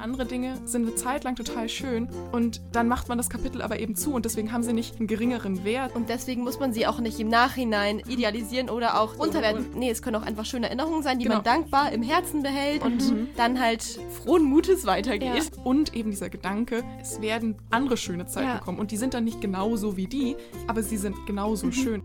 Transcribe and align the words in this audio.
andere 0.00 0.26
Dinge 0.26 0.56
sind 0.64 0.86
eine 0.86 0.94
Zeit 0.94 1.24
lang 1.24 1.36
total 1.36 1.68
schön 1.68 2.08
und 2.32 2.60
dann 2.72 2.88
macht 2.88 3.08
man 3.08 3.18
das 3.18 3.28
Kapitel 3.28 3.62
aber 3.62 3.78
eben 3.78 3.94
zu 3.94 4.14
und 4.14 4.24
deswegen 4.24 4.52
haben 4.52 4.62
sie 4.62 4.72
nicht 4.72 4.98
einen 4.98 5.06
geringeren 5.06 5.64
Wert. 5.64 5.94
Und 5.94 6.08
deswegen 6.08 6.42
muss 6.42 6.58
man 6.58 6.72
sie 6.72 6.86
auch 6.86 7.00
nicht 7.00 7.20
im 7.20 7.28
Nachhinein 7.28 8.00
idealisieren 8.00 8.70
oder 8.70 9.00
auch 9.00 9.18
unterwerten. 9.18 9.66
Nee, 9.74 9.90
es 9.90 10.02
können 10.02 10.16
auch 10.16 10.26
einfach 10.26 10.44
schöne 10.44 10.66
Erinnerungen 10.66 11.02
sein, 11.02 11.18
die 11.18 11.24
genau. 11.24 11.36
man 11.36 11.44
dankbar 11.44 11.92
im 11.92 12.02
Herzen 12.02 12.42
behält 12.42 12.82
und 12.82 13.10
mhm. 13.10 13.28
dann 13.36 13.60
halt 13.60 13.82
frohen 13.82 14.44
Mutes 14.44 14.86
weitergeht. 14.86 15.50
Ja. 15.56 15.62
Und 15.62 15.94
eben 15.94 16.10
dieser 16.10 16.30
Gedanke, 16.30 16.82
es 17.00 17.20
werden 17.20 17.56
andere 17.70 17.96
schöne 17.96 18.26
Zeiten 18.26 18.48
ja. 18.48 18.58
kommen 18.58 18.78
und 18.78 18.90
die 18.90 18.96
sind 18.96 19.14
dann 19.14 19.24
nicht 19.24 19.40
genauso 19.40 19.96
wie 19.96 20.06
die, 20.06 20.36
aber 20.66 20.82
sie 20.82 20.96
sind 20.96 21.26
genauso 21.26 21.66
mhm. 21.66 21.72
schön. 21.72 22.02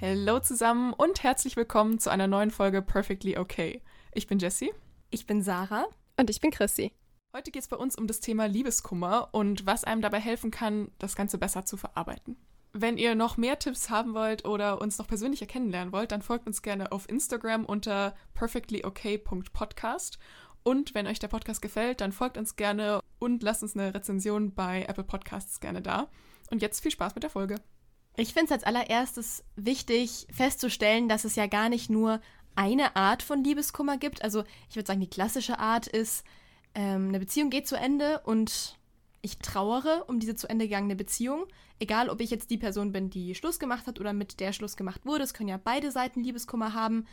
Hallo 0.00 0.40
zusammen 0.40 0.92
und 0.92 1.22
herzlich 1.22 1.56
willkommen 1.56 1.98
zu 1.98 2.10
einer 2.10 2.26
neuen 2.26 2.50
Folge 2.50 2.82
Perfectly 2.82 3.38
Okay. 3.38 3.80
Ich 4.12 4.26
bin 4.26 4.38
Jessie. 4.38 4.72
Ich 5.10 5.26
bin 5.26 5.42
Sarah. 5.42 5.86
Und 6.16 6.30
ich 6.30 6.40
bin 6.40 6.50
Chrissy. 6.50 6.92
Heute 7.34 7.50
geht 7.50 7.62
es 7.62 7.68
bei 7.68 7.76
uns 7.76 7.96
um 7.96 8.06
das 8.06 8.20
Thema 8.20 8.46
Liebeskummer 8.46 9.30
und 9.32 9.66
was 9.66 9.82
einem 9.82 10.02
dabei 10.02 10.20
helfen 10.20 10.52
kann, 10.52 10.92
das 10.98 11.16
Ganze 11.16 11.38
besser 11.38 11.64
zu 11.64 11.76
verarbeiten. 11.76 12.36
Wenn 12.72 12.96
ihr 12.98 13.14
noch 13.14 13.36
mehr 13.36 13.58
Tipps 13.58 13.90
haben 13.90 14.14
wollt 14.14 14.44
oder 14.44 14.80
uns 14.80 14.98
noch 14.98 15.08
persönlicher 15.08 15.46
kennenlernen 15.46 15.92
wollt, 15.92 16.12
dann 16.12 16.22
folgt 16.22 16.46
uns 16.46 16.62
gerne 16.62 16.92
auf 16.92 17.08
Instagram 17.08 17.64
unter 17.64 18.14
perfectlyokay.podcast. 18.34 20.18
Und 20.62 20.94
wenn 20.94 21.06
euch 21.06 21.18
der 21.18 21.28
Podcast 21.28 21.60
gefällt, 21.60 22.00
dann 22.00 22.12
folgt 22.12 22.38
uns 22.38 22.56
gerne 22.56 23.00
und 23.18 23.42
lasst 23.42 23.62
uns 23.62 23.76
eine 23.76 23.94
Rezension 23.94 24.54
bei 24.54 24.84
Apple 24.84 25.04
Podcasts 25.04 25.60
gerne 25.60 25.82
da. 25.82 26.08
Und 26.50 26.62
jetzt 26.62 26.80
viel 26.80 26.90
Spaß 26.90 27.14
mit 27.14 27.24
der 27.24 27.30
Folge. 27.30 27.56
Ich 28.16 28.32
finde 28.32 28.46
es 28.46 28.52
als 28.52 28.64
allererstes 28.64 29.44
wichtig 29.56 30.26
festzustellen, 30.32 31.08
dass 31.08 31.24
es 31.24 31.34
ja 31.34 31.48
gar 31.48 31.68
nicht 31.68 31.90
nur 31.90 32.20
eine 32.56 32.96
Art 32.96 33.22
von 33.22 33.42
Liebeskummer 33.42 33.98
gibt. 33.98 34.22
Also 34.22 34.44
ich 34.68 34.76
würde 34.76 34.86
sagen, 34.86 35.00
die 35.00 35.10
klassische 35.10 35.58
Art 35.58 35.86
ist, 35.86 36.24
ähm, 36.74 37.08
eine 37.08 37.20
Beziehung 37.20 37.50
geht 37.50 37.68
zu 37.68 37.76
Ende 37.76 38.20
und 38.24 38.78
ich 39.22 39.38
trauere 39.38 40.04
um 40.06 40.20
diese 40.20 40.34
zu 40.34 40.48
Ende 40.48 40.66
gegangene 40.66 40.96
Beziehung. 40.96 41.46
Egal, 41.78 42.10
ob 42.10 42.20
ich 42.20 42.30
jetzt 42.30 42.50
die 42.50 42.58
Person 42.58 42.92
bin, 42.92 43.10
die 43.10 43.34
Schluss 43.34 43.58
gemacht 43.58 43.86
hat 43.86 43.98
oder 43.98 44.12
mit 44.12 44.38
der 44.40 44.52
Schluss 44.52 44.76
gemacht 44.76 45.06
wurde. 45.06 45.24
Es 45.24 45.34
können 45.34 45.48
ja 45.48 45.60
beide 45.62 45.90
Seiten 45.90 46.22
Liebeskummer 46.22 46.74
haben. 46.74 47.06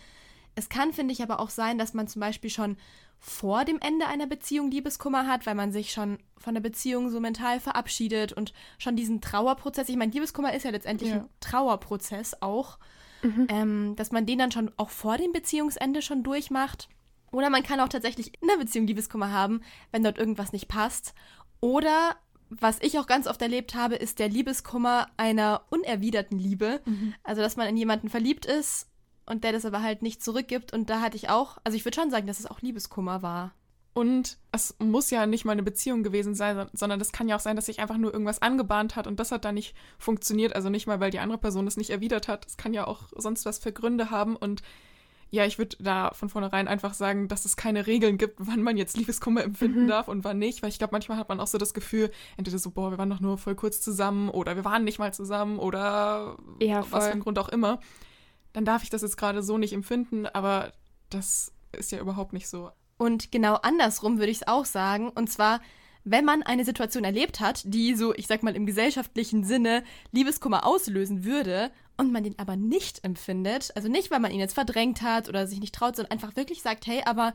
Es 0.55 0.67
kann, 0.67 0.91
finde 0.91 1.13
ich, 1.13 1.23
aber 1.23 1.39
auch 1.39 1.49
sein, 1.49 1.77
dass 1.77 1.93
man 1.93 2.07
zum 2.07 2.19
Beispiel 2.19 2.49
schon 2.49 2.75
vor 3.17 3.63
dem 3.63 3.79
Ende 3.79 4.07
einer 4.07 4.27
Beziehung 4.27 4.69
Liebeskummer 4.71 5.27
hat, 5.27 5.45
weil 5.45 5.55
man 5.55 5.71
sich 5.71 5.91
schon 5.91 6.17
von 6.37 6.53
der 6.53 6.61
Beziehung 6.61 7.09
so 7.09 7.19
mental 7.19 7.59
verabschiedet 7.59 8.33
und 8.33 8.51
schon 8.77 8.95
diesen 8.95 9.21
Trauerprozess. 9.21 9.87
Ich 9.89 9.95
meine, 9.95 10.11
Liebeskummer 10.11 10.53
ist 10.53 10.63
ja 10.63 10.71
letztendlich 10.71 11.11
ja. 11.11 11.17
ein 11.17 11.29
Trauerprozess 11.39 12.41
auch. 12.41 12.77
Mhm. 13.21 13.47
Ähm, 13.49 13.95
dass 13.95 14.11
man 14.11 14.25
den 14.25 14.39
dann 14.39 14.51
schon 14.51 14.71
auch 14.77 14.89
vor 14.89 15.17
dem 15.17 15.31
Beziehungsende 15.31 16.01
schon 16.01 16.23
durchmacht. 16.23 16.89
Oder 17.31 17.49
man 17.49 17.63
kann 17.63 17.79
auch 17.79 17.89
tatsächlich 17.89 18.33
in 18.41 18.47
der 18.47 18.57
Beziehung 18.57 18.87
Liebeskummer 18.87 19.31
haben, 19.31 19.61
wenn 19.91 20.03
dort 20.03 20.17
irgendwas 20.17 20.51
nicht 20.51 20.67
passt. 20.67 21.13
Oder 21.61 22.15
was 22.49 22.79
ich 22.81 22.99
auch 22.99 23.07
ganz 23.07 23.27
oft 23.27 23.41
erlebt 23.41 23.75
habe, 23.75 23.95
ist 23.95 24.19
der 24.19 24.27
Liebeskummer 24.27 25.07
einer 25.15 25.61
unerwiderten 25.69 26.37
Liebe. 26.37 26.81
Mhm. 26.85 27.13
Also, 27.23 27.41
dass 27.41 27.55
man 27.55 27.67
in 27.67 27.77
jemanden 27.77 28.09
verliebt 28.09 28.45
ist 28.45 28.89
und 29.25 29.43
der 29.43 29.53
das 29.53 29.65
aber 29.65 29.81
halt 29.81 30.01
nicht 30.01 30.21
zurückgibt. 30.21 30.73
Und 30.73 30.89
da 30.89 30.99
hatte 30.99 31.15
ich 31.15 31.29
auch, 31.29 31.57
also 31.63 31.77
ich 31.77 31.85
würde 31.85 31.95
schon 31.95 32.11
sagen, 32.11 32.27
dass 32.27 32.39
es 32.39 32.45
auch 32.45 32.61
Liebeskummer 32.61 33.21
war. 33.21 33.53
Und 33.93 34.37
es 34.53 34.75
muss 34.79 35.09
ja 35.09 35.25
nicht 35.25 35.43
mal 35.43 35.51
eine 35.51 35.63
Beziehung 35.63 36.01
gewesen 36.01 36.33
sein, 36.33 36.67
sondern 36.71 36.99
das 36.99 37.11
kann 37.11 37.27
ja 37.27 37.35
auch 37.35 37.41
sein, 37.41 37.57
dass 37.57 37.65
sich 37.65 37.79
einfach 37.79 37.97
nur 37.97 38.13
irgendwas 38.13 38.41
angebahnt 38.41 38.95
hat 38.95 39.05
und 39.05 39.19
das 39.19 39.31
hat 39.31 39.43
dann 39.43 39.55
nicht 39.55 39.75
funktioniert. 39.97 40.55
Also 40.55 40.69
nicht 40.69 40.87
mal, 40.87 41.01
weil 41.01 41.11
die 41.11 41.19
andere 41.19 41.37
Person 41.37 41.67
es 41.67 41.75
nicht 41.75 41.89
erwidert 41.89 42.29
hat. 42.29 42.45
Es 42.45 42.55
kann 42.55 42.73
ja 42.73 42.87
auch 42.87 43.09
sonst 43.15 43.45
was 43.45 43.59
für 43.59 43.73
Gründe 43.73 44.09
haben. 44.09 44.37
Und 44.37 44.61
ja, 45.29 45.45
ich 45.45 45.57
würde 45.57 45.75
da 45.81 46.11
von 46.13 46.29
vornherein 46.29 46.69
einfach 46.69 46.93
sagen, 46.93 47.27
dass 47.27 47.43
es 47.43 47.57
keine 47.57 47.85
Regeln 47.85 48.17
gibt, 48.17 48.35
wann 48.39 48.63
man 48.63 48.77
jetzt 48.77 48.95
Liebeskummer 48.95 49.43
empfinden 49.43 49.83
mhm. 49.83 49.87
darf 49.89 50.07
und 50.07 50.23
wann 50.23 50.39
nicht. 50.39 50.61
Weil 50.61 50.69
ich 50.69 50.77
glaube, 50.77 50.93
manchmal 50.93 51.17
hat 51.17 51.27
man 51.27 51.41
auch 51.41 51.47
so 51.47 51.57
das 51.57 51.73
Gefühl, 51.73 52.11
entweder 52.37 52.59
so, 52.59 52.71
boah, 52.71 52.91
wir 52.91 52.97
waren 52.97 53.09
doch 53.09 53.19
nur 53.19 53.37
voll 53.37 53.55
kurz 53.55 53.81
zusammen 53.81 54.29
oder 54.29 54.55
wir 54.55 54.63
waren 54.63 54.85
nicht 54.85 54.99
mal 54.99 55.13
zusammen 55.13 55.59
oder 55.59 56.37
ja, 56.61 56.85
was 56.91 57.07
für 57.07 57.11
ein 57.11 57.19
Grund 57.19 57.37
auch 57.39 57.49
immer. 57.49 57.81
Dann 58.53 58.63
darf 58.63 58.83
ich 58.83 58.89
das 58.89 59.01
jetzt 59.01 59.17
gerade 59.17 59.43
so 59.43 59.57
nicht 59.57 59.73
empfinden, 59.73 60.27
aber 60.27 60.71
das 61.09 61.51
ist 61.73 61.91
ja 61.91 61.99
überhaupt 61.99 62.31
nicht 62.31 62.47
so. 62.47 62.71
Und 63.01 63.31
genau 63.31 63.55
andersrum 63.55 64.19
würde 64.19 64.31
ich 64.31 64.41
es 64.41 64.47
auch 64.47 64.65
sagen. 64.65 65.09
Und 65.09 65.27
zwar, 65.27 65.59
wenn 66.03 66.23
man 66.23 66.43
eine 66.43 66.63
Situation 66.63 67.03
erlebt 67.03 67.39
hat, 67.39 67.63
die 67.65 67.95
so, 67.95 68.13
ich 68.13 68.27
sag 68.27 68.43
mal, 68.43 68.55
im 68.55 68.67
gesellschaftlichen 68.67 69.43
Sinne 69.43 69.83
Liebeskummer 70.11 70.67
auslösen 70.67 71.25
würde 71.25 71.71
und 71.97 72.11
man 72.11 72.23
den 72.23 72.37
aber 72.37 72.55
nicht 72.55 73.03
empfindet, 73.03 73.71
also 73.75 73.89
nicht, 73.89 74.11
weil 74.11 74.19
man 74.19 74.29
ihn 74.29 74.39
jetzt 74.39 74.53
verdrängt 74.53 75.01
hat 75.01 75.27
oder 75.27 75.47
sich 75.47 75.59
nicht 75.59 75.73
traut, 75.73 75.95
sondern 75.95 76.11
einfach 76.11 76.35
wirklich 76.35 76.61
sagt, 76.61 76.85
hey, 76.85 77.01
aber 77.03 77.33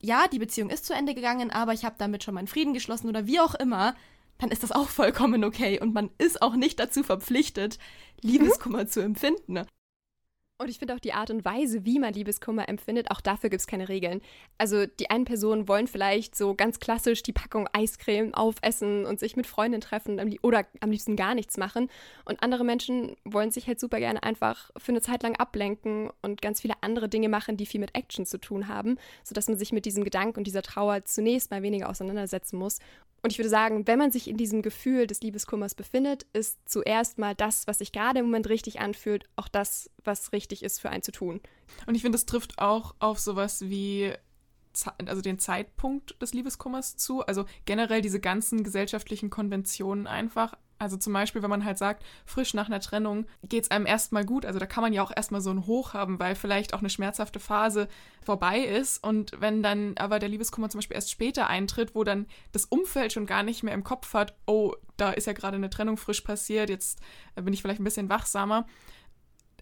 ja, 0.00 0.28
die 0.28 0.38
Beziehung 0.38 0.70
ist 0.70 0.86
zu 0.86 0.94
Ende 0.94 1.16
gegangen, 1.16 1.50
aber 1.50 1.72
ich 1.72 1.84
habe 1.84 1.96
damit 1.98 2.22
schon 2.22 2.34
meinen 2.34 2.46
Frieden 2.46 2.72
geschlossen 2.72 3.08
oder 3.08 3.26
wie 3.26 3.40
auch 3.40 3.56
immer, 3.56 3.96
dann 4.38 4.52
ist 4.52 4.62
das 4.62 4.70
auch 4.70 4.88
vollkommen 4.88 5.42
okay 5.42 5.80
und 5.80 5.94
man 5.94 6.10
ist 6.18 6.42
auch 6.42 6.54
nicht 6.54 6.78
dazu 6.78 7.02
verpflichtet, 7.02 7.80
Liebeskummer 8.20 8.82
mhm. 8.82 8.88
zu 8.88 9.00
empfinden. 9.00 9.66
Und 10.58 10.70
ich 10.70 10.78
finde 10.78 10.94
auch 10.94 11.00
die 11.00 11.12
Art 11.12 11.30
und 11.30 11.44
Weise, 11.44 11.84
wie 11.84 11.98
man 11.98 12.14
Liebeskummer 12.14 12.66
empfindet, 12.66 13.10
auch 13.10 13.20
dafür 13.20 13.50
gibt 13.50 13.60
es 13.60 13.66
keine 13.66 13.90
Regeln. 13.90 14.22
Also 14.56 14.86
die 14.86 15.10
einen 15.10 15.26
Personen 15.26 15.68
wollen 15.68 15.86
vielleicht 15.86 16.34
so 16.34 16.54
ganz 16.54 16.80
klassisch 16.80 17.22
die 17.22 17.34
Packung 17.34 17.68
Eiscreme 17.74 18.32
aufessen 18.32 19.04
und 19.04 19.20
sich 19.20 19.36
mit 19.36 19.46
Freunden 19.46 19.82
treffen 19.82 20.18
oder 20.40 20.64
am 20.80 20.90
liebsten 20.90 21.14
gar 21.14 21.34
nichts 21.34 21.58
machen. 21.58 21.90
Und 22.24 22.42
andere 22.42 22.64
Menschen 22.64 23.16
wollen 23.24 23.50
sich 23.50 23.66
halt 23.66 23.78
super 23.78 23.98
gerne 23.98 24.22
einfach 24.22 24.70
für 24.78 24.92
eine 24.92 25.02
Zeit 25.02 25.22
lang 25.22 25.36
ablenken 25.36 26.10
und 26.22 26.40
ganz 26.40 26.62
viele 26.62 26.74
andere 26.80 27.10
Dinge 27.10 27.28
machen, 27.28 27.58
die 27.58 27.66
viel 27.66 27.80
mit 27.80 27.94
Action 27.94 28.24
zu 28.24 28.38
tun 28.38 28.66
haben, 28.66 28.96
sodass 29.24 29.48
man 29.48 29.58
sich 29.58 29.72
mit 29.72 29.84
diesem 29.84 30.04
Gedanken 30.04 30.38
und 30.38 30.46
dieser 30.46 30.62
Trauer 30.62 31.04
zunächst 31.04 31.50
mal 31.50 31.62
weniger 31.62 31.90
auseinandersetzen 31.90 32.56
muss 32.56 32.78
und 33.26 33.32
ich 33.32 33.38
würde 33.40 33.48
sagen, 33.48 33.88
wenn 33.88 33.98
man 33.98 34.12
sich 34.12 34.28
in 34.28 34.36
diesem 34.36 34.62
Gefühl 34.62 35.08
des 35.08 35.20
Liebeskummers 35.20 35.74
befindet, 35.74 36.26
ist 36.32 36.60
zuerst 36.64 37.18
mal 37.18 37.34
das, 37.34 37.66
was 37.66 37.78
sich 37.78 37.90
gerade 37.90 38.20
im 38.20 38.26
Moment 38.26 38.48
richtig 38.48 38.78
anfühlt, 38.78 39.24
auch 39.34 39.48
das, 39.48 39.90
was 40.04 40.30
richtig 40.30 40.62
ist 40.62 40.80
für 40.80 40.90
einen 40.90 41.02
zu 41.02 41.10
tun. 41.10 41.40
Und 41.88 41.96
ich 41.96 42.02
finde, 42.02 42.14
es 42.14 42.26
trifft 42.26 42.60
auch 42.60 42.94
auf 43.00 43.18
sowas 43.18 43.62
wie 43.62 44.12
also 45.06 45.22
den 45.22 45.40
Zeitpunkt 45.40 46.22
des 46.22 46.34
Liebeskummers 46.34 46.96
zu, 46.96 47.26
also 47.26 47.46
generell 47.64 48.00
diese 48.00 48.20
ganzen 48.20 48.62
gesellschaftlichen 48.62 49.28
Konventionen 49.28 50.06
einfach. 50.06 50.56
Also 50.78 50.96
zum 50.96 51.12
Beispiel, 51.12 51.42
wenn 51.42 51.50
man 51.50 51.64
halt 51.64 51.78
sagt, 51.78 52.04
frisch 52.24 52.54
nach 52.54 52.66
einer 52.66 52.80
Trennung 52.80 53.26
geht 53.42 53.64
es 53.64 53.70
einem 53.70 53.86
erstmal 53.86 54.24
gut. 54.24 54.44
Also 54.44 54.58
da 54.58 54.66
kann 54.66 54.82
man 54.82 54.92
ja 54.92 55.02
auch 55.02 55.12
erstmal 55.14 55.40
so 55.40 55.50
ein 55.50 55.66
Hoch 55.66 55.94
haben, 55.94 56.18
weil 56.18 56.34
vielleicht 56.34 56.74
auch 56.74 56.80
eine 56.80 56.90
schmerzhafte 56.90 57.40
Phase 57.40 57.88
vorbei 58.24 58.60
ist. 58.60 59.02
Und 59.02 59.32
wenn 59.40 59.62
dann 59.62 59.94
aber 59.96 60.18
der 60.18 60.28
Liebeskummer 60.28 60.68
zum 60.68 60.78
Beispiel 60.78 60.96
erst 60.96 61.10
später 61.10 61.48
eintritt, 61.48 61.94
wo 61.94 62.04
dann 62.04 62.26
das 62.52 62.66
Umfeld 62.66 63.12
schon 63.12 63.26
gar 63.26 63.42
nicht 63.42 63.62
mehr 63.62 63.74
im 63.74 63.84
Kopf 63.84 64.12
hat, 64.14 64.34
oh, 64.46 64.74
da 64.96 65.12
ist 65.12 65.26
ja 65.26 65.32
gerade 65.32 65.56
eine 65.56 65.70
Trennung 65.70 65.96
frisch 65.96 66.20
passiert, 66.20 66.68
jetzt 66.68 67.00
bin 67.34 67.52
ich 67.52 67.62
vielleicht 67.62 67.80
ein 67.80 67.84
bisschen 67.84 68.08
wachsamer. 68.08 68.66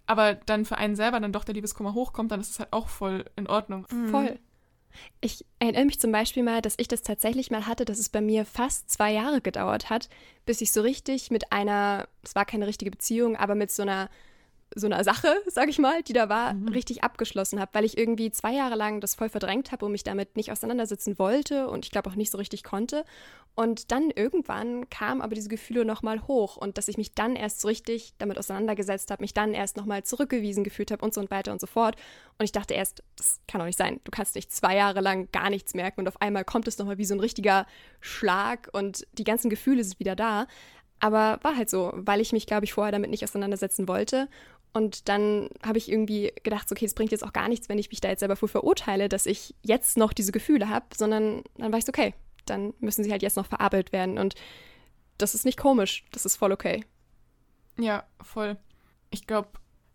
Aber 0.06 0.34
dann 0.34 0.64
für 0.64 0.78
einen 0.78 0.96
selber 0.96 1.20
dann 1.20 1.32
doch 1.32 1.44
der 1.44 1.54
Liebeskummer 1.54 1.94
hochkommt, 1.94 2.30
dann 2.30 2.40
ist 2.40 2.50
es 2.50 2.58
halt 2.58 2.72
auch 2.72 2.88
voll 2.88 3.24
in 3.36 3.46
Ordnung. 3.46 3.86
Voll. 4.10 4.38
Ich 5.20 5.44
erinnere 5.58 5.84
mich 5.84 6.00
zum 6.00 6.12
Beispiel 6.12 6.42
mal, 6.42 6.62
dass 6.62 6.74
ich 6.78 6.88
das 6.88 7.02
tatsächlich 7.02 7.50
mal 7.50 7.66
hatte, 7.66 7.84
dass 7.84 7.98
es 7.98 8.08
bei 8.08 8.20
mir 8.20 8.44
fast 8.44 8.90
zwei 8.90 9.12
Jahre 9.12 9.40
gedauert 9.40 9.90
hat, 9.90 10.08
bis 10.46 10.60
ich 10.60 10.72
so 10.72 10.82
richtig 10.82 11.30
mit 11.30 11.52
einer, 11.52 12.08
es 12.22 12.34
war 12.34 12.44
keine 12.44 12.66
richtige 12.66 12.90
Beziehung, 12.90 13.36
aber 13.36 13.54
mit 13.54 13.70
so 13.70 13.82
einer 13.82 14.10
so 14.74 14.86
einer 14.86 15.04
Sache, 15.04 15.28
sag 15.46 15.68
ich 15.68 15.78
mal, 15.78 16.02
die 16.02 16.12
da 16.12 16.28
war, 16.28 16.54
mhm. 16.54 16.68
richtig 16.68 17.04
abgeschlossen 17.04 17.60
habe, 17.60 17.72
weil 17.74 17.84
ich 17.84 17.96
irgendwie 17.98 18.30
zwei 18.30 18.52
Jahre 18.52 18.74
lang 18.74 19.00
das 19.00 19.14
voll 19.14 19.28
verdrängt 19.28 19.72
habe 19.72 19.86
und 19.86 19.92
mich 19.92 20.04
damit 20.04 20.36
nicht 20.36 20.52
auseinandersetzen 20.52 21.18
wollte 21.18 21.68
und 21.68 21.84
ich 21.84 21.90
glaube 21.90 22.10
auch 22.10 22.14
nicht 22.14 22.30
so 22.30 22.38
richtig 22.38 22.64
konnte. 22.64 23.04
Und 23.56 23.92
dann 23.92 24.10
irgendwann 24.10 24.90
kamen 24.90 25.22
aber 25.22 25.36
diese 25.36 25.48
Gefühle 25.48 25.84
nochmal 25.84 26.26
hoch 26.26 26.56
und 26.56 26.76
dass 26.76 26.88
ich 26.88 26.96
mich 26.96 27.14
dann 27.14 27.36
erst 27.36 27.60
so 27.60 27.68
richtig 27.68 28.14
damit 28.18 28.36
auseinandergesetzt 28.36 29.12
habe, 29.12 29.22
mich 29.22 29.32
dann 29.32 29.54
erst 29.54 29.76
nochmal 29.76 30.02
zurückgewiesen 30.02 30.64
gefühlt 30.64 30.90
habe 30.90 31.04
und 31.04 31.14
so 31.14 31.20
und 31.20 31.30
weiter 31.30 31.52
und 31.52 31.60
so 31.60 31.68
fort. 31.68 31.94
Und 32.38 32.44
ich 32.44 32.52
dachte 32.52 32.74
erst, 32.74 33.04
das 33.14 33.40
kann 33.46 33.60
doch 33.60 33.66
nicht 33.66 33.78
sein. 33.78 34.00
Du 34.02 34.10
kannst 34.10 34.34
nicht 34.34 34.52
zwei 34.52 34.74
Jahre 34.74 35.00
lang 35.00 35.28
gar 35.30 35.50
nichts 35.50 35.74
merken 35.74 36.00
und 36.00 36.08
auf 36.08 36.20
einmal 36.20 36.44
kommt 36.44 36.66
es 36.66 36.78
nochmal 36.78 36.98
wie 36.98 37.04
so 37.04 37.14
ein 37.14 37.20
richtiger 37.20 37.66
Schlag 38.00 38.68
und 38.72 39.06
die 39.12 39.24
ganzen 39.24 39.50
Gefühle 39.50 39.84
sind 39.84 40.00
wieder 40.00 40.16
da. 40.16 40.48
Aber 41.00 41.38
war 41.42 41.56
halt 41.56 41.68
so, 41.68 41.92
weil 41.94 42.20
ich 42.20 42.32
mich, 42.32 42.46
glaube 42.46 42.64
ich, 42.64 42.72
vorher 42.72 42.92
damit 42.92 43.10
nicht 43.10 43.24
auseinandersetzen 43.24 43.88
wollte. 43.88 44.28
Und 44.74 45.08
dann 45.08 45.48
habe 45.64 45.78
ich 45.78 45.90
irgendwie 45.90 46.32
gedacht, 46.42 46.70
okay, 46.70 46.84
es 46.84 46.94
bringt 46.94 47.12
jetzt 47.12 47.24
auch 47.24 47.32
gar 47.32 47.48
nichts, 47.48 47.68
wenn 47.68 47.78
ich 47.78 47.90
mich 47.90 48.00
da 48.00 48.08
jetzt 48.08 48.20
selber 48.20 48.34
für 48.34 48.48
verurteile, 48.48 49.08
dass 49.08 49.24
ich 49.24 49.54
jetzt 49.62 49.96
noch 49.96 50.12
diese 50.12 50.32
Gefühle 50.32 50.68
habe, 50.68 50.86
sondern 50.96 51.44
dann 51.56 51.70
war 51.70 51.78
ich 51.78 51.84
so, 51.84 51.90
okay, 51.90 52.12
dann 52.44 52.74
müssen 52.80 53.04
sie 53.04 53.12
halt 53.12 53.22
jetzt 53.22 53.36
noch 53.36 53.46
verarbeitet 53.46 53.92
werden. 53.92 54.18
Und 54.18 54.34
das 55.16 55.34
ist 55.34 55.44
nicht 55.44 55.58
komisch, 55.58 56.04
das 56.10 56.26
ist 56.26 56.34
voll 56.36 56.50
okay. 56.50 56.84
Ja, 57.78 58.04
voll. 58.20 58.56
Ich 59.10 59.28
glaube, 59.28 59.48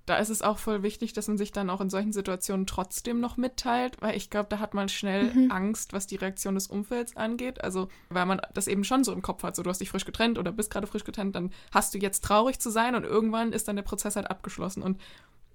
da 0.09 0.17
ist 0.17 0.29
es 0.29 0.41
auch 0.41 0.57
voll 0.57 0.81
wichtig, 0.81 1.13
dass 1.13 1.27
man 1.27 1.38
sich 1.38 1.51
dann 1.51 1.69
auch 1.69 1.81
in 1.81 1.91
solchen 1.91 2.13
Situationen 2.13 2.65
trotzdem 2.65 3.19
noch 3.19 3.38
mitteilt, 3.38 4.01
weil 4.01 4.17
ich 4.17 4.31
glaube, 4.31 4.50
da 4.50 4.57
hat 4.57 4.73
man 4.73 4.89
schnell 4.89 5.31
mhm. 5.31 5.51
Angst, 5.51 5.94
was 5.94 6.07
die 6.07 6.15
Reaktion 6.15 6.56
des 6.56 6.65
Umfelds 6.65 7.15
angeht. 7.15 7.63
Also, 7.63 7.89
weil 8.09 8.25
man 8.25 8.41
das 8.56 8.67
eben 8.67 8.83
schon 8.83 9.03
so 9.03 9.13
im 9.13 9.21
Kopf 9.21 9.44
hat, 9.44 9.56
so 9.56 9.61
du 9.61 9.69
hast 9.69 9.81
dich 9.81 9.91
frisch 9.91 10.06
getrennt 10.06 10.39
oder 10.39 10.51
bist 10.51 10.71
gerade 10.71 10.88
frisch 10.88 11.03
getrennt, 11.03 11.35
dann 11.35 11.51
hast 11.71 11.94
du 11.94 12.00
jetzt 12.00 12.23
traurig 12.23 12.59
zu 12.59 12.71
sein 12.71 12.95
und 12.95 13.03
irgendwann 13.03 13.53
ist 13.53 13.67
dann 13.67 13.75
der 13.75 13.83
Prozess 13.83 14.15
halt 14.15 14.31
abgeschlossen. 14.31 14.81
Und 14.81 15.00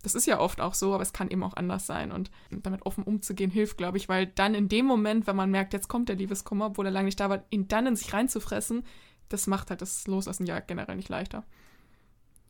das 0.04 0.14
ist 0.14 0.26
ja 0.26 0.38
oft 0.38 0.60
auch 0.60 0.74
so, 0.74 0.94
aber 0.94 1.02
es 1.02 1.12
kann 1.12 1.30
eben 1.30 1.42
auch 1.42 1.54
anders 1.54 1.84
sein. 1.84 2.12
Und 2.12 2.30
damit 2.50 2.86
offen 2.86 3.02
umzugehen 3.02 3.50
hilft, 3.50 3.76
glaube 3.76 3.98
ich, 3.98 4.08
weil 4.08 4.26
dann 4.26 4.54
in 4.54 4.68
dem 4.68 4.86
Moment, 4.86 5.26
wenn 5.26 5.34
man 5.34 5.50
merkt, 5.50 5.72
jetzt 5.72 5.88
kommt 5.88 6.08
der 6.08 6.16
Liebeskummer, 6.16 6.66
obwohl 6.66 6.86
er 6.86 6.92
lange 6.92 7.06
nicht 7.06 7.18
da 7.18 7.28
war, 7.28 7.42
ihn 7.50 7.66
dann 7.66 7.86
in 7.88 7.96
sich 7.96 8.12
reinzufressen, 8.12 8.84
das 9.30 9.48
macht 9.48 9.70
halt 9.70 9.82
das 9.82 10.06
Loslassen 10.06 10.46
ja 10.46 10.60
generell 10.60 10.94
nicht 10.94 11.08
leichter. 11.08 11.42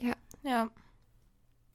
Ja. 0.03 0.13
Ja. 0.43 0.69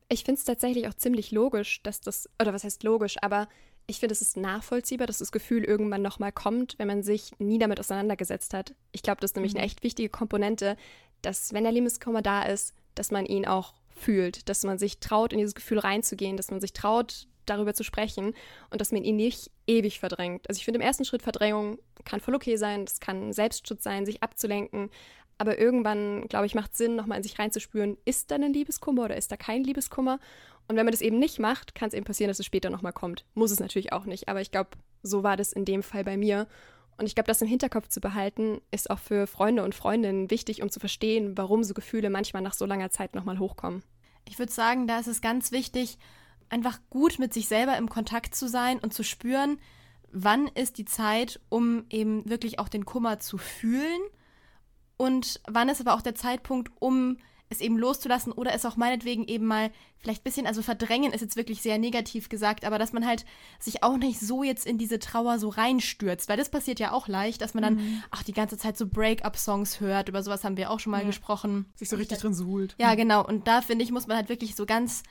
Ich 0.09 0.23
finde 0.23 0.39
es 0.39 0.45
tatsächlich 0.45 0.87
auch 0.87 0.93
ziemlich 0.95 1.31
logisch, 1.31 1.81
dass 1.83 2.01
das, 2.01 2.29
oder 2.41 2.53
was 2.53 2.63
heißt 2.63 2.83
logisch, 2.83 3.17
aber 3.21 3.47
ich 3.85 3.99
finde, 3.99 4.13
es 4.13 4.21
ist 4.21 4.37
nachvollziehbar, 4.37 5.07
dass 5.07 5.19
das 5.19 5.31
Gefühl 5.31 5.63
irgendwann 5.63 6.01
nochmal 6.01 6.31
kommt, 6.31 6.77
wenn 6.77 6.87
man 6.87 7.03
sich 7.03 7.31
nie 7.39 7.59
damit 7.59 7.79
auseinandergesetzt 7.79 8.53
hat. 8.53 8.75
Ich 8.91 9.01
glaube, 9.01 9.21
das 9.21 9.31
ist 9.31 9.35
nämlich 9.35 9.53
mhm. 9.53 9.59
eine 9.59 9.67
echt 9.67 9.83
wichtige 9.83 10.09
Komponente, 10.09 10.77
dass, 11.21 11.53
wenn 11.53 11.63
der 11.63 11.73
Liebeskummer 11.73 12.21
da 12.21 12.43
ist, 12.43 12.73
dass 12.95 13.11
man 13.11 13.25
ihn 13.25 13.47
auch 13.47 13.73
fühlt, 13.95 14.47
dass 14.49 14.63
man 14.63 14.77
sich 14.77 14.99
traut, 14.99 15.33
in 15.33 15.39
dieses 15.39 15.55
Gefühl 15.55 15.79
reinzugehen, 15.79 16.37
dass 16.37 16.51
man 16.51 16.61
sich 16.61 16.73
traut, 16.73 17.27
darüber 17.45 17.73
zu 17.73 17.83
sprechen 17.83 18.33
und 18.69 18.79
dass 18.79 18.91
man 18.91 19.03
ihn 19.03 19.15
nicht 19.15 19.51
ewig 19.67 19.99
verdrängt. 19.99 20.47
Also 20.47 20.59
ich 20.59 20.65
finde 20.65 20.79
im 20.79 20.85
ersten 20.85 21.05
Schritt 21.05 21.23
Verdrängung 21.23 21.79
kann 22.05 22.19
voll 22.19 22.35
okay 22.35 22.55
sein, 22.55 22.85
das 22.85 22.99
kann 22.99 23.33
Selbstschutz 23.33 23.83
sein, 23.83 24.05
sich 24.05 24.23
abzulenken, 24.23 24.89
aber 25.39 25.57
irgendwann, 25.57 26.27
glaube 26.27 26.45
ich, 26.45 26.53
macht 26.53 26.75
Sinn, 26.75 26.97
nochmal 26.97 27.17
in 27.17 27.23
sich 27.23 27.39
reinzuspüren, 27.39 27.97
ist 28.03 28.29
da 28.29 28.35
ein 28.35 28.53
Liebeskummer 28.53 29.05
oder 29.05 29.15
ist 29.15 29.31
da 29.31 29.37
kein 29.37 29.63
Liebeskummer? 29.63 30.19
Und 30.67 30.75
wenn 30.75 30.85
man 30.85 30.91
das 30.91 31.01
eben 31.01 31.17
nicht 31.17 31.39
macht, 31.39 31.73
kann 31.73 31.87
es 31.87 31.93
eben 31.93 32.05
passieren, 32.05 32.27
dass 32.27 32.39
es 32.39 32.45
später 32.45 32.69
nochmal 32.69 32.91
kommt. 32.91 33.23
Muss 33.35 33.49
es 33.49 33.61
natürlich 33.61 33.93
auch 33.93 34.05
nicht, 34.05 34.27
aber 34.27 34.41
ich 34.41 34.51
glaube, 34.51 34.71
so 35.01 35.23
war 35.23 35.37
das 35.37 35.53
in 35.53 35.63
dem 35.63 35.81
Fall 35.81 36.03
bei 36.03 36.17
mir. 36.17 36.45
Und 36.97 37.05
ich 37.05 37.15
glaube, 37.15 37.27
das 37.27 37.41
im 37.41 37.47
Hinterkopf 37.47 37.87
zu 37.87 38.01
behalten, 38.01 38.59
ist 38.69 38.89
auch 38.89 38.99
für 38.99 39.27
Freunde 39.27 39.63
und 39.63 39.73
Freundinnen 39.73 40.29
wichtig, 40.29 40.61
um 40.61 40.69
zu 40.69 40.81
verstehen, 40.81 41.37
warum 41.37 41.63
so 41.63 41.73
Gefühle 41.73 42.09
manchmal 42.09 42.41
nach 42.41 42.53
so 42.53 42.65
langer 42.65 42.89
Zeit 42.89 43.15
nochmal 43.15 43.39
hochkommen. 43.39 43.81
Ich 44.27 44.37
würde 44.37 44.51
sagen, 44.51 44.87
da 44.87 44.99
ist 44.99 45.07
es 45.07 45.21
ganz 45.21 45.53
wichtig, 45.53 45.97
einfach 46.49 46.79
gut 46.89 47.17
mit 47.17 47.33
sich 47.33 47.47
selber 47.47 47.77
im 47.77 47.87
Kontakt 47.87 48.35
zu 48.35 48.49
sein 48.49 48.79
und 48.79 48.93
zu 48.93 49.03
spüren, 49.03 49.57
wann 50.11 50.47
ist 50.47 50.77
die 50.77 50.85
Zeit, 50.85 51.39
um 51.47 51.85
eben 51.89 52.29
wirklich 52.29 52.59
auch 52.59 52.67
den 52.67 52.83
Kummer 52.83 53.19
zu 53.19 53.37
fühlen 53.37 54.01
und 54.99 55.39
wann 55.47 55.69
ist 55.69 55.79
aber 55.79 55.93
auch 55.93 56.01
der 56.01 56.13
Zeitpunkt, 56.13 56.73
um 56.79 57.15
es 57.49 57.61
eben 57.61 57.77
loszulassen 57.77 58.33
oder 58.33 58.53
es 58.53 58.65
auch 58.65 58.75
meinetwegen 58.75 59.25
eben 59.27 59.45
mal 59.45 59.71
vielleicht 59.97 60.21
ein 60.21 60.23
bisschen, 60.25 60.45
also 60.45 60.61
verdrängen 60.61 61.13
ist 61.13 61.21
jetzt 61.21 61.37
wirklich 61.37 61.61
sehr 61.61 61.77
negativ 61.77 62.27
gesagt, 62.27 62.65
aber 62.65 62.77
dass 62.77 62.91
man 62.91 63.05
halt 63.05 63.23
sich 63.59 63.81
auch 63.81 63.95
nicht 63.95 64.19
so 64.19 64.43
jetzt 64.43 64.67
in 64.67 64.77
diese 64.77 64.99
Trauer 64.99 65.39
so 65.39 65.47
reinstürzt, 65.47 66.27
weil 66.27 66.35
das 66.35 66.49
passiert 66.49 66.81
ja 66.81 66.91
auch 66.91 67.07
leicht, 67.07 67.41
dass 67.41 67.53
man 67.53 67.63
dann 67.63 67.75
mhm. 67.75 68.03
auch 68.11 68.23
die 68.23 68.33
ganze 68.33 68.57
Zeit 68.57 68.77
so 68.77 68.87
Break-up-Songs 68.87 69.79
hört, 69.79 70.09
über 70.09 70.21
sowas 70.21 70.43
haben 70.43 70.57
wir 70.57 70.69
auch 70.69 70.81
schon 70.81 70.91
mal 70.91 70.99
ja. 71.01 71.07
gesprochen. 71.07 71.65
Sich 71.75 71.87
so 71.87 71.95
richtig 71.95 72.17
drin 72.17 72.33
suhlt. 72.33 72.75
Ja, 72.77 72.93
genau, 72.95 73.25
und 73.25 73.47
da 73.47 73.61
finde 73.61 73.85
ich, 73.85 73.91
muss 73.91 74.05
man 74.05 74.17
halt 74.17 74.27
wirklich 74.27 74.57
so 74.57 74.65
ganz 74.65 75.03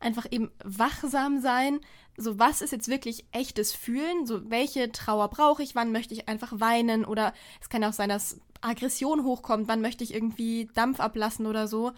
einfach 0.00 0.26
eben 0.30 0.50
wachsam 0.64 1.40
sein. 1.40 1.80
So, 2.16 2.38
was 2.38 2.62
ist 2.62 2.72
jetzt 2.72 2.88
wirklich 2.88 3.26
echtes 3.32 3.72
Fühlen? 3.72 4.26
So, 4.26 4.50
welche 4.50 4.90
Trauer 4.92 5.28
brauche 5.28 5.62
ich? 5.62 5.74
Wann 5.74 5.92
möchte 5.92 6.14
ich 6.14 6.28
einfach 6.28 6.60
weinen? 6.60 7.04
Oder 7.04 7.34
es 7.60 7.68
kann 7.68 7.84
auch 7.84 7.92
sein, 7.92 8.08
dass 8.08 8.40
Aggression 8.60 9.24
hochkommt, 9.24 9.68
wann 9.68 9.80
möchte 9.80 10.04
ich 10.04 10.14
irgendwie 10.14 10.68
Dampf 10.74 11.00
ablassen 11.00 11.46
oder 11.46 11.68
so. 11.68 11.92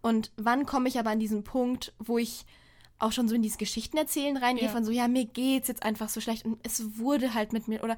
Und 0.00 0.30
wann 0.36 0.66
komme 0.66 0.88
ich 0.88 0.98
aber 0.98 1.10
an 1.10 1.20
diesen 1.20 1.44
Punkt, 1.44 1.92
wo 1.98 2.18
ich 2.18 2.44
auch 2.98 3.12
schon 3.12 3.28
so 3.28 3.34
in 3.34 3.42
dieses 3.42 3.58
Geschichtenerzählen 3.58 4.36
reingehe, 4.36 4.66
ja. 4.66 4.70
von 4.70 4.84
so, 4.84 4.90
ja, 4.90 5.06
mir 5.06 5.24
geht's 5.24 5.68
jetzt 5.68 5.82
einfach 5.82 6.08
so 6.08 6.20
schlecht 6.20 6.44
und 6.44 6.58
es 6.64 6.98
wurde 6.98 7.34
halt 7.34 7.52
mit 7.52 7.68
mir 7.68 7.84
oder 7.84 7.96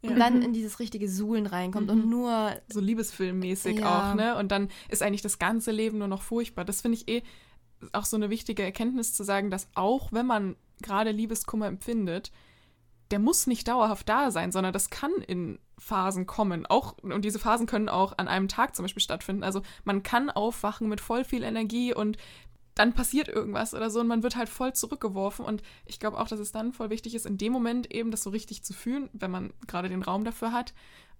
ja. 0.00 0.10
und 0.10 0.18
dann 0.18 0.36
mhm. 0.36 0.42
in 0.42 0.52
dieses 0.52 0.78
richtige 0.78 1.08
Suhlen 1.08 1.46
reinkommt 1.46 1.88
mhm. 1.88 1.92
und 1.92 2.08
nur. 2.08 2.52
So 2.68 2.80
liebesfilmmäßig 2.80 3.80
ja. 3.80 4.12
auch, 4.12 4.14
ne? 4.14 4.36
Und 4.36 4.50
dann 4.50 4.68
ist 4.88 5.02
eigentlich 5.02 5.22
das 5.22 5.38
ganze 5.38 5.70
Leben 5.70 5.98
nur 5.98 6.08
noch 6.08 6.22
furchtbar. 6.22 6.64
Das 6.64 6.80
finde 6.80 6.96
ich 6.96 7.08
eh 7.08 7.22
auch 7.92 8.04
so 8.04 8.16
eine 8.16 8.30
wichtige 8.30 8.62
Erkenntnis 8.62 9.14
zu 9.14 9.24
sagen, 9.24 9.50
dass 9.50 9.68
auch 9.74 10.12
wenn 10.12 10.26
man 10.26 10.56
gerade 10.82 11.10
Liebeskummer 11.10 11.66
empfindet, 11.66 12.30
der 13.10 13.18
muss 13.18 13.46
nicht 13.46 13.68
dauerhaft 13.68 14.08
da 14.08 14.30
sein, 14.30 14.52
sondern 14.52 14.72
das 14.72 14.90
kann 14.90 15.12
in 15.26 15.58
Phasen 15.78 16.26
kommen. 16.26 16.66
Auch, 16.66 16.96
und 16.98 17.24
diese 17.24 17.38
Phasen 17.38 17.66
können 17.66 17.88
auch 17.88 18.18
an 18.18 18.28
einem 18.28 18.48
Tag 18.48 18.76
zum 18.76 18.84
Beispiel 18.84 19.02
stattfinden. 19.02 19.44
Also 19.44 19.62
man 19.84 20.02
kann 20.02 20.30
aufwachen 20.30 20.88
mit 20.88 21.00
voll 21.00 21.24
viel 21.24 21.42
Energie 21.42 21.94
und 21.94 22.18
dann 22.74 22.92
passiert 22.92 23.28
irgendwas 23.28 23.74
oder 23.74 23.90
so 23.90 24.00
und 24.00 24.06
man 24.06 24.22
wird 24.22 24.36
halt 24.36 24.48
voll 24.48 24.72
zurückgeworfen. 24.72 25.44
Und 25.44 25.62
ich 25.86 25.98
glaube 25.98 26.18
auch, 26.18 26.28
dass 26.28 26.38
es 26.38 26.52
dann 26.52 26.72
voll 26.72 26.90
wichtig 26.90 27.14
ist, 27.14 27.26
in 27.26 27.38
dem 27.38 27.52
Moment 27.52 27.92
eben 27.92 28.10
das 28.10 28.22
so 28.22 28.30
richtig 28.30 28.62
zu 28.62 28.72
fühlen, 28.72 29.08
wenn 29.12 29.30
man 29.30 29.52
gerade 29.66 29.88
den 29.88 30.02
Raum 30.02 30.24
dafür 30.24 30.52
hat 30.52 30.74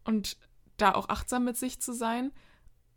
und 0.05 0.37
da 0.77 0.95
auch 0.95 1.09
achtsam 1.09 1.45
mit 1.45 1.57
sich 1.57 1.81
zu 1.81 1.93
sein 1.93 2.33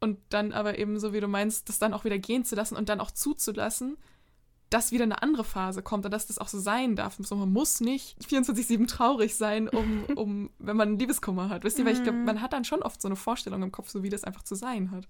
und 0.02 0.20
dann 0.30 0.52
aber 0.52 0.78
eben, 0.78 1.00
so 1.00 1.14
wie 1.14 1.22
du 1.22 1.28
meinst, 1.28 1.70
das 1.70 1.80
dann 1.80 1.94
auch 1.94 2.04
wieder 2.04 2.18
gehen 2.18 2.44
zu 2.44 2.56
lassen 2.56 2.76
und 2.76 2.90
dann 2.90 3.00
auch 3.00 3.12
zuzulassen 3.12 3.98
dass 4.72 4.94
wieder 4.94 5.04
eine 5.04 5.22
andere 5.22 5.44
Phase 5.44 5.84
kommt 5.84 6.06
und 6.06 6.12
dass 6.12 6.28
das 6.28 6.40
auch 6.40 6.48
so 6.48 6.58
sein 6.58 6.96
darf. 6.96 7.18
So, 7.20 7.36
man 7.36 7.52
muss 7.52 7.82
nicht 7.82 8.18
24-7 8.24 8.88
traurig 8.88 9.36
sein, 9.36 9.68
um, 9.68 10.06
um, 10.16 10.50
wenn 10.60 10.78
man 10.78 10.90
einen 10.90 11.00
Liebeskummer 11.00 11.50
hat. 11.50 11.66
Wisst 11.66 11.78
ihr, 11.78 11.86
weil 11.86 11.94
ich 11.94 12.04
glaube, 12.04 12.18
mhm. 12.18 12.26
man 12.26 12.42
hat 12.42 12.54
dann 12.54 12.64
schon 12.64 12.82
oft 12.82 13.02
so 13.02 13.10
eine 13.10 13.18
Vorstellung 13.18 13.62
im 13.64 13.72
Kopf, 13.72 13.90
so 13.90 14.02
wie 14.02 14.10
das 14.10 14.24
einfach 14.24 14.44
zu 14.44 14.56
sein 14.56 14.92
hat. 14.92 15.08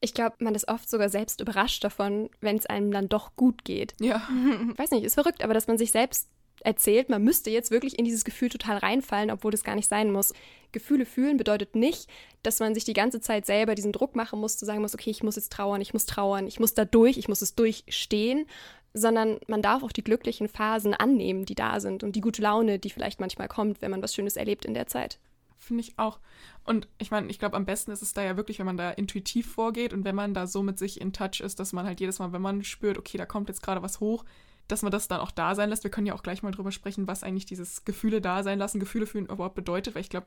Ich 0.00 0.12
glaube, 0.12 0.36
man 0.40 0.54
ist 0.54 0.68
oft 0.68 0.88
sogar 0.88 1.08
selbst 1.08 1.40
überrascht 1.40 1.82
davon, 1.82 2.28
wenn 2.42 2.58
es 2.58 2.66
einem 2.66 2.90
dann 2.90 3.08
doch 3.08 3.34
gut 3.36 3.64
geht. 3.64 3.94
Ja. 4.00 4.28
Weiß 4.76 4.90
nicht, 4.90 5.02
ist 5.02 5.14
verrückt, 5.14 5.42
aber 5.42 5.54
dass 5.54 5.66
man 5.66 5.78
sich 5.78 5.90
selbst 5.90 6.28
erzählt, 6.64 7.08
man 7.08 7.22
müsste 7.22 7.50
jetzt 7.50 7.70
wirklich 7.70 7.98
in 7.98 8.04
dieses 8.04 8.24
Gefühl 8.24 8.48
total 8.48 8.78
reinfallen, 8.78 9.30
obwohl 9.30 9.52
das 9.52 9.62
gar 9.62 9.76
nicht 9.76 9.88
sein 9.88 10.10
muss. 10.10 10.32
Gefühle 10.72 11.06
fühlen 11.06 11.36
bedeutet 11.36 11.76
nicht, 11.76 12.08
dass 12.42 12.58
man 12.58 12.74
sich 12.74 12.84
die 12.84 12.94
ganze 12.94 13.20
Zeit 13.20 13.46
selber 13.46 13.74
diesen 13.74 13.92
Druck 13.92 14.16
machen 14.16 14.40
muss, 14.40 14.56
zu 14.56 14.64
sagen 14.64 14.80
muss, 14.80 14.94
okay, 14.94 15.10
ich 15.10 15.22
muss 15.22 15.36
jetzt 15.36 15.52
trauern, 15.52 15.80
ich 15.80 15.92
muss 15.92 16.06
trauern, 16.06 16.46
ich 16.46 16.58
muss 16.58 16.74
da 16.74 16.84
durch, 16.84 17.16
ich 17.18 17.28
muss 17.28 17.42
es 17.42 17.54
durchstehen, 17.54 18.46
sondern 18.94 19.38
man 19.46 19.62
darf 19.62 19.82
auch 19.82 19.92
die 19.92 20.04
glücklichen 20.04 20.48
Phasen 20.48 20.94
annehmen, 20.94 21.44
die 21.44 21.54
da 21.54 21.80
sind 21.80 22.02
und 22.02 22.16
die 22.16 22.20
gute 22.20 22.42
Laune, 22.42 22.78
die 22.78 22.90
vielleicht 22.90 23.20
manchmal 23.20 23.48
kommt, 23.48 23.82
wenn 23.82 23.90
man 23.90 24.02
was 24.02 24.14
Schönes 24.14 24.36
erlebt 24.36 24.64
in 24.64 24.74
der 24.74 24.86
Zeit. 24.86 25.18
Finde 25.58 25.82
ich 25.82 25.98
auch. 25.98 26.20
Und 26.64 26.88
ich 26.98 27.10
meine, 27.10 27.28
ich 27.28 27.38
glaube, 27.38 27.56
am 27.56 27.64
besten 27.64 27.90
ist 27.90 28.02
es 28.02 28.12
da 28.12 28.22
ja 28.22 28.36
wirklich, 28.36 28.58
wenn 28.58 28.66
man 28.66 28.76
da 28.76 28.90
intuitiv 28.90 29.50
vorgeht 29.52 29.92
und 29.92 30.04
wenn 30.04 30.14
man 30.14 30.34
da 30.34 30.46
so 30.46 30.62
mit 30.62 30.78
sich 30.78 31.00
in 31.00 31.12
Touch 31.12 31.40
ist, 31.40 31.58
dass 31.58 31.72
man 31.72 31.86
halt 31.86 32.00
jedes 32.00 32.18
Mal, 32.18 32.32
wenn 32.32 32.42
man 32.42 32.64
spürt, 32.64 32.98
okay, 32.98 33.18
da 33.18 33.26
kommt 33.26 33.48
jetzt 33.48 33.62
gerade 33.62 33.82
was 33.82 34.00
hoch, 34.00 34.24
dass 34.68 34.82
man 34.82 34.92
das 34.92 35.08
dann 35.08 35.20
auch 35.20 35.30
da 35.30 35.54
sein 35.54 35.70
lässt. 35.70 35.84
Wir 35.84 35.90
können 35.90 36.06
ja 36.06 36.14
auch 36.14 36.22
gleich 36.22 36.42
mal 36.42 36.52
drüber 36.52 36.72
sprechen, 36.72 37.06
was 37.06 37.22
eigentlich 37.22 37.46
dieses 37.46 37.84
Gefühle 37.84 38.20
da 38.20 38.42
sein 38.42 38.58
lassen, 38.58 38.80
Gefühle 38.80 39.06
fühlen 39.06 39.26
überhaupt 39.26 39.54
bedeutet, 39.54 39.94
weil 39.94 40.02
ich 40.02 40.10
glaube, 40.10 40.26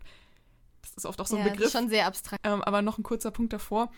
das 0.81 0.94
ist 0.94 1.06
oft 1.06 1.19
auch 1.19 1.28
so 1.28 1.36
ein 1.36 1.45
ja, 1.45 1.51
Begriff. 1.51 1.72
Das 1.72 1.74
ist 1.74 1.80
schon 1.80 1.89
sehr 1.89 2.06
abstrakt. 2.06 2.42
Ähm, 2.45 2.62
aber 2.63 2.81
noch 2.81 2.98
ein 2.98 3.04
kurzer 3.04 3.31
Punkt 3.31 3.54
davor 3.54 3.89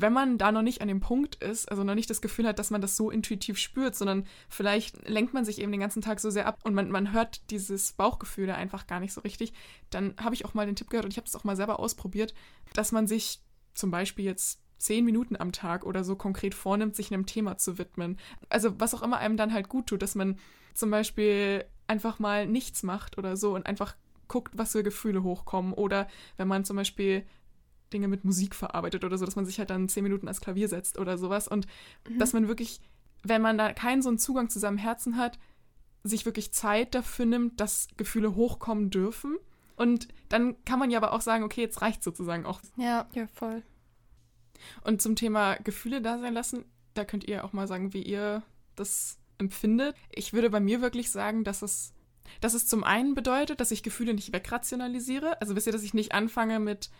wenn 0.00 0.12
man 0.12 0.38
da 0.38 0.52
noch 0.52 0.62
nicht 0.62 0.82
an 0.82 0.88
dem 0.88 1.00
Punkt 1.00 1.36
ist, 1.36 1.70
also 1.70 1.84
noch 1.84 1.94
nicht 1.94 2.10
das 2.10 2.20
Gefühl 2.20 2.46
hat, 2.46 2.58
dass 2.58 2.70
man 2.70 2.80
das 2.80 2.96
so 2.96 3.10
intuitiv 3.10 3.58
spürt, 3.58 3.94
sondern 3.94 4.26
vielleicht 4.48 5.08
lenkt 5.08 5.34
man 5.34 5.44
sich 5.44 5.60
eben 5.60 5.72
den 5.72 5.80
ganzen 5.80 6.02
Tag 6.02 6.20
so 6.20 6.30
sehr 6.30 6.46
ab 6.46 6.58
und 6.64 6.74
man, 6.74 6.90
man 6.90 7.12
hört 7.12 7.50
dieses 7.50 7.92
Bauchgefühl 7.92 8.46
da 8.46 8.54
einfach 8.54 8.86
gar 8.86 9.00
nicht 9.00 9.12
so 9.12 9.20
richtig, 9.22 9.52
dann 9.90 10.14
habe 10.20 10.34
ich 10.34 10.44
auch 10.44 10.54
mal 10.54 10.66
den 10.66 10.76
Tipp 10.76 10.90
gehört 10.90 11.04
und 11.04 11.12
ich 11.12 11.16
habe 11.16 11.26
das 11.26 11.36
auch 11.36 11.44
mal 11.44 11.56
selber 11.56 11.80
ausprobiert, 11.80 12.34
dass 12.74 12.92
man 12.92 13.06
sich 13.06 13.40
zum 13.74 13.90
Beispiel 13.90 14.24
jetzt 14.24 14.60
zehn 14.78 15.04
Minuten 15.04 15.36
am 15.36 15.52
Tag 15.52 15.84
oder 15.84 16.04
so 16.04 16.16
konkret 16.16 16.54
vornimmt, 16.54 16.96
sich 16.96 17.12
einem 17.12 17.26
Thema 17.26 17.56
zu 17.58 17.78
widmen. 17.78 18.18
Also 18.48 18.78
was 18.78 18.94
auch 18.94 19.02
immer 19.02 19.18
einem 19.18 19.36
dann 19.36 19.52
halt 19.52 19.68
gut 19.68 19.86
tut, 19.88 20.02
dass 20.02 20.14
man 20.14 20.38
zum 20.74 20.90
Beispiel 20.90 21.64
einfach 21.86 22.18
mal 22.18 22.46
nichts 22.46 22.82
macht 22.82 23.18
oder 23.18 23.36
so 23.36 23.54
und 23.54 23.66
einfach 23.66 23.96
guckt, 24.28 24.52
was 24.56 24.72
für 24.72 24.82
Gefühle 24.82 25.22
hochkommen. 25.22 25.72
Oder 25.72 26.08
wenn 26.36 26.48
man 26.48 26.64
zum 26.64 26.76
Beispiel 26.76 27.24
Dinge 27.92 28.08
mit 28.08 28.24
Musik 28.24 28.54
verarbeitet 28.54 29.04
oder 29.04 29.16
so, 29.18 29.24
dass 29.24 29.36
man 29.36 29.46
sich 29.46 29.58
halt 29.58 29.70
dann 29.70 29.88
zehn 29.88 30.02
Minuten 30.02 30.26
ans 30.26 30.40
Klavier 30.40 30.68
setzt 30.68 30.98
oder 30.98 31.18
sowas. 31.18 31.48
Und 31.48 31.66
mhm. 32.08 32.18
dass 32.18 32.32
man 32.32 32.48
wirklich, 32.48 32.80
wenn 33.22 33.42
man 33.42 33.58
da 33.58 33.72
keinen 33.72 34.02
so 34.02 34.08
einen 34.08 34.18
Zugang 34.18 34.48
zu 34.50 34.58
seinem 34.58 34.78
Herzen 34.78 35.16
hat, 35.16 35.38
sich 36.02 36.26
wirklich 36.26 36.52
Zeit 36.52 36.94
dafür 36.94 37.26
nimmt, 37.26 37.60
dass 37.60 37.88
Gefühle 37.96 38.34
hochkommen 38.34 38.90
dürfen. 38.90 39.36
Und 39.76 40.08
dann 40.28 40.62
kann 40.64 40.78
man 40.78 40.90
ja 40.90 40.98
aber 40.98 41.12
auch 41.12 41.20
sagen, 41.20 41.44
okay, 41.44 41.60
jetzt 41.60 41.82
reicht 41.82 42.02
sozusagen 42.02 42.46
auch. 42.46 42.60
Ja, 42.76 43.06
ja, 43.12 43.26
voll. 43.28 43.62
Und 44.82 45.02
zum 45.02 45.16
Thema 45.16 45.54
Gefühle 45.56 46.00
da 46.00 46.18
sein 46.18 46.34
lassen, 46.34 46.64
da 46.94 47.04
könnt 47.04 47.24
ihr 47.24 47.44
auch 47.44 47.52
mal 47.52 47.68
sagen, 47.68 47.92
wie 47.92 48.02
ihr 48.02 48.42
das 48.74 49.18
empfindet. 49.38 49.94
Ich 50.10 50.32
würde 50.32 50.50
bei 50.50 50.60
mir 50.60 50.80
wirklich 50.80 51.10
sagen, 51.10 51.44
dass 51.44 51.62
es, 51.62 51.92
dass 52.40 52.54
es 52.54 52.66
zum 52.66 52.84
einen 52.84 53.14
bedeutet, 53.14 53.60
dass 53.60 53.70
ich 53.70 53.82
Gefühle 53.82 54.14
nicht 54.14 54.32
wegrationalisiere. 54.32 55.40
Also 55.40 55.56
wisst 55.56 55.66
ihr, 55.66 55.72
dass 55.72 55.82
ich 55.82 55.94
nicht 55.94 56.12
anfange 56.12 56.58
mit, 56.58 56.90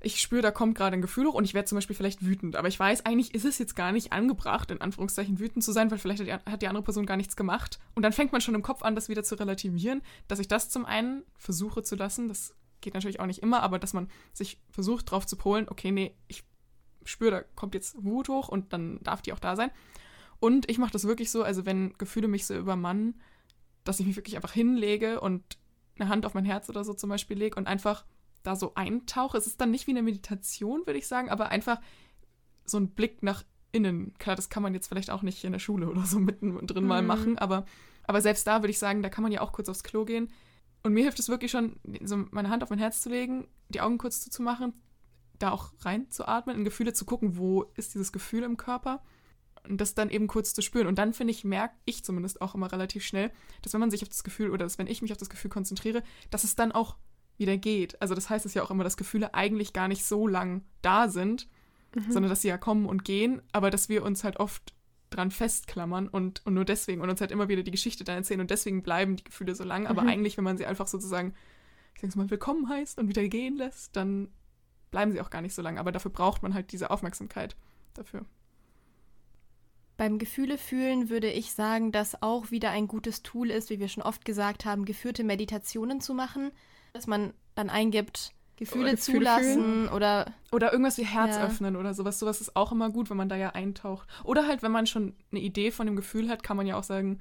ich 0.00 0.20
spüre, 0.20 0.42
da 0.42 0.50
kommt 0.50 0.76
gerade 0.76 0.94
ein 0.94 1.02
Gefühl 1.02 1.26
hoch 1.26 1.34
und 1.34 1.44
ich 1.44 1.54
werde 1.54 1.68
zum 1.68 1.76
Beispiel 1.76 1.96
vielleicht 1.96 2.24
wütend. 2.24 2.56
Aber 2.56 2.68
ich 2.68 2.78
weiß, 2.78 3.04
eigentlich 3.04 3.34
ist 3.34 3.44
es 3.44 3.58
jetzt 3.58 3.76
gar 3.76 3.92
nicht 3.92 4.12
angebracht, 4.12 4.70
in 4.70 4.80
Anführungszeichen 4.80 5.38
wütend 5.38 5.64
zu 5.64 5.72
sein, 5.72 5.90
weil 5.90 5.98
vielleicht 5.98 6.22
hat 6.46 6.62
die, 6.62 6.68
andere 6.68 6.84
Person 6.84 7.06
gar 7.06 7.16
nichts 7.16 7.36
gemacht. 7.36 7.78
Und 7.94 8.02
dann 8.02 8.12
fängt 8.12 8.32
man 8.32 8.40
schon 8.40 8.54
im 8.54 8.62
Kopf 8.62 8.82
an, 8.82 8.94
das 8.94 9.08
wieder 9.08 9.24
zu 9.24 9.34
relativieren, 9.34 10.02
dass 10.28 10.38
ich 10.38 10.48
das 10.48 10.70
zum 10.70 10.84
einen 10.84 11.24
versuche 11.36 11.82
zu 11.82 11.96
lassen. 11.96 12.28
Das 12.28 12.54
geht 12.80 12.94
natürlich 12.94 13.20
auch 13.20 13.26
nicht 13.26 13.42
immer, 13.42 13.62
aber 13.62 13.78
dass 13.78 13.92
man 13.92 14.08
sich 14.32 14.60
versucht, 14.70 15.10
drauf 15.10 15.26
zu 15.26 15.36
polen, 15.36 15.68
okay, 15.68 15.90
nee, 15.90 16.14
ich 16.28 16.44
spüre, 17.08 17.30
da 17.30 17.42
kommt 17.54 17.74
jetzt 17.74 17.96
Wut 18.02 18.28
hoch 18.28 18.48
und 18.48 18.72
dann 18.72 19.00
darf 19.02 19.22
die 19.22 19.32
auch 19.32 19.38
da 19.38 19.56
sein. 19.56 19.70
Und 20.40 20.70
ich 20.70 20.78
mache 20.78 20.92
das 20.92 21.04
wirklich 21.04 21.30
so, 21.30 21.42
also 21.42 21.66
wenn 21.66 21.94
Gefühle 21.98 22.28
mich 22.28 22.46
so 22.46 22.54
übermannen, 22.56 23.20
dass 23.84 24.00
ich 24.00 24.06
mich 24.06 24.16
wirklich 24.16 24.36
einfach 24.36 24.52
hinlege 24.52 25.20
und 25.20 25.58
eine 25.98 26.08
Hand 26.08 26.26
auf 26.26 26.34
mein 26.34 26.44
Herz 26.44 26.68
oder 26.68 26.84
so 26.84 26.94
zum 26.94 27.10
Beispiel 27.10 27.36
lege 27.36 27.56
und 27.56 27.66
einfach 27.66 28.04
da 28.42 28.54
so 28.54 28.74
eintauche. 28.74 29.36
Es 29.36 29.46
ist 29.46 29.60
dann 29.60 29.70
nicht 29.70 29.86
wie 29.86 29.92
eine 29.92 30.02
Meditation, 30.02 30.86
würde 30.86 30.98
ich 30.98 31.08
sagen, 31.08 31.28
aber 31.28 31.48
einfach 31.48 31.80
so 32.64 32.78
ein 32.78 32.90
Blick 32.90 33.22
nach 33.22 33.44
innen. 33.72 34.14
Klar, 34.18 34.36
das 34.36 34.48
kann 34.48 34.62
man 34.62 34.74
jetzt 34.74 34.88
vielleicht 34.88 35.10
auch 35.10 35.22
nicht 35.22 35.44
in 35.44 35.52
der 35.52 35.58
Schule 35.58 35.88
oder 35.88 36.04
so 36.04 36.18
mittendrin 36.20 36.84
mhm. 36.84 36.88
mal 36.88 37.02
machen, 37.02 37.38
aber, 37.38 37.64
aber 38.04 38.20
selbst 38.20 38.46
da 38.46 38.62
würde 38.62 38.70
ich 38.70 38.78
sagen, 38.78 39.02
da 39.02 39.08
kann 39.08 39.22
man 39.22 39.32
ja 39.32 39.40
auch 39.40 39.52
kurz 39.52 39.68
aufs 39.68 39.82
Klo 39.82 40.04
gehen. 40.04 40.30
Und 40.84 40.92
mir 40.92 41.02
hilft 41.02 41.18
es 41.18 41.28
wirklich 41.28 41.50
schon, 41.50 41.76
so 42.04 42.24
meine 42.30 42.50
Hand 42.50 42.62
auf 42.62 42.70
mein 42.70 42.78
Herz 42.78 43.02
zu 43.02 43.08
legen, 43.08 43.48
die 43.68 43.80
Augen 43.80 43.98
kurz 43.98 44.20
zuzumachen, 44.20 44.72
da 45.38 45.52
auch 45.52 45.72
reinzuatmen, 45.80 46.56
in 46.56 46.64
Gefühle 46.64 46.92
zu 46.92 47.04
gucken, 47.04 47.36
wo 47.36 47.64
ist 47.76 47.94
dieses 47.94 48.12
Gefühl 48.12 48.42
im 48.42 48.56
Körper 48.56 49.02
und 49.68 49.80
das 49.80 49.94
dann 49.94 50.10
eben 50.10 50.26
kurz 50.26 50.54
zu 50.54 50.62
spüren. 50.62 50.86
Und 50.86 50.98
dann, 50.98 51.12
finde 51.12 51.32
ich, 51.32 51.44
merke 51.44 51.74
ich 51.84 52.04
zumindest 52.04 52.40
auch 52.40 52.54
immer 52.54 52.70
relativ 52.72 53.04
schnell, 53.04 53.30
dass 53.62 53.72
wenn 53.72 53.80
man 53.80 53.90
sich 53.90 54.02
auf 54.02 54.08
das 54.08 54.24
Gefühl 54.24 54.50
oder 54.50 54.64
dass 54.64 54.78
wenn 54.78 54.86
ich 54.86 55.02
mich 55.02 55.12
auf 55.12 55.18
das 55.18 55.30
Gefühl 55.30 55.50
konzentriere, 55.50 56.02
dass 56.30 56.44
es 56.44 56.56
dann 56.56 56.72
auch 56.72 56.96
wieder 57.36 57.56
geht. 57.56 58.00
Also 58.02 58.14
das 58.14 58.30
heißt 58.30 58.46
es 58.46 58.54
ja 58.54 58.62
auch 58.62 58.70
immer, 58.70 58.84
dass 58.84 58.96
Gefühle 58.96 59.34
eigentlich 59.34 59.72
gar 59.72 59.88
nicht 59.88 60.04
so 60.04 60.26
lang 60.26 60.62
da 60.82 61.08
sind, 61.08 61.48
mhm. 61.94 62.10
sondern 62.10 62.30
dass 62.30 62.42
sie 62.42 62.48
ja 62.48 62.58
kommen 62.58 62.86
und 62.86 63.04
gehen, 63.04 63.42
aber 63.52 63.70
dass 63.70 63.88
wir 63.88 64.02
uns 64.02 64.24
halt 64.24 64.38
oft 64.38 64.74
dran 65.10 65.30
festklammern 65.30 66.08
und, 66.08 66.44
und 66.44 66.54
nur 66.54 66.64
deswegen 66.64 67.00
und 67.00 67.08
uns 67.08 67.20
halt 67.20 67.30
immer 67.30 67.48
wieder 67.48 67.62
die 67.62 67.70
Geschichte 67.70 68.04
dann 68.04 68.16
erzählen 68.16 68.40
und 68.40 68.50
deswegen 68.50 68.82
bleiben 68.82 69.16
die 69.16 69.24
Gefühle 69.24 69.54
so 69.54 69.64
lang. 69.64 69.86
Aber 69.86 70.02
mhm. 70.02 70.08
eigentlich, 70.08 70.36
wenn 70.36 70.44
man 70.44 70.58
sie 70.58 70.66
einfach 70.66 70.86
sozusagen, 70.86 71.34
ich 71.94 72.02
sag's 72.02 72.16
mal, 72.16 72.30
willkommen 72.30 72.68
heißt 72.68 72.98
und 72.98 73.08
wieder 73.08 73.26
gehen 73.28 73.56
lässt, 73.56 73.96
dann 73.96 74.28
bleiben 74.90 75.12
sie 75.12 75.20
auch 75.20 75.30
gar 75.30 75.42
nicht 75.42 75.54
so 75.54 75.62
lang. 75.62 75.78
Aber 75.78 75.92
dafür 75.92 76.10
braucht 76.10 76.42
man 76.42 76.54
halt 76.54 76.72
diese 76.72 76.90
Aufmerksamkeit 76.90 77.56
dafür. 77.94 78.24
Beim 79.96 80.18
Gefühle 80.18 80.58
fühlen 80.58 81.10
würde 81.10 81.30
ich 81.30 81.52
sagen, 81.52 81.90
dass 81.90 82.22
auch 82.22 82.52
wieder 82.52 82.70
ein 82.70 82.86
gutes 82.86 83.24
Tool 83.24 83.50
ist, 83.50 83.68
wie 83.68 83.80
wir 83.80 83.88
schon 83.88 84.04
oft 84.04 84.24
gesagt 84.24 84.64
haben, 84.64 84.84
geführte 84.84 85.24
Meditationen 85.24 86.00
zu 86.00 86.14
machen, 86.14 86.52
dass 86.92 87.08
man 87.08 87.34
dann 87.56 87.68
eingibt, 87.68 88.32
Gefühle, 88.58 88.92
Gefühle 88.92 88.96
zulassen 88.96 89.62
fühlen. 89.62 89.88
oder 89.88 90.32
oder 90.52 90.72
irgendwas 90.72 90.98
wie 90.98 91.04
Herz 91.04 91.36
ja. 91.36 91.44
öffnen 91.44 91.76
oder 91.76 91.94
sowas. 91.94 92.18
Sowas 92.18 92.40
ist 92.40 92.56
auch 92.56 92.72
immer 92.72 92.90
gut, 92.90 93.10
wenn 93.10 93.16
man 93.16 93.28
da 93.28 93.36
ja 93.36 93.50
eintaucht. 93.50 94.08
Oder 94.24 94.46
halt, 94.46 94.62
wenn 94.62 94.72
man 94.72 94.86
schon 94.86 95.14
eine 95.30 95.40
Idee 95.40 95.70
von 95.70 95.86
dem 95.86 95.96
Gefühl 95.96 96.28
hat, 96.28 96.42
kann 96.42 96.56
man 96.56 96.66
ja 96.66 96.76
auch 96.76 96.84
sagen, 96.84 97.20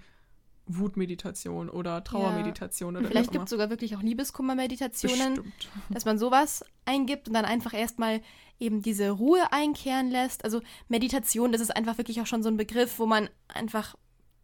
Wutmeditation 0.68 1.70
oder 1.70 2.04
Trauermeditation 2.04 2.94
ja. 2.94 3.00
oder 3.00 3.10
Vielleicht 3.10 3.32
gibt 3.32 3.46
es 3.46 3.50
sogar 3.50 3.70
wirklich 3.70 3.96
auch 3.96 4.02
Liebeskummermeditationen, 4.02 5.54
dass 5.90 6.06
man 6.06 6.18
sowas 6.18 6.64
eingibt 6.86 7.28
und 7.28 7.34
dann 7.34 7.46
einfach 7.46 7.74
erstmal 7.74 8.22
eben 8.60 8.82
diese 8.82 9.12
Ruhe 9.12 9.52
einkehren 9.52 10.10
lässt. 10.10 10.44
Also 10.44 10.62
Meditation, 10.88 11.52
das 11.52 11.62
ist 11.62 11.76
einfach 11.76 11.98
wirklich 11.98 12.22
auch 12.22 12.26
schon 12.26 12.44
so 12.44 12.50
ein 12.50 12.58
Begriff, 12.58 13.00
wo 13.00 13.06
man 13.06 13.30
einfach, 13.48 13.96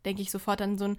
denke 0.05 0.21
ich, 0.21 0.31
sofort 0.31 0.61
an 0.61 0.77
so 0.77 0.85
ein 0.85 0.97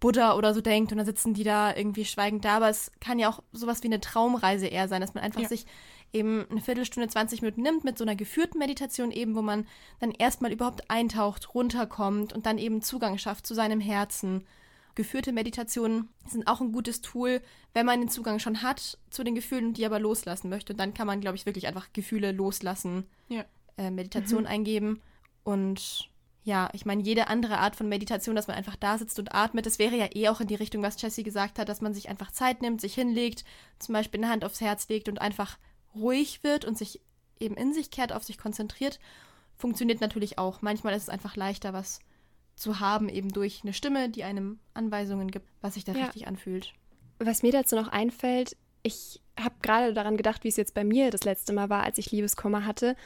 Buddha 0.00 0.34
oder 0.34 0.52
so 0.52 0.60
denkt 0.60 0.90
und 0.90 0.98
dann 0.98 1.06
sitzen 1.06 1.32
die 1.32 1.44
da 1.44 1.74
irgendwie 1.74 2.04
schweigend 2.04 2.44
da. 2.44 2.56
Aber 2.56 2.68
es 2.68 2.90
kann 3.00 3.18
ja 3.18 3.28
auch 3.28 3.42
sowas 3.52 3.82
wie 3.82 3.88
eine 3.88 4.00
Traumreise 4.00 4.66
eher 4.66 4.88
sein, 4.88 5.00
dass 5.00 5.14
man 5.14 5.22
einfach 5.22 5.42
ja. 5.42 5.48
sich 5.48 5.64
eben 6.12 6.44
eine 6.50 6.60
Viertelstunde, 6.60 7.08
20 7.08 7.42
Minuten 7.42 7.62
nimmt 7.62 7.84
mit 7.84 7.96
so 7.96 8.04
einer 8.04 8.16
geführten 8.16 8.58
Meditation 8.58 9.10
eben, 9.10 9.34
wo 9.34 9.42
man 9.42 9.66
dann 10.00 10.10
erstmal 10.10 10.52
überhaupt 10.52 10.90
eintaucht, 10.90 11.54
runterkommt 11.54 12.32
und 12.32 12.46
dann 12.46 12.58
eben 12.58 12.82
Zugang 12.82 13.16
schafft 13.18 13.46
zu 13.46 13.54
seinem 13.54 13.80
Herzen. 13.80 14.44
Geführte 14.94 15.32
Meditationen 15.32 16.08
sind 16.26 16.46
auch 16.46 16.60
ein 16.60 16.72
gutes 16.72 17.00
Tool, 17.00 17.40
wenn 17.72 17.86
man 17.86 18.00
den 18.00 18.08
Zugang 18.08 18.38
schon 18.38 18.62
hat 18.62 18.98
zu 19.10 19.24
den 19.24 19.34
Gefühlen 19.34 19.68
und 19.68 19.76
die 19.78 19.86
aber 19.86 19.98
loslassen 19.98 20.50
möchte. 20.50 20.72
Und 20.72 20.78
dann 20.78 20.94
kann 20.94 21.06
man, 21.06 21.20
glaube 21.20 21.36
ich, 21.36 21.46
wirklich 21.46 21.66
einfach 21.66 21.92
Gefühle 21.92 22.32
loslassen, 22.32 23.06
ja. 23.28 23.44
äh, 23.76 23.90
Meditation 23.90 24.42
mhm. 24.42 24.48
eingeben 24.48 25.00
und 25.44 26.10
ja, 26.44 26.68
ich 26.72 26.84
meine, 26.84 27.02
jede 27.02 27.28
andere 27.28 27.58
Art 27.58 27.76
von 27.76 27.88
Meditation, 27.88 28.34
dass 28.34 28.48
man 28.48 28.56
einfach 28.56 28.74
da 28.74 28.98
sitzt 28.98 29.18
und 29.18 29.32
atmet, 29.32 29.64
das 29.64 29.78
wäre 29.78 29.96
ja 29.96 30.08
eh 30.12 30.28
auch 30.28 30.40
in 30.40 30.48
die 30.48 30.56
Richtung, 30.56 30.82
was 30.82 31.00
Jessie 31.00 31.22
gesagt 31.22 31.58
hat, 31.58 31.68
dass 31.68 31.80
man 31.80 31.94
sich 31.94 32.08
einfach 32.08 32.32
Zeit 32.32 32.62
nimmt, 32.62 32.80
sich 32.80 32.94
hinlegt, 32.94 33.44
zum 33.78 33.92
Beispiel 33.92 34.20
eine 34.20 34.32
Hand 34.32 34.44
aufs 34.44 34.60
Herz 34.60 34.88
legt 34.88 35.08
und 35.08 35.20
einfach 35.20 35.56
ruhig 35.94 36.42
wird 36.42 36.64
und 36.64 36.76
sich 36.76 37.00
eben 37.38 37.56
in 37.56 37.72
sich 37.72 37.90
kehrt, 37.92 38.12
auf 38.12 38.24
sich 38.24 38.38
konzentriert. 38.38 38.98
Funktioniert 39.56 40.00
natürlich 40.00 40.38
auch. 40.38 40.62
Manchmal 40.62 40.94
ist 40.94 41.04
es 41.04 41.08
einfach 41.08 41.36
leichter, 41.36 41.72
was 41.72 42.00
zu 42.54 42.80
haben, 42.80 43.08
eben 43.08 43.30
durch 43.30 43.60
eine 43.62 43.72
Stimme, 43.72 44.08
die 44.08 44.24
einem 44.24 44.58
Anweisungen 44.74 45.30
gibt, 45.30 45.48
was 45.60 45.74
sich 45.74 45.84
da 45.84 45.92
ja. 45.92 46.04
richtig 46.04 46.26
anfühlt. 46.26 46.72
Was 47.18 47.42
mir 47.42 47.52
dazu 47.52 47.76
noch 47.76 47.88
einfällt, 47.88 48.56
ich 48.82 49.20
habe 49.38 49.54
gerade 49.62 49.94
daran 49.94 50.16
gedacht, 50.16 50.44
wie 50.44 50.48
es 50.48 50.56
jetzt 50.56 50.74
bei 50.74 50.84
mir 50.84 51.10
das 51.10 51.24
letzte 51.24 51.52
Mal 51.52 51.70
war, 51.70 51.82
als 51.84 51.98
ich 51.98 52.10
Liebeskummer 52.10 52.66
hatte. 52.66 52.96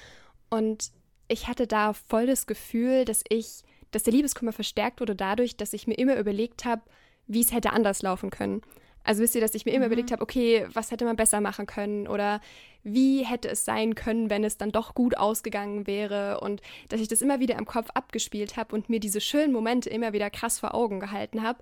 Und 0.51 0.91
ich 1.29 1.49
hatte 1.49 1.67
da 1.67 1.93
voll 1.93 2.27
das 2.27 2.47
Gefühl, 2.47 3.05
dass 3.05 3.23
ich, 3.29 3.63
dass 3.91 4.05
der 4.05 4.13
Liebeskummer 4.13 4.53
verstärkt 4.53 5.01
wurde 5.01 5.15
dadurch, 5.15 5.57
dass 5.57 5.73
ich 5.73 5.87
mir 5.87 5.95
immer 5.95 6.17
überlegt 6.17 6.65
habe, 6.65 6.83
wie 7.27 7.41
es 7.41 7.53
hätte 7.53 7.73
anders 7.73 8.03
laufen 8.03 8.31
können. 8.31 8.63
Also 9.07 9.23
wisst 9.23 9.37
ihr, 9.37 9.41
dass 9.41 9.55
ich 9.55 9.65
mir 9.65 9.71
immer 9.71 9.87
mhm. 9.87 9.93
überlegt 9.93 10.11
habe, 10.11 10.23
okay, 10.23 10.67
was 10.73 10.91
hätte 10.91 11.05
man 11.05 11.15
besser 11.15 11.41
machen 11.41 11.67
können 11.67 12.09
oder 12.09 12.41
wie 12.83 13.25
hätte 13.25 13.49
es 13.49 13.65
sein 13.65 13.95
können, 13.95 14.31
wenn 14.31 14.43
es 14.43 14.59
dann 14.59 14.73
doch 14.73 14.95
gut 14.95 15.17
ausgegangen 15.17 15.87
wäre 15.87 16.41
und 16.41 16.61
dass 16.89 17.01
ich 17.01 17.09
das 17.09 17.23
immer 17.23 17.39
wieder 17.39 17.57
im 17.57 17.67
Kopf 17.67 17.89
abgespielt 17.95 18.57
habe 18.57 18.75
und 18.75 18.89
mir 18.91 18.99
diese 18.99 19.21
schönen 19.21 19.53
Momente 19.53 19.89
immer 19.91 20.13
wieder 20.13 20.29
krass 20.29 20.59
vor 20.59 20.75
Augen 20.75 20.99
gehalten 20.99 21.43
habe. 21.43 21.61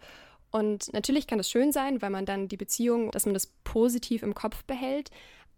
Und 0.51 0.93
natürlich 0.93 1.27
kann 1.27 1.39
das 1.39 1.51
schön 1.51 1.71
sein, 1.71 2.01
weil 2.01 2.11
man 2.11 2.25
dann 2.25 2.49
die 2.49 2.57
Beziehung, 2.57 3.11
dass 3.11 3.27
man 3.27 3.35
das 3.35 3.49
positiv 3.65 4.23
im 4.23 4.35
Kopf 4.35 4.65
behält, 4.65 5.11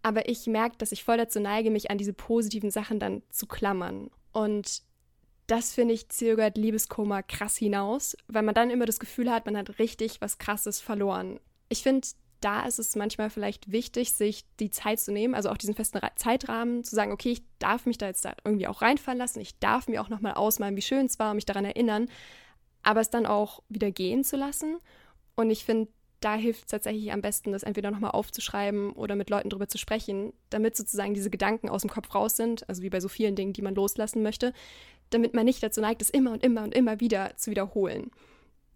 aber 0.03 0.27
ich 0.27 0.45
merke, 0.45 0.77
dass 0.77 0.91
ich 0.91 1.03
voll 1.03 1.17
dazu 1.17 1.39
neige, 1.39 1.71
mich 1.71 1.89
an 1.89 1.97
diese 1.97 2.13
positiven 2.13 2.71
Sachen 2.71 2.99
dann 2.99 3.23
zu 3.29 3.45
klammern. 3.45 4.09
Und 4.33 4.81
das 5.47 5.73
finde 5.73 5.93
ich 5.93 6.09
zögert 6.09 6.57
Liebeskoma 6.57 7.21
krass 7.21 7.55
hinaus, 7.55 8.17
weil 8.27 8.43
man 8.43 8.55
dann 8.55 8.69
immer 8.69 8.85
das 8.85 8.99
Gefühl 8.99 9.31
hat, 9.31 9.45
man 9.45 9.57
hat 9.57 9.79
richtig 9.79 10.19
was 10.19 10.37
Krasses 10.37 10.81
verloren. 10.81 11.39
Ich 11.69 11.83
finde, 11.83 12.07
da 12.41 12.65
ist 12.65 12.79
es 12.79 12.95
manchmal 12.95 13.29
vielleicht 13.29 13.71
wichtig, 13.71 14.13
sich 14.13 14.45
die 14.59 14.69
Zeit 14.69 14.99
zu 14.99 15.11
nehmen, 15.11 15.33
also 15.33 15.49
auch 15.49 15.57
diesen 15.57 15.75
festen 15.75 15.99
Zeitrahmen, 16.15 16.83
zu 16.83 16.95
sagen, 16.95 17.11
okay, 17.11 17.31
ich 17.31 17.43
darf 17.59 17.85
mich 17.85 17.97
da 17.97 18.07
jetzt 18.07 18.25
da 18.25 18.33
irgendwie 18.43 18.67
auch 18.67 18.81
reinfallen 18.81 19.17
lassen, 19.17 19.39
ich 19.39 19.57
darf 19.59 19.87
mir 19.87 20.01
auch 20.01 20.09
nochmal 20.09 20.33
ausmalen, 20.33 20.75
wie 20.75 20.81
schön 20.81 21.07
es 21.07 21.19
war, 21.19 21.33
mich 21.33 21.45
daran 21.45 21.65
erinnern, 21.65 22.09
aber 22.83 23.01
es 23.01 23.09
dann 23.09 23.25
auch 23.25 23.63
wieder 23.69 23.91
gehen 23.91 24.23
zu 24.23 24.37
lassen. 24.37 24.77
Und 25.35 25.49
ich 25.49 25.65
finde, 25.65 25.89
da 26.19 26.35
hilft 26.35 26.63
es 26.63 26.67
tatsächlich 26.67 27.11
am 27.11 27.21
besten, 27.21 27.51
das 27.51 27.63
entweder 27.63 27.91
nochmal 27.91 28.11
aufzuschreiben 28.11 28.91
oder 28.93 29.15
mit 29.15 29.29
Leuten 29.29 29.49
drüber 29.49 29.67
zu 29.67 29.77
sprechen, 29.77 30.33
damit 30.49 30.75
sozusagen 30.75 31.13
diese 31.13 31.29
Gedanken 31.29 31.69
aus 31.69 31.81
dem 31.81 31.91
Kopf 31.91 32.13
raus 32.13 32.35
sind, 32.35 32.67
also 32.69 32.81
wie 32.81 32.89
bei 32.89 32.99
so 32.99 33.07
vielen 33.07 33.35
Dingen, 33.35 33.53
die 33.53 33.61
man 33.61 33.75
loslassen 33.75 34.23
möchte, 34.23 34.53
damit 35.09 35.33
man 35.33 35.45
nicht 35.45 35.61
dazu 35.61 35.81
neigt, 35.81 36.01
es 36.01 36.09
immer 36.09 36.31
und 36.31 36.43
immer 36.43 36.63
und 36.63 36.73
immer 36.73 36.99
wieder 36.99 37.35
zu 37.37 37.51
wiederholen. 37.51 38.11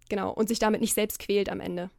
Genau, 0.08 0.32
und 0.32 0.48
sich 0.48 0.58
damit 0.58 0.80
nicht 0.80 0.94
selbst 0.94 1.18
quält 1.18 1.48
am 1.48 1.60
Ende. 1.60 1.90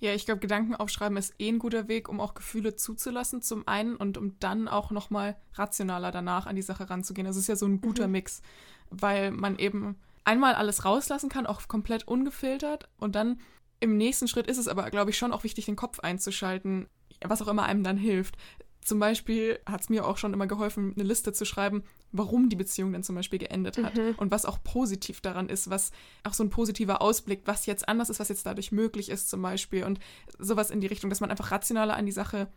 Ja, 0.00 0.14
ich 0.14 0.26
glaube, 0.26 0.40
Gedanken 0.40 0.76
aufschreiben 0.76 1.16
ist 1.16 1.34
eh 1.38 1.48
ein 1.48 1.58
guter 1.58 1.88
Weg, 1.88 2.08
um 2.08 2.20
auch 2.20 2.34
Gefühle 2.34 2.76
zuzulassen, 2.76 3.42
zum 3.42 3.66
einen 3.66 3.96
und 3.96 4.16
um 4.16 4.38
dann 4.38 4.68
auch 4.68 4.90
nochmal 4.90 5.36
rationaler 5.54 6.12
danach 6.12 6.46
an 6.46 6.56
die 6.56 6.62
Sache 6.62 6.88
ranzugehen. 6.88 7.26
Das 7.26 7.36
ist 7.36 7.48
ja 7.48 7.56
so 7.56 7.66
ein 7.66 7.80
guter 7.80 8.06
mhm. 8.06 8.12
Mix, 8.12 8.42
weil 8.90 9.32
man 9.32 9.58
eben 9.58 9.96
einmal 10.24 10.54
alles 10.54 10.84
rauslassen 10.84 11.28
kann, 11.28 11.46
auch 11.46 11.66
komplett 11.66 12.06
ungefiltert 12.06 12.88
und 12.98 13.14
dann 13.14 13.40
im 13.80 13.96
nächsten 13.96 14.28
Schritt 14.28 14.46
ist 14.46 14.58
es 14.58 14.68
aber, 14.68 14.90
glaube 14.90 15.10
ich, 15.10 15.18
schon 15.18 15.32
auch 15.32 15.44
wichtig, 15.44 15.66
den 15.66 15.76
Kopf 15.76 16.00
einzuschalten, 16.00 16.88
was 17.24 17.42
auch 17.42 17.48
immer 17.48 17.64
einem 17.64 17.84
dann 17.84 17.96
hilft. 17.96 18.36
Zum 18.80 18.98
Beispiel 18.98 19.58
hat 19.66 19.82
es 19.82 19.88
mir 19.88 20.06
auch 20.06 20.16
schon 20.16 20.32
immer 20.32 20.46
geholfen, 20.46 20.94
eine 20.94 21.04
Liste 21.04 21.32
zu 21.32 21.44
schreiben, 21.44 21.82
warum 22.12 22.48
die 22.48 22.56
Beziehung 22.56 22.92
dann 22.92 23.02
zum 23.02 23.16
Beispiel 23.16 23.38
geendet 23.38 23.78
hat 23.78 23.96
mhm. 23.96 24.14
und 24.16 24.30
was 24.30 24.46
auch 24.46 24.62
positiv 24.62 25.20
daran 25.20 25.48
ist, 25.48 25.68
was 25.68 25.92
auch 26.24 26.32
so 26.32 26.42
ein 26.42 26.50
positiver 26.50 27.02
Ausblick, 27.02 27.42
was 27.44 27.66
jetzt 27.66 27.88
anders 27.88 28.08
ist, 28.08 28.20
was 28.20 28.28
jetzt 28.28 28.46
dadurch 28.46 28.72
möglich 28.72 29.10
ist 29.10 29.28
zum 29.28 29.42
Beispiel 29.42 29.84
und 29.84 29.98
sowas 30.38 30.70
in 30.70 30.80
die 30.80 30.86
Richtung, 30.86 31.10
dass 31.10 31.20
man 31.20 31.30
einfach 31.30 31.50
rationaler 31.50 31.96
an 31.96 32.06
die 32.06 32.12
Sache 32.12 32.48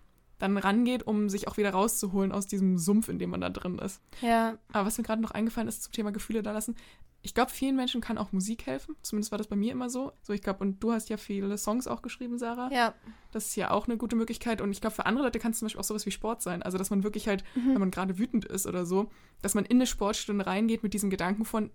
dann 0.41 0.57
rangeht, 0.57 1.03
um 1.03 1.29
sich 1.29 1.47
auch 1.47 1.57
wieder 1.57 1.71
rauszuholen 1.71 2.31
aus 2.31 2.47
diesem 2.47 2.77
Sumpf, 2.77 3.09
in 3.09 3.19
dem 3.19 3.29
man 3.29 3.41
da 3.41 3.49
drin 3.49 3.79
ist. 3.79 4.01
Ja. 4.21 4.57
Aber 4.71 4.87
was 4.87 4.97
mir 4.97 5.03
gerade 5.03 5.21
noch 5.21 5.31
eingefallen 5.31 5.67
ist 5.67 5.83
zum 5.83 5.93
Thema 5.93 6.11
Gefühle 6.11 6.43
da 6.43 6.51
lassen, 6.51 6.75
ich 7.23 7.35
glaube, 7.35 7.51
vielen 7.51 7.75
Menschen 7.75 8.01
kann 8.01 8.17
auch 8.17 8.31
Musik 8.31 8.65
helfen. 8.65 8.95
Zumindest 9.03 9.31
war 9.31 9.37
das 9.37 9.47
bei 9.47 9.55
mir 9.55 9.71
immer 9.71 9.89
so. 9.89 10.11
So, 10.23 10.33
ich 10.33 10.41
glaube, 10.41 10.61
und 10.61 10.81
du 10.81 10.91
hast 10.91 11.09
ja 11.09 11.17
viele 11.17 11.55
Songs 11.57 11.85
auch 11.85 12.01
geschrieben, 12.01 12.39
Sarah. 12.39 12.71
Ja. 12.73 12.95
Das 13.31 13.47
ist 13.47 13.55
ja 13.55 13.69
auch 13.69 13.87
eine 13.87 13.97
gute 13.97 14.15
Möglichkeit. 14.15 14.59
Und 14.59 14.71
ich 14.71 14.81
glaube, 14.81 14.95
für 14.95 15.05
andere 15.05 15.25
Leute 15.25 15.37
kann 15.37 15.51
es 15.51 15.59
zum 15.59 15.67
Beispiel 15.67 15.79
auch 15.79 15.85
sowas 15.85 16.05
wie 16.07 16.11
Sport 16.11 16.41
sein. 16.41 16.63
Also, 16.63 16.79
dass 16.79 16.89
man 16.89 17.03
wirklich 17.03 17.27
halt, 17.27 17.43
mhm. 17.53 17.73
wenn 17.73 17.79
man 17.79 17.91
gerade 17.91 18.17
wütend 18.17 18.45
ist 18.45 18.65
oder 18.65 18.85
so, 18.85 19.11
dass 19.43 19.53
man 19.53 19.65
in 19.65 19.77
eine 19.77 19.85
Sportstunde 19.85 20.47
reingeht 20.47 20.81
mit 20.81 20.95
diesem 20.95 21.11
Gedanken 21.11 21.45
von, 21.45 21.69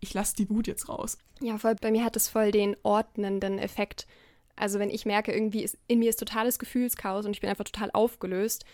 ich 0.00 0.12
lasse 0.12 0.34
die 0.34 0.50
Wut 0.50 0.66
jetzt 0.66 0.88
raus. 0.88 1.18
Ja, 1.40 1.58
voll, 1.58 1.76
bei 1.76 1.92
mir 1.92 2.04
hat 2.04 2.16
es 2.16 2.28
voll 2.28 2.50
den 2.50 2.76
ordnenden 2.82 3.58
Effekt. 3.58 4.08
Also, 4.60 4.78
wenn 4.78 4.90
ich 4.90 5.06
merke, 5.06 5.32
irgendwie 5.32 5.62
ist, 5.62 5.78
in 5.88 6.00
mir 6.00 6.10
ist 6.10 6.18
totales 6.18 6.58
Gefühlschaos 6.58 7.24
und 7.24 7.32
ich 7.32 7.40
bin 7.40 7.48
einfach 7.48 7.64
total 7.64 7.90
aufgelöst, 7.94 8.66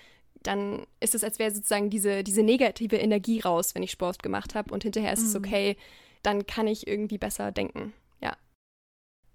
dann 0.42 0.84
ist 0.98 1.14
es, 1.14 1.22
als 1.22 1.38
wäre 1.38 1.52
sozusagen 1.52 1.90
diese, 1.90 2.24
diese 2.24 2.42
negative 2.42 2.96
Energie 2.96 3.38
raus, 3.38 3.72
wenn 3.74 3.84
ich 3.84 3.92
Sport 3.92 4.20
gemacht 4.20 4.56
habe. 4.56 4.74
Und 4.74 4.82
hinterher 4.82 5.12
ist 5.12 5.20
mhm. 5.20 5.26
es 5.26 5.36
okay, 5.36 5.76
dann 6.22 6.44
kann 6.44 6.66
ich 6.66 6.88
irgendwie 6.88 7.18
besser 7.18 7.52
denken. 7.52 7.92
Ja. 8.20 8.36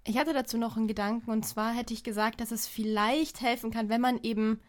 Ich 0.04 0.18
hatte 0.18 0.34
dazu 0.34 0.58
noch 0.58 0.76
einen 0.76 0.88
Gedanken 0.88 1.30
und 1.30 1.44
zwar 1.44 1.72
hätte 1.72 1.94
ich 1.94 2.04
gesagt, 2.04 2.42
dass 2.42 2.50
es 2.50 2.68
vielleicht 2.68 3.40
helfen 3.40 3.70
kann, 3.70 3.88
wenn 3.88 4.02
man 4.02 4.22
eben, 4.22 4.60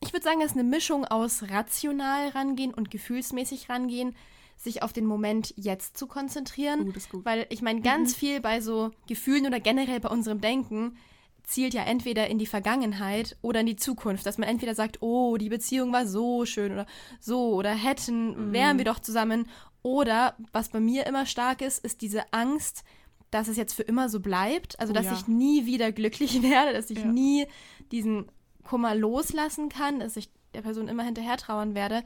ich 0.00 0.12
würde 0.12 0.24
sagen, 0.24 0.42
es 0.42 0.52
ist 0.52 0.58
eine 0.58 0.68
Mischung 0.68 1.06
aus 1.06 1.44
rational 1.44 2.28
rangehen 2.28 2.74
und 2.74 2.90
gefühlsmäßig 2.90 3.70
rangehen, 3.70 4.14
sich 4.62 4.82
auf 4.82 4.92
den 4.92 5.06
Moment 5.06 5.54
jetzt 5.56 5.96
zu 5.96 6.06
konzentrieren. 6.06 6.84
Gut, 6.86 6.96
ist 6.96 7.10
gut. 7.10 7.24
Weil 7.24 7.46
ich 7.48 7.62
meine, 7.62 7.80
ganz 7.80 8.12
mhm. 8.14 8.18
viel 8.18 8.40
bei 8.40 8.60
so 8.60 8.90
Gefühlen 9.08 9.46
oder 9.46 9.58
generell 9.58 10.00
bei 10.00 10.10
unserem 10.10 10.40
Denken 10.40 10.96
zielt 11.44 11.72
ja 11.74 11.82
entweder 11.82 12.28
in 12.28 12.38
die 12.38 12.46
Vergangenheit 12.46 13.36
oder 13.42 13.60
in 13.60 13.66
die 13.66 13.76
Zukunft, 13.76 14.26
dass 14.26 14.38
man 14.38 14.48
entweder 14.48 14.74
sagt, 14.74 14.98
oh, 15.00 15.36
die 15.36 15.48
Beziehung 15.48 15.92
war 15.92 16.06
so 16.06 16.44
schön 16.44 16.72
oder 16.72 16.86
so 17.18 17.54
oder 17.54 17.70
hätten, 17.70 18.52
wären 18.52 18.78
wir 18.78 18.84
doch 18.84 19.00
zusammen 19.00 19.48
Oder 19.82 20.36
was 20.52 20.68
bei 20.68 20.78
mir 20.78 21.06
immer 21.06 21.24
stark 21.24 21.62
ist, 21.62 21.82
ist 21.82 22.02
diese 22.02 22.30
Angst, 22.32 22.84
dass 23.30 23.48
es 23.48 23.56
jetzt 23.56 23.72
für 23.72 23.82
immer 23.82 24.10
so 24.10 24.20
bleibt. 24.20 24.78
Also, 24.78 24.92
Oh 24.92 24.94
dass 24.94 25.06
ja. 25.06 25.14
ich 25.14 25.26
nie 25.26 25.64
wieder 25.64 25.90
glücklich 25.90 26.42
werde, 26.42 26.74
dass 26.74 26.90
ich 26.90 26.98
Ja. 26.98 27.06
nie 27.06 27.46
diesen 27.90 28.26
Kummer 28.62 28.94
loslassen 28.94 29.70
kann, 29.70 30.00
dass 30.00 30.16
ich 30.16 30.28
der 30.52 30.62
Person 30.62 30.88
immer 30.88 31.02
hinterher 31.02 31.38
trauern 31.38 31.74
werde. 31.74 32.02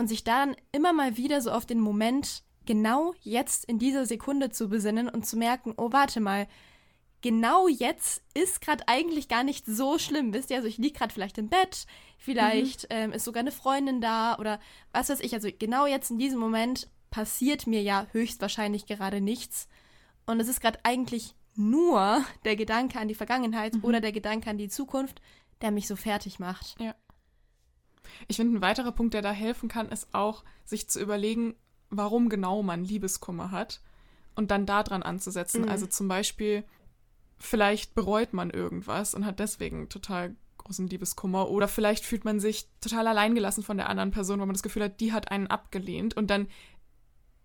Und 0.00 0.08
sich 0.08 0.24
dann 0.24 0.56
immer 0.72 0.94
mal 0.94 1.18
wieder 1.18 1.42
so 1.42 1.50
auf 1.50 1.66
den 1.66 1.78
Moment 1.78 2.42
genau 2.64 3.12
jetzt 3.20 3.66
in 3.66 3.78
dieser 3.78 4.06
Sekunde 4.06 4.48
zu 4.48 4.70
besinnen 4.70 5.10
und 5.10 5.26
zu 5.26 5.36
merken, 5.36 5.74
oh, 5.76 5.92
warte 5.92 6.20
mal, 6.20 6.48
genau 7.20 7.68
jetzt 7.68 8.22
ist 8.32 8.62
gerade 8.62 8.88
eigentlich 8.88 9.28
gar 9.28 9.44
nicht 9.44 9.66
so 9.66 9.98
schlimm. 9.98 10.32
Wisst 10.32 10.48
ihr, 10.48 10.56
also 10.56 10.68
ich 10.68 10.78
liege 10.78 10.98
gerade 10.98 11.12
vielleicht 11.12 11.36
im 11.36 11.50
Bett, 11.50 11.84
vielleicht 12.16 12.86
ähm, 12.88 13.12
ist 13.12 13.26
sogar 13.26 13.40
eine 13.42 13.52
Freundin 13.52 14.00
da 14.00 14.38
oder 14.38 14.58
was 14.90 15.10
weiß 15.10 15.20
ich. 15.20 15.34
Also 15.34 15.50
genau 15.58 15.84
jetzt 15.84 16.10
in 16.10 16.18
diesem 16.18 16.38
Moment 16.40 16.88
passiert 17.10 17.66
mir 17.66 17.82
ja 17.82 18.06
höchstwahrscheinlich 18.12 18.86
gerade 18.86 19.20
nichts. 19.20 19.68
Und 20.24 20.40
es 20.40 20.48
ist 20.48 20.62
gerade 20.62 20.78
eigentlich 20.82 21.34
nur 21.56 22.24
der 22.46 22.56
Gedanke 22.56 22.98
an 22.98 23.08
die 23.08 23.14
Vergangenheit 23.14 23.74
oder 23.82 24.00
der 24.00 24.12
Gedanke 24.12 24.48
an 24.48 24.56
die 24.56 24.70
Zukunft, 24.70 25.20
der 25.60 25.72
mich 25.72 25.86
so 25.86 25.94
fertig 25.94 26.38
macht. 26.38 26.76
Ich 28.28 28.36
finde, 28.36 28.58
ein 28.58 28.62
weiterer 28.62 28.92
Punkt, 28.92 29.14
der 29.14 29.22
da 29.22 29.32
helfen 29.32 29.68
kann, 29.68 29.88
ist 29.88 30.08
auch, 30.12 30.44
sich 30.64 30.88
zu 30.88 31.00
überlegen, 31.00 31.54
warum 31.90 32.28
genau 32.28 32.62
man 32.62 32.84
Liebeskummer 32.84 33.50
hat 33.50 33.80
und 34.34 34.50
dann 34.50 34.66
daran 34.66 35.02
anzusetzen. 35.02 35.62
Mhm. 35.62 35.68
Also 35.68 35.86
zum 35.86 36.08
Beispiel, 36.08 36.64
vielleicht 37.38 37.94
bereut 37.94 38.32
man 38.32 38.50
irgendwas 38.50 39.14
und 39.14 39.26
hat 39.26 39.40
deswegen 39.40 39.88
total 39.88 40.36
großen 40.58 40.88
Liebeskummer 40.88 41.48
oder 41.48 41.68
vielleicht 41.68 42.04
fühlt 42.04 42.24
man 42.24 42.38
sich 42.38 42.68
total 42.80 43.08
alleingelassen 43.08 43.64
von 43.64 43.76
der 43.76 43.88
anderen 43.88 44.10
Person, 44.10 44.38
weil 44.38 44.46
man 44.46 44.54
das 44.54 44.62
Gefühl 44.62 44.84
hat, 44.84 45.00
die 45.00 45.12
hat 45.12 45.30
einen 45.30 45.46
abgelehnt 45.46 46.16
und 46.16 46.28
dann 46.28 46.48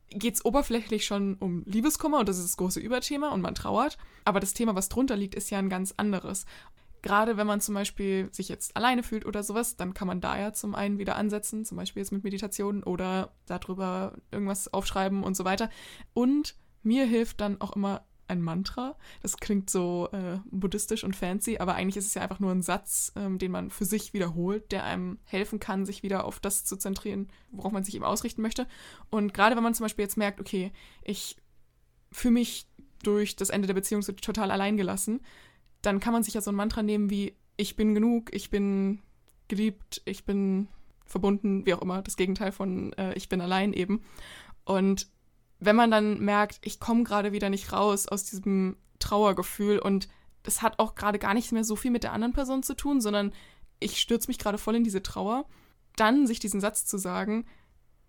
geht 0.10 0.36
es 0.36 0.46
oberflächlich 0.46 1.05
schon 1.05 1.36
um 1.36 1.63
Liebeskummer 1.65 2.20
und 2.20 2.29
das 2.29 2.38
ist 2.38 2.46
das 2.46 2.58
große 2.58 2.79
Überthema 2.79 3.29
und 3.29 3.41
man 3.41 3.55
trauert, 3.55 3.98
aber 4.24 4.39
das 4.39 4.53
Thema, 4.53 4.75
was 4.75 4.89
drunter 4.89 5.15
liegt, 5.15 5.36
ist 5.36 5.50
ja 5.50 5.58
ein 5.58 5.70
ganz 5.70 5.94
anderes. 5.98 6.46
Gerade 7.05 7.38
wenn 7.38 7.45
man 7.45 7.62
zum 7.62 7.75
Beispiel 7.75 8.29
sich 8.31 8.50
jetzt 8.50 8.75
alleine 8.75 9.03
fühlt 9.03 9.27
oder 9.27 9.43
sowas, 9.43 9.77
dann 9.77 9.93
kann 9.93 10.07
man 10.07 10.21
da 10.21 10.39
ja 10.39 10.53
zum 10.53 10.74
einen 10.74 10.97
wieder 10.97 11.17
ansetzen, 11.17 11.63
zum 11.63 11.77
Beispiel 11.77 12.01
jetzt 12.01 12.12
mit 12.12 12.24
Meditation 12.24 12.81
oder 12.81 13.31
darüber 13.45 14.17
irgendwas 14.31 14.74
aufschreiben 14.74 15.21
und 15.21 15.38
so 15.38 15.45
weiter. 15.45 15.69
Und 16.15 16.55
mir 16.81 17.05
hilft 17.05 17.41
dann 17.41 17.62
auch 17.62 17.75
immer 17.75 18.07
ein 18.27 18.41
Mantra. 18.41 18.97
Das 19.21 19.38
klingt 19.38 19.69
so 19.69 20.09
äh, 20.13 20.39
buddhistisch 20.50 21.03
und 21.03 21.15
fancy, 21.15 21.59
aber 21.59 21.75
eigentlich 21.75 21.97
ist 21.97 22.07
es 22.07 22.15
ja 22.15 22.24
einfach 22.24 22.39
nur 22.39 22.50
ein 22.50 22.63
Satz, 22.63 23.12
ähm, 23.15 23.38
den 23.38 23.51
man 23.51 23.69
für 23.69 23.85
sich 23.85 24.15
wiederholt, 24.15 24.71
der 24.71 24.83
einem 24.83 25.19
helfen 25.25 25.59
kann, 25.59 25.85
sich 25.85 26.01
wieder 26.01 26.25
auf 26.25 26.39
das 26.39 26.65
zu 26.65 26.75
zentrieren, 26.75 27.29
worauf 27.51 27.71
man 27.71 27.83
sich 27.83 27.93
eben 27.93 28.03
ausrichten 28.03 28.41
möchte. 28.41 28.65
Und 29.12 29.31
gerade 29.31 29.55
wenn 29.55 29.62
man 29.62 29.75
zum 29.75 29.83
Beispiel 29.83 30.05
jetzt 30.05 30.17
merkt, 30.17 30.39
okay, 30.39 30.71
ich 31.03 31.38
fühle 32.12 32.33
mich 32.33 32.65
durch 33.03 33.35
das 33.35 33.51
Ende 33.51 33.67
der 33.67 33.75
Beziehung 33.75 34.01
total 34.01 34.50
alleingelassen, 34.50 35.21
dann 35.86 36.00
kann 36.00 36.13
man 36.13 36.24
sich 36.24 36.34
ja 36.34 36.42
so 36.42 36.51
ein 36.51 36.56
Mantra 36.56 36.84
nehmen 36.84 37.10
wie 37.10 37.36
ich 37.58 37.75
bin 37.75 37.94
genug, 37.94 38.34
ich 38.34 38.50
bin 38.50 39.01
geliebt, 39.48 40.01
ich 40.06 40.25
bin 40.25 40.68
verbunden, 41.06 41.65
wie 41.65 41.74
auch 41.74 41.82
immer, 41.82 42.01
das 42.01 42.18
Gegenteil 42.18 42.51
von 42.51 42.94
äh, 42.94 43.13
ich 43.13 43.30
bin 43.30 43.42
allein 43.42 43.74
eben. 43.74 44.04
Und 44.65 45.08
wenn 45.60 45.75
man 45.75 45.92
dann 45.92 46.20
merkt, 46.20 46.60
ich 46.63 46.80
komme 46.80 47.04
gerade 47.04 47.32
wieder 47.32 47.50
nicht 47.50 47.72
raus 47.72 48.08
aus 48.08 48.24
diesem 48.24 48.77
Trauergefühl 49.00 49.80
und 49.80 50.10
es 50.44 50.62
hat 50.62 50.80
auch 50.80 50.96
gerade 50.96 51.20
gar 51.20 51.34
nicht 51.34 51.51
mehr 51.51 51.63
so 51.63 51.75
viel 51.75 51.92
mit 51.92 52.04
der 52.04 52.13
anderen 52.13 52.34
Person 52.34 52.63
zu 52.63 52.75
tun, 52.75 53.01
sondern 53.01 53.34
ich 53.80 54.00
stürze 54.00 54.27
mich 54.27 54.39
gerade 54.39 54.58
voll 54.58 54.75
in 54.75 54.84
diese 54.84 55.04
Trauer, 55.04 55.46
dann 55.96 56.27
sich 56.27 56.39
diesen 56.39 56.62
Satz 56.62 56.86
zu 56.86 56.98
sagen 56.98 57.46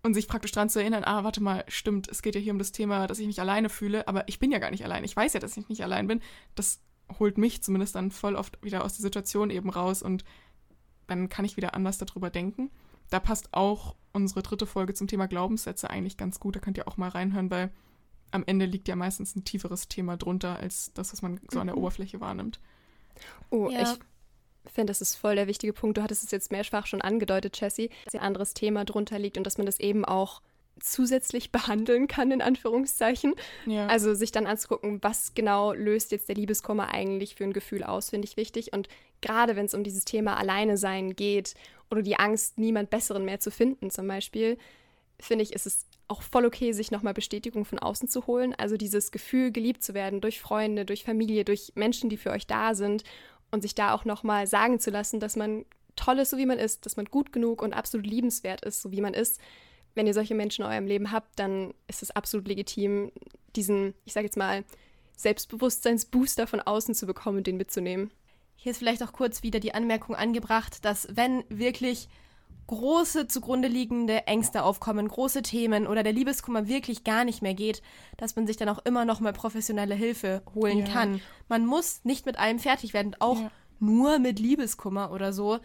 und 0.03 0.13
sich 0.13 0.27
praktisch 0.27 0.51
daran 0.51 0.69
zu 0.69 0.79
erinnern, 0.79 1.03
ah, 1.03 1.23
warte 1.23 1.41
mal, 1.41 1.63
stimmt, 1.67 2.07
es 2.09 2.21
geht 2.21 2.35
ja 2.35 2.41
hier 2.41 2.53
um 2.53 2.59
das 2.59 2.71
Thema, 2.71 3.07
dass 3.07 3.19
ich 3.19 3.27
mich 3.27 3.39
alleine 3.39 3.69
fühle, 3.69 4.07
aber 4.07 4.27
ich 4.27 4.39
bin 4.39 4.51
ja 4.51 4.59
gar 4.59 4.71
nicht 4.71 4.83
allein. 4.83 5.03
Ich 5.03 5.15
weiß 5.15 5.33
ja, 5.33 5.39
dass 5.39 5.57
ich 5.57 5.69
nicht 5.69 5.83
allein 5.83 6.07
bin. 6.07 6.21
Das 6.55 6.81
holt 7.19 7.37
mich 7.37 7.63
zumindest 7.63 7.95
dann 7.95 8.11
voll 8.11 8.35
oft 8.35 8.63
wieder 8.63 8.83
aus 8.83 8.93
der 8.93 9.01
Situation 9.03 9.49
eben 9.49 9.69
raus 9.69 10.01
und 10.03 10.23
dann 11.07 11.29
kann 11.29 11.45
ich 11.45 11.55
wieder 11.57 11.73
anders 11.73 11.97
darüber 11.97 12.29
denken. 12.29 12.69
Da 13.09 13.19
passt 13.19 13.53
auch 13.53 13.95
unsere 14.11 14.41
dritte 14.43 14.65
Folge 14.65 14.93
zum 14.93 15.07
Thema 15.07 15.27
Glaubenssätze 15.27 15.89
eigentlich 15.89 16.17
ganz 16.17 16.39
gut. 16.39 16.55
Da 16.55 16.59
könnt 16.59 16.77
ihr 16.77 16.87
auch 16.87 16.97
mal 16.97 17.09
reinhören, 17.09 17.49
weil 17.49 17.71
am 18.31 18.43
Ende 18.45 18.65
liegt 18.65 18.89
ja 18.89 18.95
meistens 18.97 19.35
ein 19.35 19.45
tieferes 19.45 19.87
Thema 19.87 20.17
drunter 20.17 20.57
als 20.59 20.91
das, 20.93 21.13
was 21.13 21.21
man 21.21 21.39
so 21.49 21.61
an 21.61 21.67
der 21.67 21.75
Mhm. 21.77 21.81
Oberfläche 21.83 22.19
wahrnimmt. 22.19 22.59
Oh, 23.49 23.69
Ja. 23.69 23.93
ich 24.65 24.71
finde, 24.73 24.91
das 24.91 24.99
ist 24.99 25.15
voll 25.15 25.35
der 25.35 25.47
wichtige 25.47 25.71
Punkt. 25.71 25.97
Du 25.97 26.03
hattest 26.03 26.25
es 26.25 26.31
jetzt 26.31 26.51
mehrfach 26.51 26.87
schon 26.87 27.01
angedeutet, 27.01 27.57
Jessie, 27.61 27.89
dass 28.03 28.15
ein 28.15 28.19
anderes 28.21 28.53
Thema 28.53 28.83
drunter 28.83 29.17
liegt 29.17 29.37
und 29.37 29.45
dass 29.45 29.57
man 29.57 29.65
das 29.65 29.79
eben 29.79 30.03
auch 30.03 30.41
zusätzlich 30.79 31.51
behandeln 31.51 32.07
kann, 32.07 32.31
in 32.31 32.41
Anführungszeichen. 32.41 33.33
Ja. 33.65 33.87
Also 33.87 34.13
sich 34.13 34.31
dann 34.31 34.47
anzugucken, 34.47 34.99
was 35.01 35.33
genau 35.33 35.73
löst 35.73 36.11
jetzt 36.11 36.29
der 36.29 36.35
Liebeskummer 36.35 36.89
eigentlich 36.89 37.35
für 37.35 37.43
ein 37.43 37.53
Gefühl 37.53 37.83
aus, 37.83 38.09
finde 38.09 38.27
ich 38.27 38.37
wichtig. 38.37 38.73
Und 38.73 38.87
gerade 39.21 39.55
wenn 39.55 39.65
es 39.65 39.73
um 39.73 39.83
dieses 39.83 40.05
Thema 40.05 40.37
Alleine 40.37 40.77
sein 40.77 41.15
geht 41.15 41.55
oder 41.89 42.01
die 42.01 42.17
Angst, 42.17 42.57
niemand 42.57 42.89
Besseren 42.89 43.25
mehr 43.25 43.39
zu 43.39 43.51
finden 43.51 43.89
zum 43.89 44.07
Beispiel, 44.07 44.57
finde 45.19 45.43
ich, 45.43 45.53
ist 45.53 45.65
es 45.65 45.85
auch 46.07 46.21
voll 46.21 46.45
okay, 46.45 46.71
sich 46.71 46.91
nochmal 46.91 47.13
Bestätigung 47.13 47.65
von 47.65 47.79
außen 47.79 48.07
zu 48.07 48.27
holen. 48.27 48.55
Also 48.57 48.77
dieses 48.77 49.11
Gefühl, 49.11 49.51
geliebt 49.51 49.83
zu 49.83 49.93
werden 49.93 50.21
durch 50.21 50.39
Freunde, 50.39 50.85
durch 50.85 51.03
Familie, 51.03 51.43
durch 51.43 51.73
Menschen, 51.75 52.09
die 52.09 52.17
für 52.17 52.31
euch 52.31 52.47
da 52.47 52.75
sind 52.75 53.03
und 53.51 53.61
sich 53.61 53.75
da 53.75 53.93
auch 53.93 54.05
nochmal 54.05 54.47
sagen 54.47 54.79
zu 54.79 54.89
lassen, 54.89 55.19
dass 55.19 55.35
man 55.35 55.65
toll 55.95 56.19
ist, 56.19 56.29
so 56.29 56.37
wie 56.37 56.45
man 56.45 56.59
ist, 56.59 56.85
dass 56.85 56.95
man 56.95 57.05
gut 57.05 57.33
genug 57.33 57.61
und 57.61 57.73
absolut 57.73 58.05
liebenswert 58.05 58.63
ist, 58.63 58.81
so 58.81 58.91
wie 58.91 59.01
man 59.01 59.13
ist. 59.13 59.41
Wenn 59.97 60.05
ihr 60.05 60.13
solche 60.13 60.35
Menschen 60.35 60.63
in 60.63 60.69
eurem 60.71 60.85
Leben 60.85 61.11
habt, 61.11 61.39
dann 61.39 61.73
ist 61.87 62.03
es 62.03 62.11
absolut 62.11 62.47
legitim, 62.47 63.11
diesen, 63.55 63.95
ich 64.05 64.13
sage 64.13 64.27
jetzt 64.27 64.37
mal, 64.37 64.63
Selbstbewusstseinsbooster 65.15 66.45
von 66.45 66.61
außen 66.61 66.93
zu 66.93 67.07
bekommen 67.07 67.39
und 67.39 67.47
den 67.47 67.57
mitzunehmen. 67.57 68.11
Hier 68.55 68.71
ist 68.73 68.77
vielleicht 68.77 69.01
auch 69.01 69.11
kurz 69.11 69.41
wieder 69.41 69.59
die 69.59 69.73
Anmerkung 69.73 70.15
angebracht, 70.15 70.85
dass 70.85 71.07
wenn 71.11 71.43
wirklich 71.49 72.09
große 72.67 73.27
zugrunde 73.27 73.67
liegende 73.69 74.27
Ängste 74.27 74.61
aufkommen, 74.63 75.07
große 75.07 75.41
Themen 75.41 75.87
oder 75.87 76.03
der 76.03 76.13
Liebeskummer 76.13 76.67
wirklich 76.67 77.03
gar 77.03 77.23
nicht 77.23 77.41
mehr 77.41 77.53
geht, 77.55 77.81
dass 78.17 78.35
man 78.35 78.45
sich 78.45 78.57
dann 78.57 78.69
auch 78.69 78.85
immer 78.85 79.05
noch 79.05 79.19
mal 79.19 79.33
professionelle 79.33 79.95
Hilfe 79.95 80.43
holen 80.53 80.79
Ja. 80.79 80.85
kann. 80.85 81.21
Man 81.47 81.65
muss 81.65 82.01
nicht 82.03 82.25
mit 82.27 82.37
allem 82.37 82.59
fertig 82.59 82.93
werden, 82.93 83.15
auch 83.19 83.39
Ja. 83.41 83.51
nur 83.79 84.19
mit 84.19 84.37
Liebeskummer 84.39 85.11
oder 85.11 85.33
so. 85.33 85.57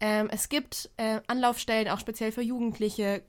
Ähm, 0.00 0.28
es 0.30 0.48
gibt 0.50 0.90
äh, 0.96 1.20
Anlaufstellen 1.26 1.88
auch 1.88 2.00
speziell 2.00 2.32
für 2.32 2.42
Jugendliche. 2.42 3.22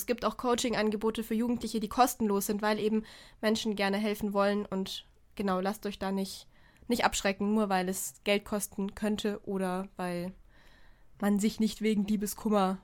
Es 0.00 0.06
gibt 0.06 0.24
auch 0.24 0.38
Coaching-Angebote 0.38 1.22
für 1.22 1.34
Jugendliche, 1.34 1.78
die 1.78 1.88
kostenlos 1.88 2.46
sind, 2.46 2.62
weil 2.62 2.78
eben 2.78 3.04
Menschen 3.42 3.76
gerne 3.76 3.98
helfen 3.98 4.32
wollen. 4.32 4.64
Und 4.64 5.06
genau, 5.36 5.60
lasst 5.60 5.84
euch 5.84 5.98
da 5.98 6.10
nicht, 6.10 6.46
nicht 6.88 7.04
abschrecken, 7.04 7.52
nur 7.52 7.68
weil 7.68 7.86
es 7.86 8.14
Geld 8.24 8.46
kosten 8.46 8.94
könnte 8.94 9.40
oder 9.44 9.88
weil 9.96 10.32
man 11.20 11.38
sich 11.38 11.60
nicht 11.60 11.82
wegen 11.82 12.06
Liebeskummer 12.06 12.78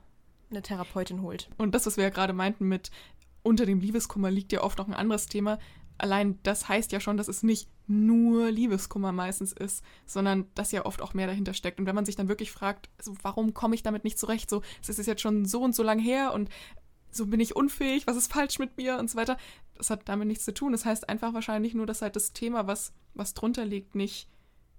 eine 0.51 0.61
Therapeutin 0.61 1.23
holt. 1.23 1.49
Und 1.57 1.73
das, 1.73 1.87
was 1.87 1.97
wir 1.97 2.03
ja 2.03 2.11
gerade 2.11 2.33
meinten 2.33 2.67
mit 2.67 2.91
unter 3.41 3.65
dem 3.65 3.79
Liebeskummer 3.79 4.29
liegt 4.29 4.51
ja 4.51 4.61
oft 4.61 4.77
noch 4.77 4.87
ein 4.87 4.93
anderes 4.93 5.25
Thema. 5.25 5.57
Allein 5.97 6.37
das 6.43 6.69
heißt 6.69 6.91
ja 6.91 6.99
schon, 6.99 7.17
dass 7.17 7.27
es 7.27 7.41
nicht 7.41 7.67
nur 7.87 8.51
Liebeskummer 8.51 9.11
meistens 9.11 9.53
ist, 9.53 9.83
sondern 10.05 10.45
dass 10.53 10.71
ja 10.71 10.85
oft 10.85 11.01
auch 11.01 11.13
mehr 11.13 11.25
dahinter 11.25 11.53
steckt. 11.53 11.79
Und 11.79 11.87
wenn 11.87 11.95
man 11.95 12.05
sich 12.05 12.15
dann 12.15 12.27
wirklich 12.27 12.51
fragt, 12.51 12.89
so, 13.01 13.15
warum 13.23 13.53
komme 13.53 13.73
ich 13.73 13.81
damit 13.81 14.03
nicht 14.03 14.19
zurecht? 14.19 14.49
So, 14.49 14.61
es 14.81 14.89
ist 14.89 15.07
jetzt 15.07 15.21
schon 15.21 15.45
so 15.45 15.61
und 15.61 15.73
so 15.73 15.81
lang 15.81 15.97
her 15.97 16.33
und 16.33 16.49
so 17.11 17.25
bin 17.27 17.39
ich 17.39 17.55
unfähig, 17.55 18.07
was 18.07 18.17
ist 18.17 18.31
falsch 18.31 18.59
mit 18.59 18.77
mir 18.77 18.97
und 18.97 19.09
so 19.09 19.17
weiter. 19.17 19.37
Das 19.75 19.89
hat 19.89 20.07
damit 20.09 20.27
nichts 20.27 20.45
zu 20.45 20.53
tun. 20.53 20.71
Das 20.71 20.85
heißt 20.85 21.09
einfach 21.09 21.33
wahrscheinlich 21.33 21.73
nur, 21.73 21.85
dass 21.85 22.01
halt 22.01 22.15
das 22.15 22.33
Thema, 22.33 22.67
was, 22.67 22.93
was 23.13 23.33
drunter 23.33 23.65
liegt, 23.65 23.95
nicht 23.95 24.27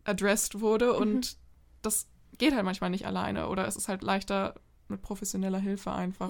addressed 0.05 0.61
wurde 0.61 0.95
und 0.95 1.37
das 1.83 2.09
geht 2.39 2.55
halt 2.55 2.65
manchmal 2.65 2.91
nicht 2.91 3.07
alleine 3.07 3.49
oder 3.49 3.67
es 3.67 3.77
ist 3.77 3.89
halt 3.89 4.03
leichter 4.03 4.55
mit 4.89 5.03
professioneller 5.03 5.59
Hilfe 5.59 5.93
einfach. 5.93 6.29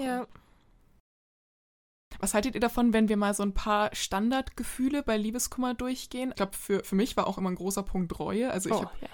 Was 2.20 2.34
haltet 2.34 2.54
ihr 2.54 2.60
davon, 2.60 2.92
wenn 2.92 3.08
wir 3.08 3.16
mal 3.16 3.34
so 3.34 3.42
ein 3.42 3.54
paar 3.54 3.94
Standardgefühle 3.94 5.02
bei 5.02 5.16
Liebeskummer 5.16 5.74
durchgehen? 5.74 6.30
Ich 6.30 6.36
glaube, 6.36 6.56
für, 6.56 6.82
für 6.82 6.96
mich 6.96 7.16
war 7.16 7.26
auch 7.26 7.38
immer 7.38 7.50
ein 7.50 7.54
großer 7.54 7.82
Punkt 7.82 8.18
Reue. 8.18 8.50
Also 8.50 8.70
ich 8.70 8.74
oh, 8.74 8.84
habe 8.84 8.90
ja. 9.00 9.08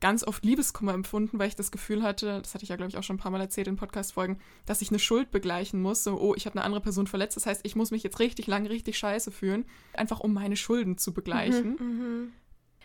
Ganz 0.00 0.24
oft 0.24 0.44
Liebeskummer 0.44 0.92
empfunden, 0.92 1.38
weil 1.38 1.48
ich 1.48 1.56
das 1.56 1.70
Gefühl 1.70 2.02
hatte, 2.02 2.40
das 2.42 2.54
hatte 2.54 2.64
ich 2.64 2.68
ja, 2.68 2.76
glaube 2.76 2.90
ich, 2.90 2.98
auch 2.98 3.02
schon 3.02 3.16
ein 3.16 3.20
paar 3.20 3.30
Mal 3.32 3.40
erzählt 3.40 3.66
in 3.66 3.76
Podcast-Folgen, 3.76 4.38
dass 4.66 4.82
ich 4.82 4.90
eine 4.90 4.98
Schuld 4.98 5.30
begleichen 5.30 5.80
muss. 5.80 6.04
So, 6.04 6.20
oh, 6.20 6.34
ich 6.34 6.46
habe 6.46 6.56
eine 6.56 6.64
andere 6.64 6.82
Person 6.82 7.06
verletzt. 7.06 7.36
Das 7.36 7.46
heißt, 7.46 7.62
ich 7.64 7.76
muss 7.76 7.90
mich 7.90 8.02
jetzt 8.02 8.18
richtig 8.18 8.46
lang, 8.46 8.66
richtig 8.66 8.98
scheiße 8.98 9.30
fühlen, 9.30 9.64
einfach 9.94 10.20
um 10.20 10.34
meine 10.34 10.56
Schulden 10.56 10.98
zu 10.98 11.14
begleichen. 11.14 12.32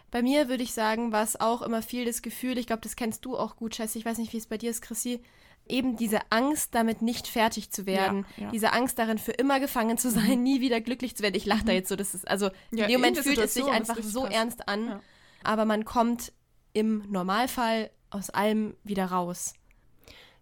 Bei 0.10 0.22
mir 0.22 0.50
würde 0.50 0.64
ich 0.64 0.74
sagen, 0.74 1.12
war 1.12 1.24
es 1.24 1.40
auch 1.40 1.62
immer 1.62 1.82
viel 1.82 2.06
das 2.06 2.22
Gefühl, 2.22 2.58
ich 2.58 2.68
glaube, 2.68 2.82
das 2.82 2.96
kennst 2.96 3.24
du 3.26 3.38
auch 3.38 3.56
gut, 3.56 3.78
Jess, 3.78 3.96
ich 3.96 4.06
weiß 4.06 4.18
nicht, 4.18 4.34
wie 4.34 4.38
es 4.38 4.48
bei 4.48 4.58
dir 4.58 4.70
ist, 4.70 4.82
Chrissy, 4.82 5.22
eben 5.68 5.96
diese 5.96 6.20
Angst, 6.32 6.76
damit 6.76 7.02
nicht 7.02 7.28
fertig 7.28 7.72
zu 7.72 7.86
werden. 7.86 8.26
Ja, 8.36 8.44
ja. 8.46 8.52
Diese 8.52 8.74
Angst 8.74 9.00
darin, 9.00 9.18
für 9.18 9.32
immer 9.32 9.60
gefangen 9.60 9.98
zu 9.98 10.12
sein, 10.12 10.44
nie 10.44 10.60
wieder 10.60 10.82
glücklich 10.82 11.16
zu 11.16 11.24
werden. 11.24 11.36
Ich 11.36 11.46
lache 11.46 11.64
da 11.64 11.72
jetzt 11.72 11.90
so, 11.90 11.96
das 11.96 12.14
ist, 12.14 12.28
also 12.28 12.50
Ja, 12.72 12.86
in 12.86 12.92
dem 12.92 13.02
Moment 13.02 13.20
fühlt 13.20 13.38
es 13.38 13.54
sich 13.54 13.66
einfach 13.66 14.02
so 14.02 14.24
krass. 14.24 14.34
ernst 14.34 14.68
an, 14.68 15.00
aber 15.44 15.66
man 15.66 15.86
kommt 15.86 16.34
im 16.74 17.04
Normalfall 17.10 17.90
aus 18.10 18.30
allem 18.30 18.76
wieder 18.84 19.06
raus. 19.06 19.54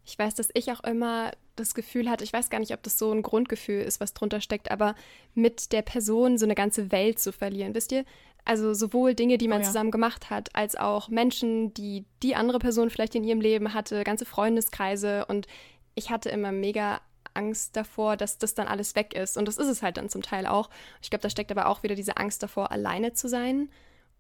ich 0.06 0.18
weiß, 0.18 0.34
dass 0.36 0.50
ich 0.54 0.72
auch 0.72 0.84
immer 0.84 1.32
das 1.56 1.76
Gefühl 1.76 2.10
hatte, 2.10 2.24
ich 2.24 2.34
weiß 2.34 2.50
gar 2.50 2.60
nicht, 2.60 2.74
ob 2.74 2.82
das 2.82 2.98
so 2.98 3.12
ein 3.12 3.22
Grundgefühl 3.22 3.82
ist, 3.82 4.00
was 4.00 4.14
drunter 4.14 4.42
steckt, 4.42 4.72
aber 4.72 4.96
mit 5.36 5.72
der 5.72 5.82
Person 5.82 6.38
so 6.38 6.46
eine 6.46 6.56
ganze 6.56 6.92
Welt 6.92 7.20
zu 7.20 7.32
verlieren, 7.32 7.76
wisst 7.76 7.92
ihr? 7.92 8.06
Also 8.46 8.74
sowohl 8.74 9.14
Dinge, 9.14 9.38
die 9.38 9.48
man 9.48 9.60
oh 9.60 9.62
ja. 9.62 9.68
zusammen 9.68 9.92
gemacht 9.92 10.30
hat, 10.30 10.56
als 10.56 10.76
auch 10.76 11.10
Menschen, 11.10 11.74
die 11.74 12.06
die 12.24 12.36
andere 12.36 12.60
Person 12.60 12.90
vielleicht 12.90 13.14
in 13.16 13.24
ihrem 13.24 13.42
Leben 13.42 13.74
hatte, 13.74 14.04
ganze 14.04 14.26
Freundeskreise. 14.26 15.26
Und 15.26 15.46
ich 15.94 16.10
hatte 16.10 16.30
immer 16.30 16.52
mega 16.52 17.02
Angst 17.34 17.76
davor, 17.76 18.18
dass 18.18 18.38
das 18.38 18.56
dann 18.56 18.68
alles 18.68 18.96
weg 18.96 19.14
ist. 19.14 19.38
Und 19.38 19.48
das 19.48 19.58
ist 19.58 19.68
es 19.68 19.84
halt 19.84 19.98
dann 19.98 20.10
zum 20.10 20.22
Teil 20.22 20.48
auch. 20.48 20.70
Ich 21.02 21.10
glaube, 21.10 21.22
da 21.22 21.30
steckt 21.30 21.52
aber 21.52 21.68
auch 21.68 21.84
wieder 21.84 21.96
diese 21.96 22.18
Angst 22.18 22.42
davor, 22.42 22.72
alleine 22.72 23.14
zu 23.14 23.28
sein. 23.28 23.70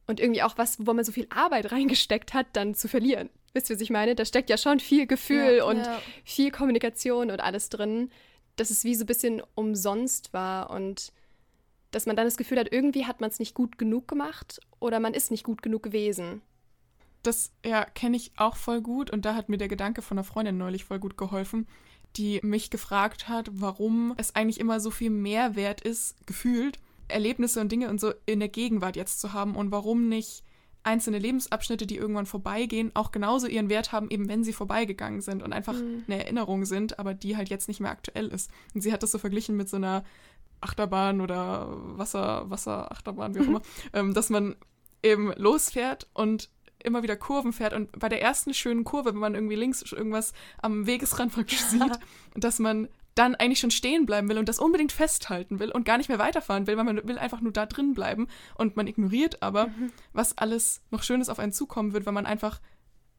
Und 0.09 0.19
irgendwie 0.19 0.41
auch 0.41 0.57
was, 0.57 0.87
wo 0.87 0.93
man 0.95 1.05
so 1.05 1.11
viel 1.11 1.27
Arbeit 1.29 1.71
reingesteckt 1.71 2.33
hat, 2.33 2.47
dann 2.53 2.73
zu 2.73 2.87
verlieren. 2.87 3.29
Wisst 3.53 3.69
ihr, 3.69 3.75
was 3.75 3.81
ich 3.83 3.91
meine? 3.91 4.15
Da 4.15 4.25
steckt 4.25 4.49
ja 4.49 4.57
schon 4.57 4.79
viel 4.79 5.05
Gefühl 5.05 5.57
ja, 5.57 5.65
und 5.65 5.85
ja. 5.85 6.01
viel 6.23 6.49
Kommunikation 6.49 7.29
und 7.29 7.39
alles 7.39 7.69
drin, 7.69 8.09
dass 8.55 8.71
es 8.71 8.83
wie 8.83 8.95
so 8.95 9.03
ein 9.03 9.05
bisschen 9.05 9.43
umsonst 9.53 10.33
war 10.33 10.71
und 10.71 11.13
dass 11.91 12.07
man 12.07 12.15
dann 12.15 12.25
das 12.25 12.37
Gefühl 12.37 12.57
hat, 12.57 12.71
irgendwie 12.71 13.05
hat 13.05 13.21
man 13.21 13.29
es 13.29 13.37
nicht 13.37 13.53
gut 13.53 13.77
genug 13.77 14.07
gemacht 14.07 14.59
oder 14.79 14.99
man 14.99 15.13
ist 15.13 15.29
nicht 15.29 15.43
gut 15.43 15.61
genug 15.61 15.83
gewesen. 15.83 16.41
Das 17.21 17.51
ja, 17.63 17.85
kenne 17.85 18.17
ich 18.17 18.31
auch 18.35 18.55
voll 18.55 18.81
gut 18.81 19.11
und 19.11 19.25
da 19.25 19.35
hat 19.35 19.47
mir 19.47 19.57
der 19.57 19.67
Gedanke 19.67 20.01
von 20.01 20.17
einer 20.17 20.25
Freundin 20.25 20.57
neulich 20.57 20.85
voll 20.85 20.97
gut 20.97 21.17
geholfen, 21.17 21.67
die 22.15 22.39
mich 22.41 22.71
gefragt 22.71 23.29
hat, 23.29 23.51
warum 23.53 24.15
es 24.17 24.33
eigentlich 24.33 24.59
immer 24.59 24.79
so 24.79 24.89
viel 24.89 25.11
mehr 25.11 25.55
wert 25.55 25.81
ist, 25.81 26.15
gefühlt, 26.25 26.79
Erlebnisse 27.09 27.59
und 27.61 27.71
Dinge 27.71 27.89
und 27.89 27.99
so 27.99 28.13
in 28.25 28.39
der 28.39 28.49
Gegenwart 28.49 28.95
jetzt 28.95 29.19
zu 29.19 29.33
haben 29.33 29.55
und 29.55 29.71
warum 29.71 30.07
nicht 30.09 30.43
einzelne 30.83 31.19
Lebensabschnitte, 31.19 31.85
die 31.85 31.97
irgendwann 31.97 32.25
vorbeigehen, 32.25 32.91
auch 32.93 33.11
genauso 33.11 33.47
ihren 33.47 33.69
Wert 33.69 33.91
haben, 33.91 34.09
eben 34.09 34.29
wenn 34.29 34.43
sie 34.43 34.53
vorbeigegangen 34.53 35.21
sind 35.21 35.43
und 35.43 35.53
einfach 35.53 35.73
mhm. 35.73 36.03
eine 36.07 36.23
Erinnerung 36.23 36.65
sind, 36.65 36.99
aber 36.99 37.13
die 37.13 37.35
halt 37.35 37.49
jetzt 37.49 37.67
nicht 37.67 37.79
mehr 37.79 37.91
aktuell 37.91 38.27
ist. 38.27 38.49
Und 38.73 38.81
sie 38.81 38.93
hat 38.93 39.03
das 39.03 39.11
so 39.11 39.17
verglichen 39.17 39.57
mit 39.57 39.69
so 39.69 39.77
einer 39.77 40.03
Achterbahn 40.61 41.21
oder 41.21 41.67
Wasser, 41.97 42.49
Wasserachterbahn, 42.49 43.35
wie 43.35 43.41
auch 43.41 43.47
immer, 43.47 43.61
ähm, 43.93 44.13
dass 44.13 44.29
man 44.29 44.55
eben 45.03 45.33
losfährt 45.33 46.07
und 46.13 46.49
immer 46.81 47.03
wieder 47.03 47.17
Kurven 47.17 47.51
fährt 47.51 47.73
und 47.73 47.91
bei 47.99 48.07
der 48.07 48.21
ersten 48.21 48.53
schönen 48.53 48.85
Kurve, 48.85 49.09
wenn 49.09 49.19
man 49.19 49.35
irgendwie 49.35 49.55
links 49.55 49.81
irgendwas 49.91 50.33
am 50.61 50.85
Wegesrand 50.85 51.33
praktisch 51.35 51.61
sieht, 51.61 51.99
dass 52.35 52.59
man 52.59 52.87
dann 53.19 53.35
eigentlich 53.35 53.59
schon 53.59 53.69
stehen 53.69 54.05
bleiben 54.05 54.29
will 54.29 54.37
und 54.37 54.47
das 54.47 54.59
unbedingt 54.59 54.93
festhalten 54.93 55.59
will 55.59 55.71
und 55.71 55.83
gar 55.83 55.97
nicht 55.97 56.07
mehr 56.07 56.19
weiterfahren 56.19 56.67
will, 56.67 56.77
weil 56.77 56.85
man 56.85 57.05
will 57.05 57.17
einfach 57.17 57.41
nur 57.41 57.51
da 57.51 57.65
drin 57.65 57.93
bleiben 57.93 58.27
und 58.55 58.77
man 58.77 58.87
ignoriert 58.87 59.43
aber, 59.43 59.67
mhm. 59.67 59.91
was 60.13 60.37
alles 60.37 60.81
noch 60.89 61.03
Schönes 61.03 61.27
auf 61.27 61.37
einen 61.37 61.51
zukommen 61.51 61.91
wird, 61.91 62.05
wenn 62.05 62.13
man 62.13 62.25
einfach 62.25 62.61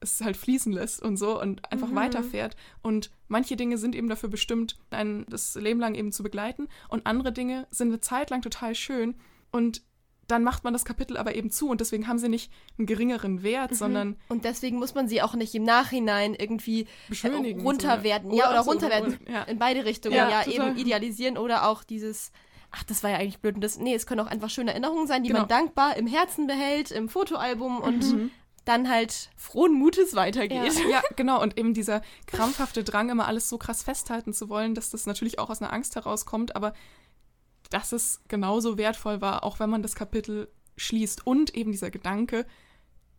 es 0.00 0.22
halt 0.22 0.38
fließen 0.38 0.72
lässt 0.72 1.02
und 1.02 1.18
so 1.18 1.38
und 1.38 1.70
einfach 1.70 1.88
mhm. 1.88 1.96
weiterfährt. 1.96 2.56
Und 2.80 3.10
manche 3.28 3.56
Dinge 3.56 3.76
sind 3.76 3.94
eben 3.94 4.08
dafür 4.08 4.30
bestimmt, 4.30 4.78
einen 4.88 5.26
das 5.26 5.54
Leben 5.54 5.80
lang 5.80 5.94
eben 5.94 6.12
zu 6.12 6.22
begleiten 6.22 6.68
und 6.88 7.04
andere 7.04 7.30
Dinge 7.30 7.66
sind 7.70 7.88
eine 7.88 8.00
Zeit 8.00 8.30
lang 8.30 8.40
total 8.40 8.74
schön 8.74 9.16
und 9.52 9.82
dann 10.30 10.44
macht 10.44 10.64
man 10.64 10.72
das 10.72 10.84
Kapitel 10.84 11.16
aber 11.16 11.34
eben 11.34 11.50
zu 11.50 11.68
und 11.68 11.80
deswegen 11.80 12.06
haben 12.06 12.18
sie 12.18 12.28
nicht 12.28 12.50
einen 12.78 12.86
geringeren 12.86 13.42
Wert, 13.42 13.72
mhm. 13.72 13.76
sondern. 13.76 14.16
Und 14.28 14.44
deswegen 14.44 14.78
muss 14.78 14.94
man 14.94 15.08
sie 15.08 15.22
auch 15.22 15.34
nicht 15.34 15.54
im 15.54 15.64
Nachhinein 15.64 16.34
irgendwie 16.34 16.86
äh, 17.22 17.26
runterwerten. 17.62 18.30
So, 18.30 18.36
ja, 18.36 18.50
oder, 18.50 18.60
oder 18.60 18.70
runterwerten. 18.70 19.18
Ja. 19.28 19.42
In 19.42 19.58
beide 19.58 19.84
Richtungen. 19.84 20.16
Ja, 20.16 20.28
ja 20.28 20.46
eben 20.46 20.76
idealisieren 20.76 21.36
oder 21.36 21.66
auch 21.68 21.84
dieses. 21.84 22.32
Ach, 22.72 22.84
das 22.84 23.02
war 23.02 23.10
ja 23.10 23.16
eigentlich 23.16 23.40
blöd. 23.40 23.56
Und 23.56 23.62
das, 23.62 23.78
nee, 23.78 23.94
es 23.94 24.06
können 24.06 24.20
auch 24.20 24.28
einfach 24.28 24.48
schöne 24.48 24.70
Erinnerungen 24.70 25.08
sein, 25.08 25.24
die 25.24 25.30
genau. 25.30 25.40
man 25.40 25.48
dankbar 25.48 25.96
im 25.96 26.06
Herzen 26.06 26.46
behält, 26.46 26.92
im 26.92 27.08
Fotoalbum 27.08 27.80
und 27.80 28.12
mhm. 28.12 28.30
dann 28.64 28.88
halt 28.88 29.30
frohen 29.36 29.72
Mutes 29.72 30.14
weitergeht. 30.14 30.74
Ja. 30.74 30.88
ja, 30.88 31.02
genau. 31.16 31.42
Und 31.42 31.58
eben 31.58 31.74
dieser 31.74 32.00
krampfhafte 32.26 32.84
Drang, 32.84 33.10
immer 33.10 33.26
alles 33.26 33.48
so 33.48 33.58
krass 33.58 33.82
festhalten 33.82 34.32
zu 34.32 34.48
wollen, 34.48 34.76
dass 34.76 34.90
das 34.90 35.06
natürlich 35.06 35.40
auch 35.40 35.50
aus 35.50 35.60
einer 35.60 35.72
Angst 35.72 35.96
herauskommt, 35.96 36.54
aber 36.54 36.72
dass 37.70 37.92
es 37.92 38.22
genauso 38.28 38.76
wertvoll 38.76 39.20
war, 39.20 39.44
auch 39.44 39.60
wenn 39.60 39.70
man 39.70 39.82
das 39.82 39.94
Kapitel 39.94 40.48
schließt. 40.76 41.26
Und 41.26 41.54
eben 41.54 41.72
dieser 41.72 41.90
Gedanke, 41.90 42.44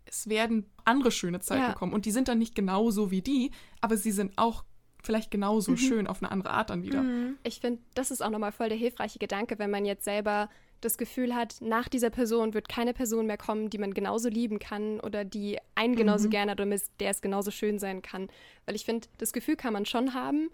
es 0.06 0.28
werden 0.28 0.66
andere 0.84 1.12
schöne 1.12 1.40
Zeiten 1.40 1.62
ja. 1.62 1.74
kommen. 1.74 1.94
Und 1.94 2.06
die 2.06 2.12
sind 2.12 2.28
dann 2.28 2.38
nicht 2.38 2.54
genauso 2.54 3.12
wie 3.12 3.22
die, 3.22 3.52
aber 3.80 3.98
sie 3.98 4.12
sind 4.12 4.38
auch 4.38 4.64
vielleicht 5.04 5.32
genauso 5.32 5.72
mhm. 5.72 5.78
schön 5.78 6.08
auf 6.08 6.22
eine 6.22 6.32
andere 6.32 6.54
Art 6.54 6.70
dann 6.70 6.84
wieder. 6.84 7.02
Mhm. 7.02 7.38
Ich 7.44 7.60
finde, 7.60 7.82
das 7.96 8.12
ist 8.12 8.22
auch 8.22 8.30
nochmal 8.30 8.52
voll 8.52 8.70
der 8.70 8.78
hilfreiche 8.78 9.20
Gedanke, 9.20 9.58
wenn 9.58 9.72
man 9.72 9.86
jetzt 9.86 10.04
selber 10.04 10.50
das 10.82 10.98
Gefühl 10.98 11.36
hat, 11.36 11.58
nach 11.62 11.88
dieser 11.88 12.10
Person 12.10 12.54
wird 12.54 12.68
keine 12.68 12.94
Person 12.94 13.28
mehr 13.28 13.38
kommen, 13.38 13.70
die 13.70 13.78
man 13.78 13.94
genauso 13.94 14.30
lieben 14.30 14.58
kann 14.58 15.00
oder 15.00 15.24
die 15.24 15.60
einen 15.76 15.96
genauso 15.96 16.26
mhm. 16.26 16.32
gerne 16.32 16.52
hat 16.52 16.60
oder 16.60 16.76
der 17.00 17.12
es 17.12 17.22
genauso 17.22 17.52
schön 17.52 17.80
sein 17.80 18.02
kann. 18.02 18.30
Weil 18.66 18.76
ich 18.76 18.86
finde, 18.86 19.08
das 19.20 19.32
Gefühl 19.32 19.56
kann 19.56 19.74
man 19.74 19.86
schon 19.86 20.16
haben, 20.16 20.50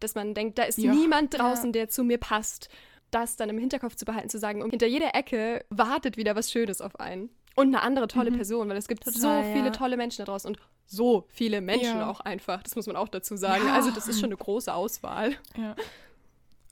dass 0.00 0.14
man 0.14 0.34
denkt, 0.34 0.58
da 0.58 0.64
ist 0.64 0.78
ja. 0.78 0.92
niemand 0.92 1.38
draußen, 1.38 1.66
ja. 1.66 1.72
der 1.72 1.88
zu 1.88 2.04
mir 2.04 2.18
passt 2.18 2.68
das 3.10 3.36
dann 3.36 3.48
im 3.48 3.58
Hinterkopf 3.58 3.96
zu 3.96 4.04
behalten, 4.04 4.28
zu 4.28 4.38
sagen, 4.38 4.68
hinter 4.70 4.86
jeder 4.86 5.14
Ecke 5.14 5.64
wartet 5.70 6.16
wieder 6.16 6.36
was 6.36 6.50
Schönes 6.50 6.80
auf 6.80 7.00
einen. 7.00 7.30
Und 7.54 7.68
eine 7.68 7.82
andere 7.82 8.06
tolle 8.06 8.30
mhm. 8.30 8.36
Person, 8.36 8.68
weil 8.68 8.76
es 8.76 8.86
gibt 8.86 9.02
Total, 9.02 9.42
so 9.42 9.52
viele 9.52 9.66
ja. 9.66 9.70
tolle 9.70 9.96
Menschen 9.96 10.24
da 10.24 10.30
draußen 10.30 10.48
und 10.48 10.60
so 10.86 11.26
viele 11.28 11.60
Menschen 11.60 11.98
ja. 11.98 12.08
auch 12.08 12.20
einfach. 12.20 12.62
Das 12.62 12.76
muss 12.76 12.86
man 12.86 12.94
auch 12.94 13.08
dazu 13.08 13.36
sagen. 13.36 13.66
Ja. 13.66 13.74
Also 13.74 13.90
das 13.90 14.06
ist 14.06 14.20
schon 14.20 14.28
eine 14.28 14.36
große 14.36 14.72
Auswahl. 14.72 15.34
Ja. 15.56 15.74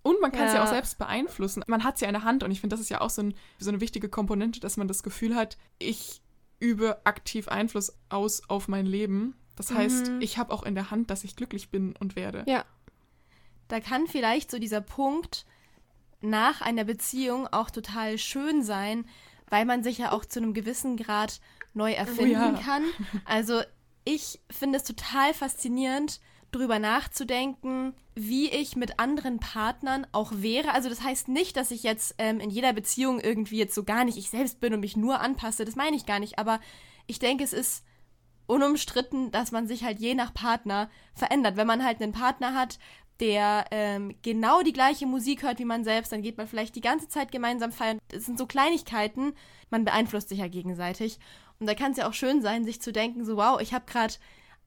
Und 0.03 0.21
man 0.21 0.31
kann 0.31 0.47
es 0.47 0.55
ja. 0.55 0.63
auch 0.63 0.69
selbst 0.69 0.99
beeinflussen. 0.99 1.65
Man 1.67 1.83
hat 1.83 1.97
es 1.97 2.01
ja 2.01 2.07
in 2.07 2.15
der 2.15 2.23
Hand 2.23 2.45
und 2.45 2.53
ich 2.53 2.61
finde, 2.61 2.75
das 2.75 2.81
ist 2.81 2.89
ja 2.89 3.01
auch 3.01 3.11
so, 3.11 3.23
ein, 3.23 3.35
so 3.59 3.71
eine 3.71 3.81
wichtige 3.81 4.09
Komponente, 4.09 4.61
dass 4.61 4.77
man 4.77 4.87
das 4.87 5.03
Gefühl 5.03 5.35
hat, 5.35 5.59
ich 5.81 6.23
übe 6.61 7.05
aktiv 7.05 7.49
Einfluss 7.49 7.99
aus 8.09 8.49
auf 8.49 8.69
mein 8.69 8.87
Leben. 8.87 9.35
Das 9.57 9.73
heißt, 9.73 10.13
mhm. 10.13 10.21
ich 10.21 10.39
habe 10.39 10.53
auch 10.53 10.63
in 10.63 10.77
der 10.77 10.93
Hand, 10.93 11.11
dass 11.11 11.25
ich 11.25 11.35
glücklich 11.35 11.71
bin 11.71 11.97
und 11.97 12.15
werde. 12.15 12.45
Ja. 12.47 12.65
Da 13.67 13.81
kann 13.81 14.07
vielleicht 14.07 14.53
so 14.53 14.61
dieser 14.61 14.81
Punkt, 14.81 15.45
nach 16.21 16.61
einer 16.61 16.85
Beziehung 16.85 17.47
auch 17.49 17.71
total 17.71 18.19
schön 18.19 18.63
sein, 18.63 19.07
weil 19.49 19.65
man 19.65 19.83
sich 19.83 19.99
ja 19.99 20.13
auch 20.13 20.25
zu 20.25 20.41
einem 20.41 20.55
gewissen 20.55 20.97
Grad 20.97 21.41
neu 21.75 21.93
oh 21.93 21.97
erfinden 21.97 22.55
oh 22.55 22.57
ja. 22.57 22.63
kann. 22.63 22.85
Also 23.25 23.63
ich 24.05 24.41
finde 24.51 24.79
es 24.79 24.85
total 24.85 25.35
faszinierend, 25.35 26.21
darüber 26.53 26.79
nachzudenken, 26.79 27.93
wie 28.15 28.49
ich 28.49 28.77
mit 28.77 28.99
anderen 28.99 29.41
Partnern 29.41 30.07
auch 30.13 30.33
wäre. 30.37 30.73
Also 30.73 30.89
das 30.89 31.03
heißt 31.03 31.29
nicht, 31.29 31.57
dass 31.57 31.71
ich 31.71 31.83
jetzt 31.83 32.15
ähm, 32.19 32.41
in 32.41 32.51
jeder 32.51 32.73
Beziehung 32.73 33.21
irgendwie 33.21 33.59
jetzt 33.59 33.75
so 33.75 33.85
gar 33.85 34.05
nicht 34.05 34.17
ich 34.17 34.31
selbst 34.31 34.61
bin 34.61 34.73
und 34.73 34.81
mich 34.81 34.97
nur 34.97 35.21
anpasse. 35.21 35.65
Das 35.65 35.77
meine 35.77 35.97
ich 35.97 36.07
gar 36.07 36.21
nicht. 36.21 36.39
Aber 36.39 36.61
ich 37.07 37.19
denke, 37.19 37.45
es 37.45 37.53
ist 37.53 37.85
unumstritten, 38.47 39.33
dass 39.33 39.53
man 39.53 39.67
sich 39.67 39.85
halt 39.85 39.99
je 39.99 40.15
nach 40.15 40.33
Partner 40.33 40.89
verändert. 41.15 41.57
Wenn 41.57 41.67
man 41.67 41.85
halt 41.85 42.01
einen 42.01 42.13
Partner 42.13 42.55
hat, 42.55 42.79
der 43.21 43.67
ähm, 43.71 44.15
genau 44.23 44.63
die 44.63 44.73
gleiche 44.73 45.07
Musik 45.07 45.43
hört 45.43 45.59
wie 45.59 45.65
man 45.65 45.85
selbst, 45.85 46.13
dann 46.13 46.23
geht 46.23 46.37
man 46.37 46.47
vielleicht 46.47 46.77
die 46.77 46.81
ganze 46.81 47.09
Zeit 47.09 47.33
gemeinsam 47.33 47.73
feiern. 47.73 47.99
Das 48.09 48.25
sind 48.27 48.39
so 48.39 48.47
Kleinigkeiten, 48.47 49.33
man 49.71 49.85
beeinflusst 49.85 50.29
sich 50.29 50.39
ja 50.39 50.49
gegenseitig. 50.49 51.19
Und 51.59 51.67
da 51.67 51.75
kann 51.75 51.93
es 51.93 51.99
ja 51.99 52.09
auch 52.09 52.15
schön 52.15 52.43
sein, 52.43 52.65
sich 52.65 52.83
zu 52.83 52.93
denken, 52.93 53.25
so 53.25 53.37
wow, 53.37 53.61
ich 53.61 53.73
habe 53.73 53.87
gerade 53.87 54.15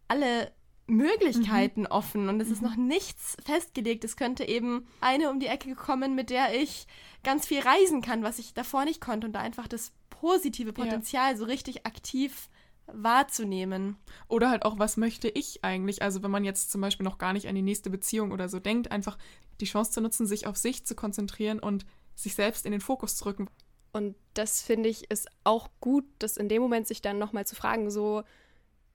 alle 0.07 0.51
Möglichkeiten 0.87 1.81
mhm. 1.81 1.87
offen 1.91 2.29
und 2.29 2.41
es 2.41 2.47
mhm. 2.47 2.53
ist 2.53 2.61
noch 2.61 2.75
nichts 2.75 3.37
festgelegt. 3.45 4.03
Es 4.03 4.17
könnte 4.17 4.43
eben 4.43 4.87
eine 5.01 5.29
um 5.29 5.39
die 5.39 5.47
Ecke 5.47 5.75
kommen, 5.75 6.15
mit 6.15 6.29
der 6.31 6.59
ich 6.59 6.87
ganz 7.23 7.45
viel 7.45 7.59
reisen 7.59 8.01
kann, 8.01 8.23
was 8.23 8.39
ich 8.39 8.53
davor 8.53 8.85
nicht 8.85 8.99
konnte 9.01 9.27
und 9.27 9.33
da 9.33 9.39
einfach 9.39 9.67
das 9.67 9.91
positive 10.09 10.73
Potenzial 10.73 11.31
ja. 11.31 11.37
so 11.37 11.45
richtig 11.45 11.85
aktiv 11.85 12.49
wahrzunehmen. 12.93 13.97
Oder 14.27 14.49
halt 14.49 14.63
auch, 14.63 14.79
was 14.79 14.97
möchte 14.97 15.29
ich 15.29 15.63
eigentlich? 15.63 16.01
Also 16.01 16.23
wenn 16.23 16.31
man 16.31 16.43
jetzt 16.43 16.71
zum 16.71 16.81
Beispiel 16.81 17.03
noch 17.03 17.17
gar 17.17 17.33
nicht 17.33 17.47
an 17.47 17.55
die 17.55 17.61
nächste 17.61 17.89
Beziehung 17.89 18.31
oder 18.31 18.49
so 18.49 18.59
denkt, 18.59 18.91
einfach 18.91 19.17
die 19.61 19.65
Chance 19.65 19.91
zu 19.91 20.01
nutzen, 20.01 20.25
sich 20.25 20.47
auf 20.47 20.57
sich 20.57 20.85
zu 20.85 20.95
konzentrieren 20.95 21.59
und 21.59 21.85
sich 22.15 22.35
selbst 22.35 22.65
in 22.65 22.71
den 22.71 22.81
Fokus 22.81 23.15
zu 23.15 23.25
rücken. 23.25 23.49
Und 23.91 24.15
das 24.33 24.61
finde 24.61 24.89
ich 24.89 25.09
ist 25.09 25.27
auch 25.43 25.69
gut, 25.79 26.05
das 26.19 26.37
in 26.37 26.49
dem 26.49 26.61
Moment 26.61 26.87
sich 26.87 27.01
dann 27.01 27.17
nochmal 27.17 27.47
zu 27.47 27.55
fragen, 27.55 27.89
so, 27.89 28.23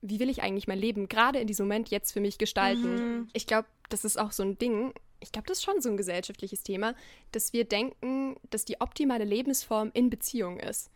wie 0.02 0.20
will 0.20 0.28
ich 0.28 0.42
eigentlich 0.42 0.68
mein 0.68 0.78
Leben 0.78 1.08
gerade 1.08 1.38
in 1.38 1.46
diesem 1.46 1.66
Moment 1.66 1.88
jetzt 1.90 2.12
für 2.12 2.20
mich 2.20 2.38
gestalten? 2.38 2.94
Mhm. 2.94 3.28
Ich 3.32 3.46
glaube, 3.46 3.66
das 3.88 4.04
ist 4.04 4.18
auch 4.18 4.32
so 4.32 4.42
ein 4.42 4.58
Ding. 4.58 4.92
Ich 5.20 5.32
glaube, 5.32 5.48
das 5.48 5.58
ist 5.58 5.64
schon 5.64 5.80
so 5.80 5.88
ein 5.88 5.96
gesellschaftliches 5.96 6.62
Thema, 6.62 6.94
dass 7.32 7.52
wir 7.52 7.64
denken, 7.64 8.36
dass 8.50 8.64
die 8.64 8.80
optimale 8.80 9.24
Lebensform 9.24 9.90
in 9.94 10.10
Beziehung 10.10 10.60
ist. 10.60 10.90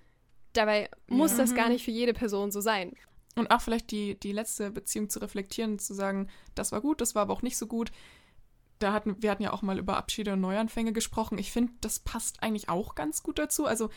Dabei 0.52 0.90
muss 1.06 1.32
ja. 1.32 1.38
das 1.38 1.54
gar 1.54 1.66
mhm. 1.66 1.72
nicht 1.72 1.84
für 1.84 1.90
jede 1.90 2.12
Person 2.12 2.50
so 2.50 2.60
sein. 2.60 2.94
Und 3.36 3.50
auch 3.50 3.60
vielleicht 3.60 3.90
die, 3.90 4.18
die 4.18 4.32
letzte 4.32 4.70
Beziehung 4.70 5.08
zu 5.08 5.20
reflektieren, 5.20 5.78
zu 5.78 5.94
sagen, 5.94 6.28
das 6.54 6.72
war 6.72 6.80
gut, 6.80 7.00
das 7.00 7.14
war 7.14 7.22
aber 7.22 7.32
auch 7.32 7.42
nicht 7.42 7.56
so 7.56 7.66
gut. 7.66 7.92
Da 8.78 8.92
hatten, 8.92 9.22
wir 9.22 9.30
hatten 9.30 9.42
ja 9.42 9.52
auch 9.52 9.62
mal 9.62 9.78
über 9.78 9.96
Abschiede 9.96 10.32
und 10.32 10.40
Neuanfänge 10.40 10.92
gesprochen. 10.92 11.38
Ich 11.38 11.52
finde, 11.52 11.72
das 11.80 12.00
passt 12.00 12.42
eigentlich 12.42 12.68
auch 12.68 12.94
ganz 12.94 13.22
gut 13.22 13.38
dazu. 13.38 13.66
Also, 13.66 13.90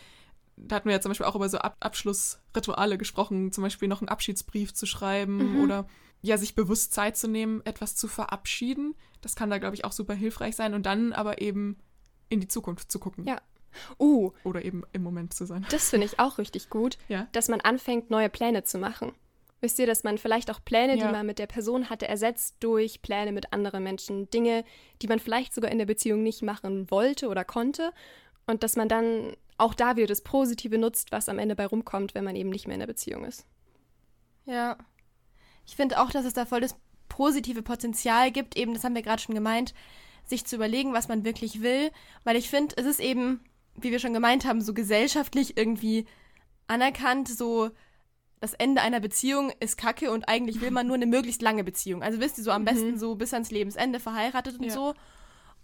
da 0.57 0.75
hatten 0.75 0.89
wir 0.89 0.93
ja 0.93 1.01
zum 1.01 1.09
Beispiel 1.09 1.25
auch 1.25 1.35
über 1.35 1.49
so 1.49 1.57
Ab 1.57 1.77
Abschlussrituale 1.79 2.97
gesprochen, 2.97 3.51
zum 3.51 3.63
Beispiel 3.63 3.87
noch 3.87 4.01
einen 4.01 4.09
Abschiedsbrief 4.09 4.73
zu 4.73 4.85
schreiben 4.85 5.53
mhm. 5.53 5.63
oder 5.63 5.87
ja, 6.21 6.37
sich 6.37 6.53
bewusst 6.53 6.93
Zeit 6.93 7.17
zu 7.17 7.27
nehmen, 7.27 7.61
etwas 7.65 7.95
zu 7.95 8.07
verabschieden. 8.07 8.95
Das 9.21 9.35
kann 9.35 9.49
da, 9.49 9.57
glaube 9.57 9.75
ich, 9.75 9.85
auch 9.85 9.91
super 9.91 10.13
hilfreich 10.13 10.55
sein 10.55 10.73
und 10.73 10.85
dann 10.85 11.13
aber 11.13 11.41
eben 11.41 11.77
in 12.29 12.39
die 12.39 12.47
Zukunft 12.47 12.91
zu 12.91 12.99
gucken. 12.99 13.25
Ja, 13.25 13.41
Uh. 13.99 14.31
Oder 14.43 14.63
eben 14.65 14.83
im 14.93 15.03
Moment 15.03 15.33
zu 15.33 15.45
sein. 15.45 15.65
Das 15.69 15.89
finde 15.89 16.05
ich 16.05 16.19
auch 16.19 16.37
richtig 16.37 16.69
gut, 16.69 16.97
ja? 17.07 17.27
dass 17.31 17.47
man 17.49 17.61
anfängt, 17.61 18.09
neue 18.09 18.29
Pläne 18.29 18.63
zu 18.63 18.77
machen. 18.77 19.13
Wisst 19.61 19.77
ihr, 19.77 19.85
dass 19.85 20.03
man 20.03 20.17
vielleicht 20.17 20.49
auch 20.49 20.59
Pläne, 20.65 20.97
Ja. 20.97 21.05
die 21.07 21.11
man 21.11 21.25
mit 21.25 21.37
der 21.37 21.45
Person 21.45 21.89
hatte, 21.89 22.07
ersetzt 22.07 22.55
durch 22.61 23.01
Pläne 23.03 23.31
mit 23.31 23.53
anderen 23.53 23.83
Menschen. 23.83 24.29
Dinge, 24.31 24.65
die 25.01 25.07
man 25.07 25.19
vielleicht 25.19 25.53
sogar 25.53 25.71
in 25.71 25.77
der 25.77 25.85
Beziehung 25.85 26.23
nicht 26.23 26.41
machen 26.41 26.89
wollte 26.89 27.27
oder 27.29 27.45
konnte. 27.45 27.91
Und 28.47 28.63
dass 28.63 28.75
man 28.75 28.89
dann 28.89 29.35
auch 29.59 29.75
da 29.75 29.95
wieder 29.95 30.07
das 30.07 30.21
Positive 30.21 30.79
nutzt, 30.79 31.11
was 31.11 31.29
am 31.29 31.37
Ende 31.37 31.55
bei 31.55 31.67
rumkommt, 31.67 32.15
wenn 32.15 32.23
man 32.23 32.35
eben 32.35 32.49
nicht 32.49 32.65
mehr 32.67 32.73
in 32.73 32.79
der 32.79 32.87
Beziehung 32.87 33.23
ist. 33.23 33.45
Ja. 34.45 34.77
Ich 35.67 35.75
finde 35.75 36.01
auch, 36.01 36.09
dass 36.09 36.25
es 36.25 36.33
da 36.33 36.47
voll 36.47 36.61
das 36.61 36.75
positive 37.07 37.61
Potenzial 37.61 38.31
gibt, 38.31 38.57
eben, 38.57 38.73
das 38.73 38.83
haben 38.83 38.95
wir 38.95 39.03
gerade 39.03 39.21
schon 39.21 39.35
gemeint, 39.35 39.75
sich 40.25 40.45
zu 40.45 40.55
überlegen, 40.55 40.93
was 40.93 41.07
man 41.07 41.23
wirklich 41.23 41.61
will. 41.61 41.91
Weil 42.23 42.35
ich 42.35 42.49
finde, 42.49 42.75
es 42.77 42.85
ist 42.87 42.99
eben, 42.99 43.41
wie 43.75 43.91
wir 43.91 43.99
schon 43.99 44.13
gemeint 44.13 44.45
haben, 44.45 44.61
so 44.61 44.73
gesellschaftlich 44.73 45.57
irgendwie 45.57 46.05
anerkannt, 46.67 47.27
so 47.27 47.71
das 48.39 48.53
Ende 48.53 48.81
einer 48.81 48.99
Beziehung 48.99 49.51
ist 49.59 49.77
kacke 49.77 50.11
und 50.11 50.27
eigentlich 50.27 50.61
will 50.61 50.71
man 50.71 50.87
nur 50.87 50.95
eine 50.95 51.05
möglichst 51.17 51.41
lange 51.41 51.63
Beziehung. 51.63 52.01
Also 52.01 52.19
wisst 52.19 52.37
ihr, 52.37 52.43
so 52.43 52.51
am 52.51 52.65
besten 52.65 52.97
so 52.97 53.15
bis 53.15 53.33
ans 53.33 53.51
Lebensende 53.51 53.99
verheiratet 53.99 54.57
und 54.59 54.65
Ja. 54.65 54.71
so. 54.71 54.93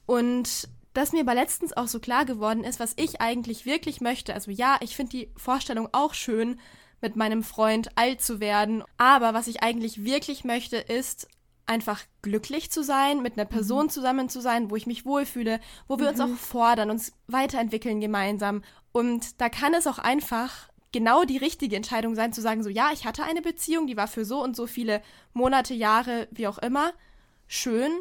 Und 0.06 0.70
dass 0.94 1.12
mir 1.12 1.22
aber 1.22 1.36
letztens 1.36 1.76
auch 1.76 1.88
so 1.88 2.00
klar 2.00 2.26
geworden 2.26 2.64
ist, 2.64 2.80
was 2.80 2.94
ich 2.96 3.22
eigentlich 3.22 3.66
wirklich 3.66 4.02
möchte. 4.02 4.34
Also 4.34 4.52
ja, 4.52 4.78
ich 4.82 4.96
finde 4.96 5.12
die 5.12 5.32
Vorstellung 5.38 5.90
auch 5.92 6.14
schön, 6.14 6.60
mit 7.02 7.16
meinem 7.16 7.44
Freund 7.44 7.90
alt 7.96 8.22
zu 8.22 8.40
werden. 8.40 8.84
Aber 8.98 9.34
was 9.34 9.48
ich 9.48 9.62
eigentlich 9.62 10.04
wirklich 10.04 10.44
möchte, 10.44 10.78
ist 10.78 11.28
einfach 11.68 12.04
glücklich 12.22 12.72
zu 12.72 12.84
sein, 12.84 13.22
mit 13.22 13.34
einer 13.34 13.46
Person 13.46 13.90
zusammen 13.90 14.30
zu 14.30 14.42
sein, 14.42 14.72
wo 14.72 14.76
ich 14.76 14.88
mich 14.88 15.06
wohlfühle, 15.06 15.60
wo 15.88 16.00
wir 16.00 16.10
uns 16.10 16.20
auch 16.20 16.30
fordern, 16.30 16.90
uns 16.90 17.14
weiterentwickeln 17.28 18.00
gemeinsam. 18.00 18.64
Und 18.92 19.40
da 19.42 19.50
kann 19.50 19.74
es 19.74 19.86
auch 19.86 20.00
einfach 20.00 20.70
genau 20.92 21.26
die 21.26 21.38
richtige 21.38 21.76
Entscheidung 21.76 22.16
sein, 22.16 22.34
zu 22.34 22.42
sagen, 22.42 22.64
so 22.64 22.70
ja, 22.70 22.90
ich 22.94 23.06
hatte 23.06 23.24
eine 23.24 23.42
Beziehung, 23.42 23.88
die 23.88 23.98
war 23.98 24.08
für 24.08 24.26
so 24.26 24.42
und 24.42 24.56
so 24.56 24.66
viele 24.66 25.02
Monate, 25.34 25.74
Jahre, 25.74 26.28
wie 26.32 26.48
auch 26.48 26.58
immer, 26.58 26.94
schön. 27.48 27.92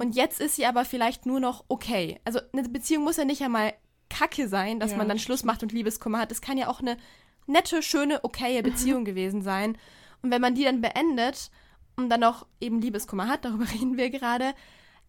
Und 0.00 0.16
jetzt 0.16 0.40
ist 0.40 0.56
sie 0.56 0.66
aber 0.66 0.84
vielleicht 0.84 1.26
nur 1.26 1.40
noch 1.40 1.64
okay. 1.68 2.20
Also 2.24 2.40
eine 2.52 2.68
Beziehung 2.68 3.04
muss 3.04 3.18
ja 3.18 3.24
nicht 3.24 3.42
einmal 3.42 3.74
kacke 4.08 4.48
sein, 4.48 4.80
dass 4.80 4.92
Ja, 4.92 4.96
man 4.96 5.08
dann 5.08 5.18
Schluss 5.18 5.44
macht 5.44 5.62
und 5.62 5.72
Liebeskummer 5.72 6.18
hat. 6.18 6.32
Es 6.32 6.40
kann 6.40 6.58
ja 6.58 6.68
auch 6.68 6.80
eine 6.80 6.96
nette, 7.46 7.82
schöne, 7.82 8.24
okaye 8.24 8.62
Beziehung 8.64 9.04
gewesen 9.04 9.42
sein. 9.42 9.76
Und 10.22 10.30
wenn 10.30 10.40
man 10.42 10.54
die 10.54 10.64
dann 10.64 10.80
beendet 10.80 11.50
und 11.96 12.08
dann 12.08 12.24
auch 12.24 12.46
eben 12.60 12.80
Liebeskummer 12.80 13.28
hat, 13.28 13.44
darüber 13.44 13.70
reden 13.70 13.96
wir 13.96 14.10
gerade, 14.10 14.54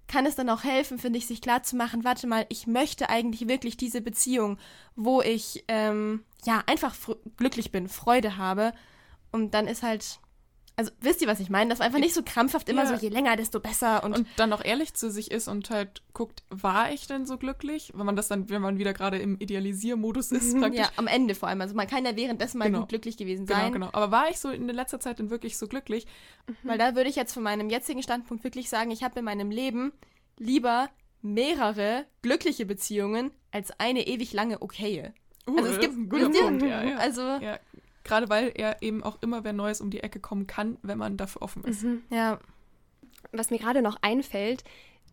kann 0.08 0.26
es 0.26 0.36
dann 0.36 0.50
auch 0.50 0.63
helfen, 0.63 1.00
finde 1.00 1.20
ich, 1.20 1.28
sich 1.28 1.41
klar 1.41 1.63
zu 1.63 1.76
machen, 1.76 2.04
warte 2.04 2.28
mal, 2.28 2.46
ich 2.50 2.67
möchte 2.67 3.10
eigentlich 3.10 3.48
wirklich 3.48 3.78
diese 3.78 4.02
Beziehung, 4.02 4.58
wo 4.96 5.22
ich 5.22 5.63
ähm, 5.67 6.26
ja 6.44 6.63
einfach 6.67 6.94
glücklich 7.38 7.72
bin, 7.72 7.88
Freude 7.88 8.38
habe. 8.38 8.74
Und 9.32 9.54
dann 9.54 9.67
ist 9.67 9.84
halt, 9.84 10.20
also 10.77 10.91
wisst 11.01 11.21
ihr, 11.21 11.27
was 11.27 11.39
ich 11.39 11.49
meine? 11.49 11.69
Das 11.69 11.79
war 11.79 11.86
einfach 11.86 11.99
nicht 11.99 12.13
so 12.13 12.21
krampfhaft 12.23 12.67
immer 12.69 12.84
Ja. 12.86 12.88
so, 12.88 12.95
je 12.95 13.10
länger, 13.10 13.36
desto 13.36 13.60
besser. 13.60 14.03
Und, 14.03 14.13
Und 14.15 14.27
dann 14.38 14.51
auch 14.53 14.63
ehrlich 14.63 14.93
zu 14.93 15.12
sich 15.12 15.29
ist 15.29 15.47
und 15.47 15.69
halt 15.69 16.01
guckt, 16.13 16.43
war 16.49 16.91
ich 16.91 17.05
denn 17.07 17.25
so 17.25 17.38
glücklich? 17.38 17.91
Wenn 17.95 18.05
man 18.05 18.15
das 18.15 18.27
dann, 18.29 18.49
wenn 18.49 18.62
man 18.62 18.77
wieder 18.79 18.93
gerade 18.93 19.17
im 19.19 19.38
Idealisiermodus 19.39 20.31
ist, 20.31 20.57
praktisch. 20.57 20.79
ja, 20.79 20.89
am 20.95 21.07
Ende 21.07 21.36
vor 21.36 21.49
allem. 21.49 21.62
Also 21.62 21.75
man 21.75 21.88
kann 21.88 22.05
ja 22.05 22.15
währenddessen 22.15 22.57
mal 22.57 22.65
Genau. 22.65 22.79
gut 22.81 22.89
glücklich 22.89 23.17
gewesen 23.17 23.45
Genau, 23.45 23.60
sein. 23.60 23.73
genau. 23.73 23.89
Aber 23.93 24.12
war 24.12 24.29
ich 24.29 24.39
so 24.39 24.49
in 24.49 24.65
der 24.65 24.75
letzter 24.75 24.99
Zeit 24.99 25.19
denn 25.19 25.29
wirklich 25.29 25.57
so 25.57 25.67
glücklich? 25.67 26.07
Weil 26.63 26.77
da 26.77 26.95
würde 26.95 27.10
ich 27.10 27.15
jetzt 27.15 27.34
von 27.34 27.43
meinem 27.43 27.69
jetzigen 27.69 28.01
Standpunkt 28.01 28.43
wirklich 28.43 28.69
sagen, 28.69 28.89
ich 28.91 29.03
habe 29.03 29.19
in 29.19 29.25
meinem 29.25 29.51
Leben 29.51 29.91
lieber 30.39 30.89
mehrere 31.21 32.05
glückliche 32.21 32.65
Beziehungen 32.65 33.31
als 33.51 33.71
eine 33.79 34.07
ewig 34.07 34.34
lange 34.34 34.62
okaye. 34.62 35.13
Uh, 35.47 35.57
Also 35.57 35.69
es 35.69 35.71
das 35.75 35.79
gibt- 35.79 35.93
ist 35.93 35.99
ein 35.99 36.10
guter? 36.10 36.29
Punkt. 36.43 36.62
Ja, 36.63 36.84
ja. 36.84 36.97
Also, 36.97 37.21
ja. 37.21 37.60
Gerade 38.04 38.30
weil 38.30 38.52
er 38.56 38.82
eben 38.82 39.04
auch 39.04 39.22
immer 39.22 39.44
wer 39.44 39.54
Neues 39.54 39.82
um 39.82 39.90
die 39.90 40.02
Ecke 40.02 40.20
kommen 40.20 40.48
kann, 40.48 40.78
wenn 40.82 40.98
man 40.98 41.18
dafür 41.18 41.42
offen 41.42 41.64
ist. 41.64 41.86
ja. 42.10 42.40
Was 43.32 43.52
mir 43.52 43.60
gerade 43.60 43.82
noch 43.82 43.98
einfällt, 44.02 44.64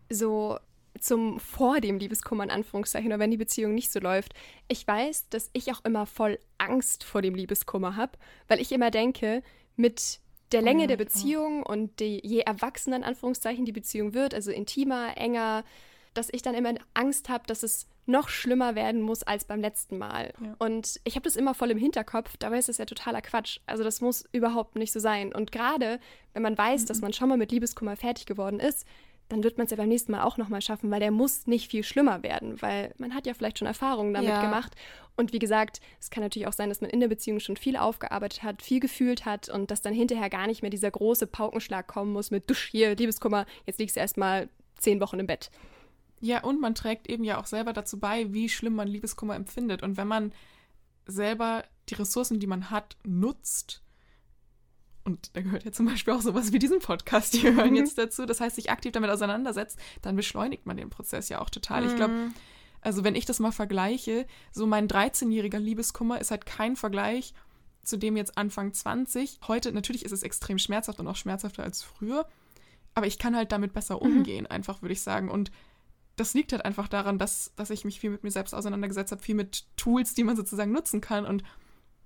so 0.09 0.57
zum 0.99 1.39
vor 1.39 1.79
dem 1.79 1.97
Liebeskummer 1.97 2.43
in 2.43 2.49
Anführungszeichen, 2.51 3.07
oder 3.07 3.19
wenn 3.19 3.31
die 3.31 3.37
Beziehung 3.37 3.73
nicht 3.73 3.91
so 3.91 3.99
läuft. 3.99 4.33
Ich 4.67 4.85
weiß, 4.85 5.29
dass 5.29 5.49
ich 5.53 5.71
auch 5.71 5.83
immer 5.85 6.05
voll 6.05 6.39
Angst 6.57 7.03
vor 7.03 7.21
dem 7.21 7.35
Liebeskummer 7.35 7.95
habe, 7.95 8.13
weil 8.47 8.59
ich 8.59 8.71
immer 8.71 8.91
denke, 8.91 9.43
mit 9.75 10.19
der 10.51 10.61
Länge 10.61 10.81
ja, 10.81 10.87
der. 10.87 10.97
Beziehung 10.97 11.63
und 11.63 11.99
die, 11.99 12.25
je 12.25 12.39
erwachsener 12.39 12.97
in 12.97 13.03
Anführungszeichen 13.03 13.65
die 13.65 13.71
Beziehung 13.71 14.13
wird, 14.13 14.33
also 14.33 14.51
intimer, 14.51 15.15
enger, 15.15 15.63
dass 16.13 16.29
ich 16.31 16.41
dann 16.41 16.55
immer 16.55 16.73
Angst 16.93 17.29
habe, 17.29 17.43
dass 17.47 17.63
es 17.63 17.87
noch 18.05 18.29
schlimmer 18.29 18.73
werden 18.75 19.01
muss 19.01 19.23
als 19.23 19.45
beim 19.45 19.61
letzten 19.61 19.97
Mal. 19.97 20.33
Ja. 20.43 20.55
Und 20.57 20.99
ich 21.03 21.15
habe 21.15 21.23
das 21.23 21.35
immer 21.35 21.53
voll 21.53 21.71
im 21.71 21.77
Hinterkopf, 21.77 22.37
dabei 22.37 22.57
ist 22.57 22.67
das 22.69 22.79
ja 22.79 22.85
totaler 22.85 23.21
Quatsch. 23.21 23.59
Also 23.67 23.83
das 23.83 24.01
muss 24.01 24.25
überhaupt 24.31 24.75
nicht 24.75 24.91
so 24.91 24.99
sein. 24.99 25.33
Und 25.33 25.51
gerade 25.51 25.99
wenn 26.33 26.41
man 26.41 26.57
weiß, 26.57 26.85
dass 26.85 27.01
man 27.01 27.13
schon 27.13 27.29
mal 27.29 27.37
mit 27.37 27.51
Liebeskummer 27.51 27.95
fertig 27.95 28.25
geworden 28.25 28.59
ist, 28.59 28.85
dann 29.29 29.43
wird 29.43 29.59
man 29.59 29.65
es 29.65 29.71
ja 29.71 29.77
beim 29.77 29.89
nächsten 29.89 30.11
Mal 30.11 30.23
auch 30.23 30.37
nochmal 30.37 30.61
schaffen, 30.61 30.89
weil 30.89 30.99
der 30.99 31.11
muss 31.11 31.45
nicht 31.45 31.69
viel 31.69 31.83
schlimmer 31.83 32.23
werden, 32.23 32.59
weil 32.63 32.95
man 32.97 33.13
hat 33.13 33.27
ja 33.27 33.35
vielleicht 33.35 33.59
schon 33.59 33.67
Erfahrungen 33.67 34.11
damit 34.11 34.29
Ja. 34.29 34.41
gemacht. 34.41 34.73
Und 35.15 35.33
wie 35.33 35.39
gesagt, 35.39 35.81
es 35.99 36.09
kann 36.09 36.23
natürlich 36.23 36.47
auch 36.47 36.53
sein, 36.53 36.69
dass 36.69 36.81
man 36.81 36.89
in 36.89 36.99
der 36.99 37.09
Beziehung 37.09 37.39
schon 37.39 37.55
viel 37.55 37.77
aufgearbeitet 37.77 38.41
hat, 38.41 38.63
viel 38.63 38.79
gefühlt 38.79 39.25
hat 39.25 39.47
und 39.47 39.69
dass 39.69 39.81
dann 39.81 39.93
hinterher 39.93 40.31
gar 40.31 40.47
nicht 40.47 40.63
mehr 40.63 40.71
dieser 40.71 40.89
große 40.89 41.27
Paukenschlag 41.27 41.85
kommen 41.85 42.11
muss 42.11 42.31
mit 42.31 42.49
Dusch, 42.49 42.69
hier, 42.71 42.95
Liebeskummer, 42.95 43.45
jetzt 43.67 43.77
liegst 43.77 43.97
du 43.97 43.99
erstmal 43.99 44.49
zehn 44.77 44.99
Wochen 44.99 45.19
im 45.19 45.27
Bett. 45.27 45.51
Ja, 46.21 46.43
und 46.43 46.59
man 46.59 46.75
trägt 46.75 47.09
eben 47.09 47.23
ja 47.23 47.39
auch 47.39 47.45
selber 47.45 47.73
dazu 47.73 47.99
bei, 47.99 48.33
wie 48.33 48.49
schlimm 48.49 48.75
man 48.75 48.87
Liebeskummer 48.87 49.35
empfindet. 49.35 49.83
Und 49.83 49.97
wenn 49.97 50.07
man 50.07 50.33
selber 51.05 51.63
die 51.89 51.95
Ressourcen, 51.95 52.39
die 52.39 52.47
man 52.47 52.69
hat, 52.69 52.97
nutzt, 53.03 53.81
und 55.05 55.35
da 55.35 55.41
gehört 55.41 55.63
ja 55.63 55.71
zum 55.71 55.87
Beispiel 55.87 56.13
auch 56.13 56.21
sowas 56.21 56.51
wie 56.53 56.59
diesen 56.59 56.79
Podcast 56.79 57.33
hier 57.33 57.55
hören 57.55 57.75
jetzt 57.75 57.97
dazu, 57.97 58.25
das 58.25 58.41
heißt, 58.41 58.55
sich 58.57 58.69
aktiv 58.69 58.91
damit 58.91 59.09
auseinandersetzt, 59.09 59.79
dann 60.01 60.15
beschleunigt 60.15 60.65
man 60.65 60.77
den 60.77 60.89
Prozess 60.89 61.29
ja 61.29 61.41
auch 61.41 61.49
total. 61.49 61.85
Ich 61.85 61.95
glaube, 61.95 62.13
Mhm. 62.13 62.33
also 62.81 63.03
wenn 63.03 63.15
ich 63.15 63.25
das 63.25 63.39
mal 63.39 63.51
vergleiche, 63.51 64.27
so 64.51 64.67
mein 64.67 64.87
13-jähriger 64.87 65.57
Liebeskummer 65.57 66.19
ist 66.19 66.31
halt 66.31 66.45
kein 66.45 66.75
Vergleich 66.75 67.33
zu 67.81 67.97
dem 67.97 68.17
jetzt 68.17 68.37
Anfang 68.37 68.71
20. 68.73 69.39
Heute, 69.47 69.71
natürlich 69.71 70.05
ist 70.05 70.11
es 70.11 70.21
extrem 70.21 70.59
schmerzhaft 70.59 70.99
und 70.99 71.07
auch 71.07 71.15
schmerzhafter 71.15 71.63
als 71.63 71.81
früher, 71.81 72.27
aber 72.93 73.07
ich 73.07 73.17
kann 73.17 73.35
halt 73.35 73.51
damit 73.51 73.73
besser 73.73 74.01
umgehen, 74.01 74.45
einfach 74.45 74.83
würde 74.83 74.93
ich 74.93 75.01
sagen. 75.01 75.31
Und 75.31 75.49
das 76.19 76.33
liegt 76.33 76.51
halt 76.51 76.65
einfach 76.65 76.87
daran, 76.87 77.17
dass, 77.17 77.53
dass 77.55 77.69
ich 77.69 77.85
mich 77.85 77.99
viel 77.99 78.09
mit 78.09 78.23
mir 78.23 78.31
selbst 78.31 78.53
auseinandergesetzt 78.53 79.11
habe, 79.11 79.21
viel 79.21 79.35
mit 79.35 79.65
Tools, 79.77 80.13
die 80.13 80.23
man 80.23 80.35
sozusagen 80.35 80.71
nutzen 80.71 81.01
kann. 81.01 81.25
Und 81.25 81.43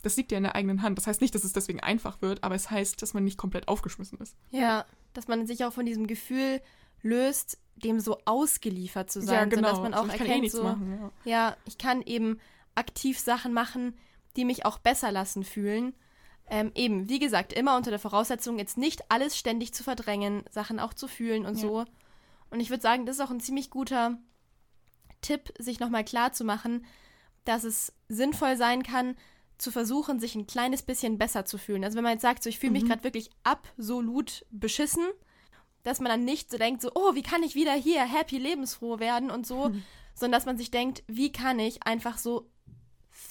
das 0.03 0.15
liegt 0.17 0.31
ja 0.31 0.37
in 0.37 0.43
der 0.43 0.55
eigenen 0.55 0.81
Hand. 0.81 0.97
Das 0.97 1.07
heißt 1.07 1.21
nicht, 1.21 1.33
dass 1.33 1.43
es 1.43 1.53
deswegen 1.53 1.79
einfach 1.79 2.21
wird, 2.21 2.43
aber 2.43 2.55
es 2.55 2.69
heißt, 2.69 3.01
dass 3.01 3.13
man 3.13 3.23
nicht 3.23 3.37
komplett 3.37 3.67
aufgeschmissen 3.67 4.19
ist. 4.19 4.35
Ja, 4.51 4.85
dass 5.13 5.27
man 5.27 5.47
sich 5.47 5.65
auch 5.65 5.73
von 5.73 5.85
diesem 5.85 6.07
Gefühl 6.07 6.61
löst, 7.01 7.57
dem 7.75 7.99
so 7.99 8.19
ausgeliefert 8.25 9.11
zu 9.11 9.21
sein, 9.21 9.49
sodass 9.49 9.79
man 9.79 9.93
auch 9.93 10.07
eh 10.07 10.11
erkennt, 10.11 10.41
nichts 10.41 10.57
so, 10.57 10.63
machen. 10.63 11.11
Ja. 11.25 11.31
ja, 11.31 11.57
ich 11.65 11.77
kann 11.77 12.01
eben 12.03 12.39
aktiv 12.75 13.19
Sachen 13.19 13.53
machen, 13.53 13.95
die 14.35 14.45
mich 14.45 14.65
auch 14.65 14.77
besser 14.77 15.11
lassen 15.11 15.43
fühlen. 15.43 15.93
Ähm, 16.49 16.71
eben, 16.75 17.09
wie 17.09 17.19
gesagt, 17.19 17.53
immer 17.53 17.77
unter 17.77 17.89
der 17.89 17.99
Voraussetzung, 17.99 18.59
jetzt 18.59 18.77
nicht 18.77 19.09
alles 19.09 19.37
ständig 19.37 19.73
zu 19.73 19.83
verdrängen, 19.83 20.43
Sachen 20.51 20.79
auch 20.79 20.93
zu 20.93 21.07
fühlen 21.07 21.45
und 21.45 21.55
Ja. 21.55 21.61
so. 21.61 21.85
Und 22.53 22.59
ich 22.59 22.69
würde 22.69 22.83
sagen, 22.83 23.07
das 23.07 23.15
ist 23.15 23.21
auch 23.21 23.31
ein 23.31 23.39
ziemlich 23.39 23.71
guter 23.71 24.19
Tipp, 25.21 25.51
sich 25.57 25.79
nochmal 25.79 26.05
klar 26.05 26.33
zu 26.33 26.43
machen, 26.43 26.85
dass 27.45 27.63
es 27.63 27.93
sinnvoll 28.09 28.57
sein 28.57 28.83
kann, 28.83 29.15
zu 29.57 29.71
versuchen, 29.71 30.19
sich 30.19 30.35
ein 30.35 30.45
kleines 30.45 30.83
bisschen 30.83 31.17
besser 31.17 31.45
zu 31.45 31.57
fühlen. 31.57 31.83
Also 31.83 31.95
wenn 31.95 32.03
man 32.03 32.13
jetzt 32.13 32.21
sagt, 32.21 32.43
so 32.43 32.49
ich 32.49 32.59
fühle 32.59 32.73
mich 32.73 32.83
Mhm. 32.83 32.89
gerade 32.89 33.03
wirklich 33.03 33.31
absolut 33.43 34.45
beschissen, 34.51 35.03
dass 35.81 35.99
man 35.99 36.09
dann 36.09 36.25
nicht 36.25 36.51
so 36.51 36.57
denkt, 36.57 36.83
so, 36.83 36.91
oh, 36.93 37.15
wie 37.15 37.23
kann 37.23 37.41
ich 37.41 37.55
wieder 37.55 37.73
hier 37.73 38.03
happy, 38.03 38.37
lebensfroh 38.37 38.99
werden 38.99 39.31
und 39.31 39.47
so, 39.47 39.71
sondern 40.13 40.37
dass 40.37 40.45
man 40.45 40.57
sich 40.57 40.69
denkt, 40.69 41.03
wie 41.07 41.31
kann 41.31 41.57
ich 41.57 41.83
einfach 41.87 42.19
so 42.19 42.51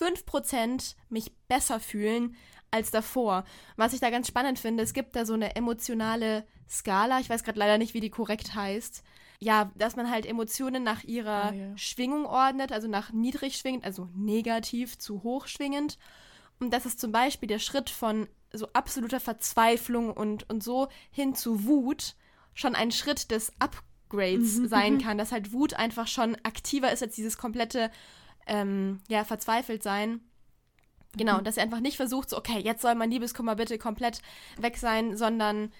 5% 0.00 0.96
mich 1.10 1.32
besser 1.46 1.78
fühlen 1.78 2.34
als 2.72 2.90
davor. 2.90 3.44
Was 3.76 3.92
ich 3.92 4.00
da 4.00 4.10
ganz 4.10 4.26
spannend 4.26 4.58
finde, 4.58 4.82
es 4.82 4.92
gibt 4.92 5.14
da 5.14 5.24
so 5.24 5.34
eine 5.34 5.54
emotionale 5.56 6.44
Skala, 6.68 7.20
ich 7.20 7.30
weiß 7.30 7.44
gerade 7.44 7.58
leider 7.58 7.78
nicht, 7.78 7.94
wie 7.94 8.00
die 8.00 8.10
korrekt 8.10 8.54
heißt. 8.54 9.04
Ja, 9.38 9.70
dass 9.74 9.96
man 9.96 10.10
halt 10.10 10.24
Emotionen 10.24 10.82
nach 10.84 11.02
ihrer 11.04 11.50
Ah, 11.50 11.52
ja. 11.52 11.76
Schwingung 11.76 12.26
ordnet, 12.26 12.70
also 12.72 12.88
nach 12.88 13.12
niedrig 13.12 13.56
schwingend, 13.56 13.84
also 13.84 14.08
negativ 14.14 14.98
zu 14.98 15.22
hoch 15.22 15.46
schwingend. 15.48 15.98
Und 16.60 16.70
das 16.72 16.86
ist 16.86 17.00
zum 17.00 17.10
Beispiel 17.12 17.48
der 17.48 17.58
Schritt 17.58 17.90
von 17.90 18.28
so 18.52 18.68
absoluter 18.72 19.18
Verzweiflung 19.18 20.12
und, 20.12 20.48
und 20.48 20.62
so 20.62 20.88
hin 21.10 21.34
zu 21.34 21.64
Wut 21.64 22.14
schon 22.54 22.74
ein 22.74 22.92
Schritt 22.92 23.30
des 23.32 23.52
Upgrades 23.58 24.56
sein 24.68 24.98
kann, 24.98 25.18
dass 25.18 25.32
halt 25.32 25.52
Wut 25.52 25.74
einfach 25.74 26.06
schon 26.06 26.36
aktiver 26.44 26.92
ist 26.92 27.02
als 27.02 27.14
dieses 27.16 27.36
komplette, 27.36 27.90
ähm, 28.46 29.00
ja, 29.08 29.24
verzweifelt 29.24 29.82
sein. 29.82 30.20
Genau, 31.16 31.40
dass 31.40 31.56
er 31.56 31.64
einfach 31.64 31.80
nicht 31.80 31.96
versucht, 31.96 32.30
so, 32.30 32.38
okay, 32.38 32.58
jetzt 32.58 32.82
soll 32.82 32.94
mein 32.94 33.10
Liebeskummer 33.10 33.54
bitte 33.54 33.78
komplett 33.78 34.22
weg 34.58 34.78
sein, 34.78 35.16
sondern 35.16 35.70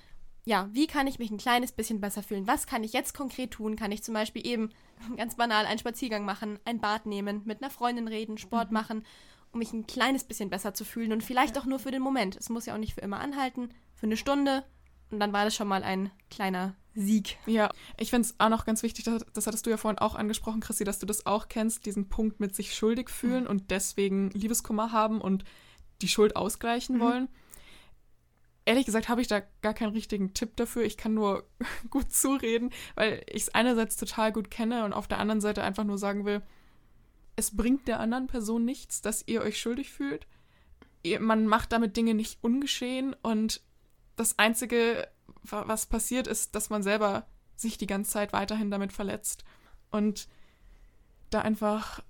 ja, 0.45 0.69
wie 0.73 0.87
kann 0.87 1.07
ich 1.07 1.19
mich 1.19 1.31
ein 1.31 1.39
kleines 1.39 1.73
bisschen 1.73 2.01
besser 2.01 2.23
fühlen? 2.23 2.47
Was 2.47 2.67
kann 2.67 2.85
ich 2.85 2.93
jetzt 2.93 3.15
konkret 3.15 3.53
tun? 3.53 3.77
Kann 3.77 3.93
ich 3.93 4.03
zum 4.03 4.15
Beispiel 4.15 4.47
eben 4.47 4.71
ganz 5.17 5.37
banal 5.37 5.65
einen 5.67 5.79
Spaziergang 5.79 6.25
machen, 6.25 6.59
ein 6.65 6.81
Bad 6.81 7.07
nehmen, 7.07 7.43
mit 7.45 7.63
einer 7.63 7.71
Freundin 7.71 8.09
reden, 8.09 8.39
Sport 8.39 8.73
machen 8.73 9.05
um 9.53 9.59
mich 9.59 9.73
ein 9.73 9.87
kleines 9.87 10.25
bisschen 10.25 10.51
besser 10.51 10.75
zu 10.75 10.85
fühlen 10.85 11.13
und 11.13 11.23
vielleicht 11.23 11.59
auch 11.59 11.67
nur 11.67 11.79
für 11.79 11.91
den 11.91 12.03
Moment. 12.03 12.37
Es 12.37 12.49
muss 12.49 12.67
ja 12.67 12.75
auch 12.75 12.79
nicht 12.79 12.95
für 12.95 13.03
immer 13.03 13.21
anhalten, 13.21 13.69
für 13.95 14.07
eine 14.07 14.17
Stunde. 14.17 14.65
Und 15.11 15.21
dann 15.21 15.33
war 15.33 15.45
das 15.45 15.55
schon 15.55 15.69
mal 15.69 15.83
ein 15.83 16.11
kleiner 16.31 16.75
Sieg. 16.95 17.39
Ja, 17.47 17.71
ich 17.99 18.11
finde 18.11 18.27
es 18.27 18.35
auch 18.39 18.49
noch 18.49 18.65
ganz 18.65 18.83
wichtig, 18.83 19.05
das, 19.05 19.25
das, 19.33 19.47
hattest 19.47 19.67
du 19.67 19.71
ja 19.71 19.77
vorhin 19.77 19.99
auch 19.99 20.15
angesprochen, 20.15 20.61
Chrissy, 20.61 20.85
dass 20.85 20.99
du 20.99 21.07
das 21.07 21.27
auch 21.27 21.49
kennst, 21.49 21.87
diesen 21.87 22.09
Punkt 22.09 22.41
mit 22.41 22.55
sich 22.55 22.75
schuldig 22.75 23.09
fühlen 23.09 23.45
mhm. 23.45 23.51
und 23.51 23.71
deswegen 23.71 24.31
Liebeskummer 24.31 24.93
haben 24.93 25.21
und 25.21 25.45
die 26.03 26.09
Schuld 26.09 26.37
ausgleichen 26.37 26.97
mhm. 26.97 27.01
wollen. 27.01 27.29
Ehrlich 28.65 28.87
gesagt 28.87 29.09
habe 29.09 29.21
ich 29.21 29.27
da 29.27 29.41
gar 29.61 29.75
keinen 29.75 29.93
richtigen 29.93 30.35
Tipp 30.35 30.55
dafür. 30.57 30.85
Ich 30.85 30.97
kann 30.97 31.15
nur 31.15 31.49
gut 31.91 32.13
zureden, 32.13 32.71
weil 32.95 33.25
ich 33.27 33.43
es 33.43 33.55
einerseits 33.55 33.97
total 33.97 34.33
gut 34.33 34.51
kenne 34.51 34.85
und 34.85 34.93
auf 34.93 35.09
der 35.09 35.19
anderen 35.19 35.41
Seite 35.41 35.63
einfach 35.63 35.85
nur 35.85 35.99
sagen 35.99 36.25
will, 36.25 36.43
es 37.37 37.57
bringt 37.57 37.89
der 37.89 37.99
anderen 38.01 38.27
Person 38.27 38.65
nichts, 38.65 39.01
dass 39.01 39.27
ihr 39.27 39.43
euch 39.43 39.59
schuldig 39.59 39.91
fühlt. 39.91 40.27
Man 41.19 41.47
macht 41.47 41.73
damit 41.73 41.97
Dinge 41.97 42.15
nicht 42.15 42.39
ungeschehen 42.43 43.17
und 43.23 43.63
das 44.17 44.39
Einzige, 44.39 45.09
was 45.43 45.87
passiert, 45.87 46.27
ist, 46.27 46.55
dass 46.55 46.71
man 46.71 46.83
selber 46.83 47.27
sich 47.57 47.79
die 47.79 47.87
ganze 47.87 48.11
Zeit 48.13 48.33
weiterhin 48.33 48.71
damit 48.71 48.93
verletzt. 48.93 49.45
Und 49.91 50.29
da 51.31 51.41
einfach 51.41 52.03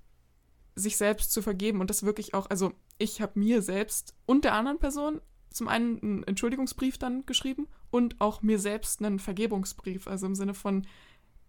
sich 0.75 0.97
selbst 0.97 1.33
zu 1.33 1.43
vergeben 1.43 1.81
und 1.81 1.91
das 1.91 2.03
wirklich 2.03 2.35
auch, 2.35 2.49
also 2.49 2.73
ich 2.99 3.21
habe 3.21 3.39
mir 3.39 3.63
selbst 3.63 4.15
und 4.27 4.45
der 4.45 4.55
anderen 4.55 4.79
Person 4.79 5.21
zum 5.51 5.69
einen 5.69 6.01
einen 6.03 6.25
Entschuldigungsbrief 6.25 6.97
dann 6.99 7.27
geschrieben 7.27 7.69
und 7.91 8.21
auch 8.21 8.43
mir 8.43 8.59
selbst 8.59 9.03
einen 9.03 9.19
Vergebungsbrief, 9.19 10.07
also 10.07 10.27
im 10.27 10.35
Sinne 10.35 10.55
von, 10.55 10.87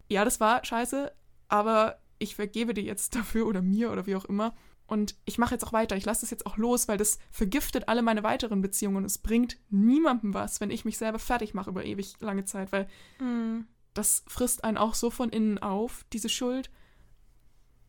ja, 0.08 0.24
das 0.24 0.40
war 0.40 0.62
scheiße, 0.64 1.10
aber 1.48 1.98
ich 2.18 2.34
vergebe 2.34 2.74
dir 2.74 2.84
jetzt 2.84 3.14
dafür 3.14 3.46
oder 3.46 3.62
mir 3.62 3.90
oder 3.90 4.06
wie 4.06 4.16
auch 4.16 4.26
immer 4.26 4.54
und 4.86 5.16
ich 5.24 5.38
mache 5.38 5.54
jetzt 5.54 5.64
auch 5.64 5.72
weiter, 5.72 5.96
ich 5.96 6.04
lasse 6.04 6.22
das 6.22 6.30
jetzt 6.30 6.46
auch 6.46 6.56
los, 6.56 6.88
weil 6.88 6.98
das 6.98 7.18
vergiftet 7.30 7.88
alle 7.88 8.02
meine 8.02 8.22
weiteren 8.22 8.60
Beziehungen 8.60 8.98
und 8.98 9.04
es 9.04 9.18
bringt 9.18 9.56
niemandem 9.70 10.34
was, 10.34 10.60
wenn 10.60 10.70
ich 10.70 10.84
mich 10.84 10.98
selber 10.98 11.18
fertig 11.18 11.54
mache 11.54 11.70
über 11.70 11.84
ewig 11.84 12.14
lange 12.20 12.44
Zeit, 12.44 12.70
weil 12.72 12.86
mm. 13.18 13.66
das 13.94 14.24
frisst 14.26 14.62
einen 14.64 14.76
auch 14.76 14.94
so 14.94 15.10
von 15.10 15.30
innen 15.30 15.58
auf, 15.58 16.04
diese 16.12 16.28
Schuld. 16.28 16.70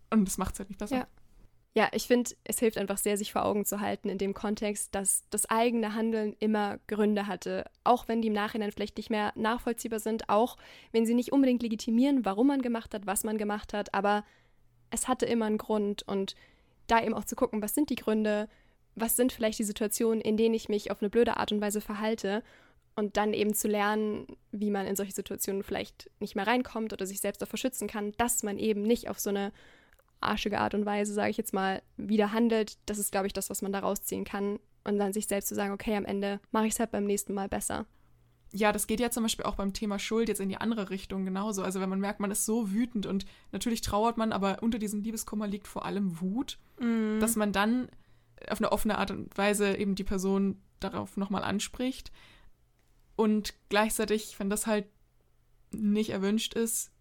Und 0.09 0.25
das 0.25 0.37
macht 0.37 0.53
es 0.53 0.59
halt 0.59 0.69
nicht 0.69 0.79
besser. 0.79 0.97
Ja. 0.97 1.07
Ja, 1.77 1.89
ich 1.91 2.07
finde, 2.07 2.31
es 2.45 2.59
hilft 2.59 2.77
einfach 2.77 2.97
sehr, 2.97 3.17
sich 3.17 3.33
vor 3.33 3.43
Augen 3.43 3.65
zu 3.65 3.81
halten 3.81 4.07
in 4.07 4.17
dem 4.17 4.33
Kontext, 4.33 4.95
dass 4.95 5.23
das 5.29 5.45
eigene 5.49 5.93
Handeln 5.93 6.33
immer 6.39 6.79
Gründe 6.87 7.27
hatte, 7.27 7.65
auch 7.83 8.07
wenn 8.07 8.21
die 8.21 8.29
im 8.29 8.33
Nachhinein 8.33 8.71
vielleicht 8.71 8.95
nicht 8.95 9.09
mehr 9.09 9.33
nachvollziehbar 9.35 9.99
sind, 9.99 10.29
auch 10.29 10.55
wenn 10.93 11.05
sie 11.05 11.13
nicht 11.13 11.33
unbedingt 11.33 11.61
legitimieren, 11.61 12.23
warum 12.23 12.47
man 12.47 12.61
gemacht 12.61 12.93
hat, 12.93 13.05
was 13.07 13.25
man 13.25 13.37
gemacht 13.37 13.73
hat, 13.73 13.93
aber 13.93 14.23
es 14.89 15.09
hatte 15.09 15.25
immer 15.25 15.47
einen 15.47 15.57
Grund 15.57 16.03
und 16.07 16.35
da 16.87 17.03
eben 17.03 17.13
auch 17.13 17.25
zu 17.25 17.35
gucken, 17.35 17.61
was 17.61 17.75
sind 17.75 17.89
die 17.89 17.95
Gründe, 17.95 18.47
was 18.95 19.15
sind 19.15 19.31
vielleicht 19.31 19.59
die 19.59 19.63
Situationen, 19.63 20.21
in 20.21 20.37
denen 20.37 20.55
ich 20.55 20.69
mich 20.69 20.91
auf 20.91 21.01
eine 21.01 21.09
blöde 21.09 21.37
Art 21.37 21.51
und 21.51 21.61
Weise 21.61 21.81
verhalte 21.81 22.43
und 22.95 23.17
dann 23.17 23.33
eben 23.33 23.53
zu 23.53 23.67
lernen, 23.67 24.25
wie 24.51 24.71
man 24.71 24.87
in 24.87 24.95
solche 24.95 25.11
Situationen 25.11 25.63
vielleicht 25.63 26.09
nicht 26.19 26.35
mehr 26.35 26.47
reinkommt 26.47 26.93
oder 26.93 27.05
sich 27.05 27.19
selbst 27.19 27.41
davor 27.41 27.57
schützen 27.57 27.87
kann, 27.87 28.13
dass 28.17 28.43
man 28.43 28.57
eben 28.57 28.83
nicht 28.83 29.09
auf 29.09 29.19
so 29.19 29.29
eine 29.29 29.51
arschige 30.21 30.59
Art 30.59 30.73
und 30.73 30.85
Weise, 30.85 31.13
sage 31.13 31.29
ich 31.29 31.37
jetzt 31.37 31.53
mal, 31.53 31.81
wieder 31.97 32.31
handelt. 32.31 32.77
Das 32.85 32.97
ist, 32.97 33.11
glaube 33.11 33.27
ich, 33.27 33.33
das, 33.33 33.49
was 33.49 33.61
man 33.61 33.73
da 33.73 33.79
rausziehen 33.79 34.23
kann 34.23 34.59
und 34.85 34.97
dann 34.97 35.11
sich 35.11 35.27
selbst 35.27 35.49
zu 35.49 35.55
sagen, 35.55 35.73
okay, 35.73 35.95
am 35.95 36.05
Ende 36.05 36.39
mache 36.51 36.67
ich 36.67 36.73
es 36.73 36.79
halt 36.79 36.91
beim 36.91 37.05
nächsten 37.05 37.33
Mal 37.33 37.49
besser 37.49 37.85
ja, 38.55 38.71
das 38.71 38.87
geht 38.87 39.01
ja 39.01 39.11
zum 39.11 39.23
Beispiel 39.23 39.45
auch 39.45 39.55
beim 39.55 39.73
Thema 39.73 39.99
Schuld 39.99 40.29
jetzt 40.29 40.39
in 40.39 40.47
die 40.47 40.57
andere 40.57 40.89
Richtung 40.89 41.25
genauso. 41.25 41.61
Also 41.61 41.81
wenn 41.81 41.89
man 41.89 41.99
merkt, 41.99 42.21
man 42.21 42.31
ist 42.31 42.45
so 42.45 42.71
wütend 42.71 43.05
und 43.05 43.25
natürlich 43.51 43.81
trauert 43.81 44.15
man, 44.15 44.31
aber 44.31 44.63
unter 44.63 44.79
diesem 44.79 45.01
Liebeskummer 45.01 45.45
liegt 45.45 45.67
vor 45.67 45.85
allem 45.85 46.21
Wut, 46.21 46.57
mm. 46.79 47.19
dass 47.19 47.35
man 47.35 47.51
dann 47.51 47.89
auf 48.49 48.59
eine 48.59 48.71
offene 48.71 48.97
Art 48.97 49.11
und 49.11 49.37
Weise 49.37 49.75
eben 49.75 49.95
die 49.95 50.05
Person 50.05 50.61
darauf 50.79 51.17
nochmal 51.17 51.43
anspricht. 51.43 52.13
Und 53.17 53.53
gleichzeitig, 53.67 54.39
wenn 54.39 54.49
das 54.49 54.67
halt 54.67 54.85
nicht 55.71 56.11
erwünscht 56.11 56.53
ist, 56.53 56.91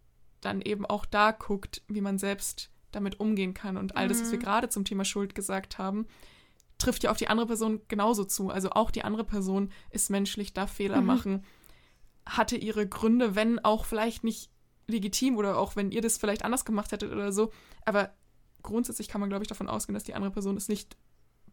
dann 0.40 0.60
eben 0.60 0.84
auch 0.84 1.06
da 1.06 1.30
guckt, 1.30 1.82
wie 1.86 2.00
man 2.00 2.18
selbst 2.18 2.70
damit 2.90 3.20
umgehen 3.20 3.54
kann. 3.54 3.76
Und 3.76 3.96
all 3.96 4.08
das, 4.08 4.20
was 4.20 4.32
wir 4.32 4.38
mm. 4.38 4.42
gerade 4.42 4.68
zum 4.70 4.84
Thema 4.84 5.04
Schuld 5.04 5.36
gesagt 5.36 5.78
haben, 5.78 6.06
trifft 6.84 7.04
ja 7.04 7.10
auf 7.10 7.16
die 7.16 7.28
andere 7.28 7.46
Person 7.46 7.80
genauso 7.88 8.24
zu. 8.24 8.50
Also 8.50 8.70
auch 8.70 8.90
die 8.90 9.04
andere 9.04 9.24
Person 9.24 9.70
ist 9.90 10.10
menschlich, 10.10 10.52
darf 10.52 10.72
Fehler 10.72 11.00
mhm. 11.00 11.06
machen, 11.06 11.44
hatte 12.26 12.56
ihre 12.56 12.86
Gründe, 12.88 13.34
wenn 13.34 13.58
auch 13.58 13.84
vielleicht 13.84 14.24
nicht 14.24 14.50
legitim 14.86 15.36
oder 15.36 15.58
auch 15.58 15.76
wenn 15.76 15.90
ihr 15.90 16.02
das 16.02 16.18
vielleicht 16.18 16.44
anders 16.44 16.64
gemacht 16.64 16.92
hättet 16.92 17.12
oder 17.12 17.32
so. 17.32 17.52
Aber 17.84 18.12
grundsätzlich 18.62 19.08
kann 19.08 19.20
man, 19.20 19.30
glaube 19.30 19.44
ich, 19.44 19.48
davon 19.48 19.68
ausgehen, 19.68 19.94
dass 19.94 20.04
die 20.04 20.14
andere 20.14 20.30
Person 20.30 20.56
es 20.56 20.68
nicht 20.68 20.96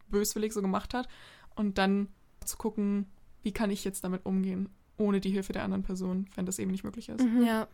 böswillig 0.10 0.54
so 0.54 0.62
gemacht 0.62 0.94
hat. 0.94 1.08
Und 1.56 1.78
dann 1.78 2.10
zu 2.46 2.58
gucken, 2.58 3.12
wie 3.41 3.52
kann 3.54 3.72
ich 3.72 3.84
jetzt 3.84 4.04
damit 4.04 4.26
umgehen, 4.26 4.70
ohne 4.98 5.22
die 5.22 5.32
Hilfe 5.32 5.54
der 5.54 5.63
anderen 5.63 5.84
Person, 5.84 6.30
wenn 6.36 6.46
das 6.46 6.60
eben 6.60 6.72
nicht 6.72 6.84
möglich 6.84 7.10
ist. 7.10 7.24
Mhm. 7.24 7.44
Ja. 7.44 7.67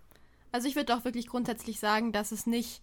Also 0.51 0.67
ich 0.67 0.75
würde 0.75 0.95
auch 0.95 1.05
wirklich 1.05 1.27
grundsätzlich 1.27 1.79
sagen, 1.79 2.11
dass 2.11 2.31
es 2.31 2.45
nicht 2.45 2.81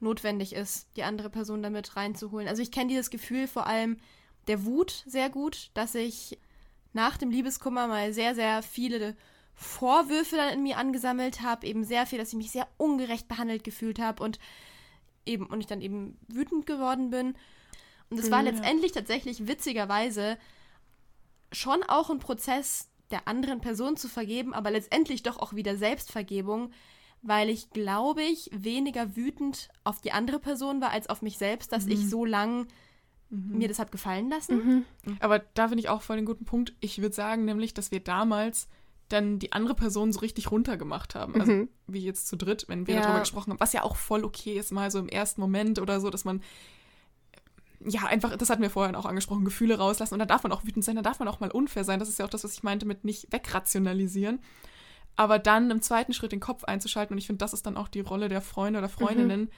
notwendig 0.00 0.54
ist, 0.54 0.88
die 0.96 1.02
andere 1.02 1.30
Person 1.30 1.62
damit 1.62 1.96
reinzuholen. 1.96 2.48
Also 2.48 2.62
ich 2.62 2.70
kenne 2.70 2.88
dieses 2.88 3.10
Gefühl 3.10 3.46
vor 3.46 3.66
allem 3.66 3.98
der 4.46 4.64
Wut 4.64 5.04
sehr 5.06 5.30
gut, 5.30 5.70
dass 5.74 5.94
ich 5.94 6.38
nach 6.92 7.16
dem 7.16 7.30
Liebeskummer 7.30 7.86
mal 7.86 8.12
sehr, 8.12 8.34
sehr 8.34 8.62
viele 8.62 9.16
Vorwürfe 9.54 10.36
dann 10.36 10.54
in 10.54 10.62
mir 10.62 10.78
angesammelt 10.78 11.42
habe, 11.42 11.66
eben 11.66 11.84
sehr 11.84 12.06
viel, 12.06 12.18
dass 12.18 12.30
ich 12.30 12.36
mich 12.36 12.50
sehr 12.50 12.66
ungerecht 12.78 13.28
behandelt 13.28 13.62
gefühlt 13.62 13.98
habe 13.98 14.22
und 14.22 14.38
eben 15.26 15.46
und 15.46 15.60
ich 15.60 15.66
dann 15.66 15.82
eben 15.82 16.18
wütend 16.28 16.66
geworden 16.66 17.10
bin. 17.10 17.36
Und 18.08 18.18
es 18.18 18.30
war 18.30 18.42
ja. 18.42 18.50
letztendlich 18.50 18.92
tatsächlich 18.92 19.46
witzigerweise 19.46 20.38
schon 21.52 21.82
auch 21.84 22.10
ein 22.10 22.18
Prozess 22.18 22.88
der 23.10 23.28
anderen 23.28 23.60
Person 23.60 23.96
zu 23.96 24.08
vergeben, 24.08 24.54
aber 24.54 24.70
letztendlich 24.70 25.22
doch 25.22 25.38
auch 25.38 25.54
wieder 25.54 25.76
Selbstvergebung, 25.76 26.72
weil 27.22 27.50
ich, 27.50 27.70
glaube 27.70 28.22
ich, 28.22 28.50
weniger 28.52 29.16
wütend 29.16 29.68
auf 29.84 30.00
die 30.00 30.12
andere 30.12 30.38
Person 30.38 30.80
war 30.80 30.90
als 30.90 31.08
auf 31.08 31.22
mich 31.22 31.38
selbst, 31.38 31.72
dass 31.72 31.84
mhm. 31.84 31.92
ich 31.92 32.08
so 32.08 32.24
lang 32.24 32.66
mhm. 33.28 33.58
mir 33.58 33.68
das 33.68 33.78
habe 33.78 33.90
gefallen 33.90 34.30
lassen. 34.30 34.84
Mhm. 35.04 35.16
Aber 35.20 35.38
da 35.38 35.68
finde 35.68 35.80
ich 35.80 35.88
auch 35.88 36.02
voll 36.02 36.16
den 36.16 36.24
guten 36.24 36.44
Punkt. 36.44 36.74
Ich 36.80 37.00
würde 37.00 37.14
sagen 37.14 37.44
nämlich, 37.44 37.74
dass 37.74 37.90
wir 37.90 38.00
damals 38.00 38.68
dann 39.08 39.38
die 39.38 39.52
andere 39.52 39.74
Person 39.74 40.12
so 40.12 40.20
richtig 40.20 40.50
runtergemacht 40.50 41.14
haben. 41.14 41.38
Also 41.38 41.52
mhm. 41.52 41.68
wie 41.86 42.04
jetzt 42.04 42.28
zu 42.28 42.36
dritt, 42.36 42.66
wenn 42.68 42.86
wir 42.86 42.94
ja. 42.94 43.02
darüber 43.02 43.20
gesprochen 43.20 43.50
haben, 43.50 43.60
was 43.60 43.72
ja 43.72 43.82
auch 43.82 43.96
voll 43.96 44.24
okay 44.24 44.58
ist, 44.58 44.70
mal 44.70 44.90
so 44.90 44.98
im 44.98 45.08
ersten 45.08 45.40
Moment 45.40 45.78
oder 45.80 46.00
so, 46.00 46.10
dass 46.10 46.24
man 46.24 46.42
ja, 47.82 48.04
einfach, 48.04 48.36
das 48.36 48.50
hatten 48.50 48.62
wir 48.62 48.70
vorhin 48.70 48.94
auch 48.94 49.06
angesprochen, 49.06 49.44
Gefühle 49.44 49.78
rauslassen 49.78 50.14
und 50.14 50.20
da 50.20 50.26
darf 50.26 50.42
man 50.42 50.52
auch 50.52 50.64
wütend 50.64 50.84
sein, 50.84 50.96
da 50.96 51.02
darf 51.02 51.18
man 51.18 51.28
auch 51.28 51.40
mal 51.40 51.50
unfair 51.50 51.82
sein. 51.82 51.98
Das 51.98 52.10
ist 52.10 52.18
ja 52.18 52.26
auch 52.26 52.30
das, 52.30 52.44
was 52.44 52.52
ich 52.52 52.62
meinte 52.62 52.86
mit 52.86 53.04
nicht 53.04 53.32
wegrationalisieren 53.32 54.40
aber 55.20 55.38
dann 55.38 55.70
im 55.70 55.82
zweiten 55.82 56.14
Schritt 56.14 56.32
den 56.32 56.40
Kopf 56.40 56.64
einzuschalten, 56.64 57.12
und 57.12 57.18
ich 57.18 57.26
finde, 57.26 57.40
das 57.40 57.52
ist 57.52 57.66
dann 57.66 57.76
auch 57.76 57.88
die 57.88 58.00
Rolle 58.00 58.30
der 58.30 58.40
Freunde 58.40 58.78
oder 58.78 58.88
Freundinnen, 58.88 59.50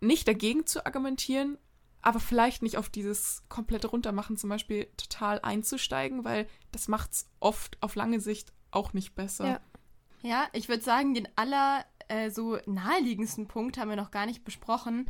mhm. 0.00 0.08
nicht 0.08 0.26
dagegen 0.26 0.66
zu 0.66 0.84
argumentieren, 0.84 1.58
aber 2.02 2.18
vielleicht 2.18 2.60
nicht 2.60 2.76
auf 2.76 2.88
dieses 2.88 3.44
komplette 3.48 3.86
Runtermachen 3.86 4.36
zum 4.36 4.50
Beispiel 4.50 4.88
total 4.96 5.38
einzusteigen, 5.40 6.24
weil 6.24 6.48
das 6.72 6.88
macht 6.88 7.12
es 7.12 7.30
oft 7.38 7.80
auf 7.82 7.94
lange 7.94 8.18
Sicht 8.18 8.52
auch 8.72 8.94
nicht 8.94 9.14
besser. 9.14 9.46
Ja, 9.46 9.60
ja 10.22 10.48
ich 10.52 10.68
würde 10.68 10.82
sagen, 10.82 11.14
den 11.14 11.28
aller 11.36 11.84
äh, 12.08 12.30
so 12.30 12.58
naheliegendsten 12.66 13.46
Punkt 13.46 13.78
haben 13.78 13.90
wir 13.90 13.96
noch 13.96 14.10
gar 14.10 14.26
nicht 14.26 14.42
besprochen. 14.42 15.08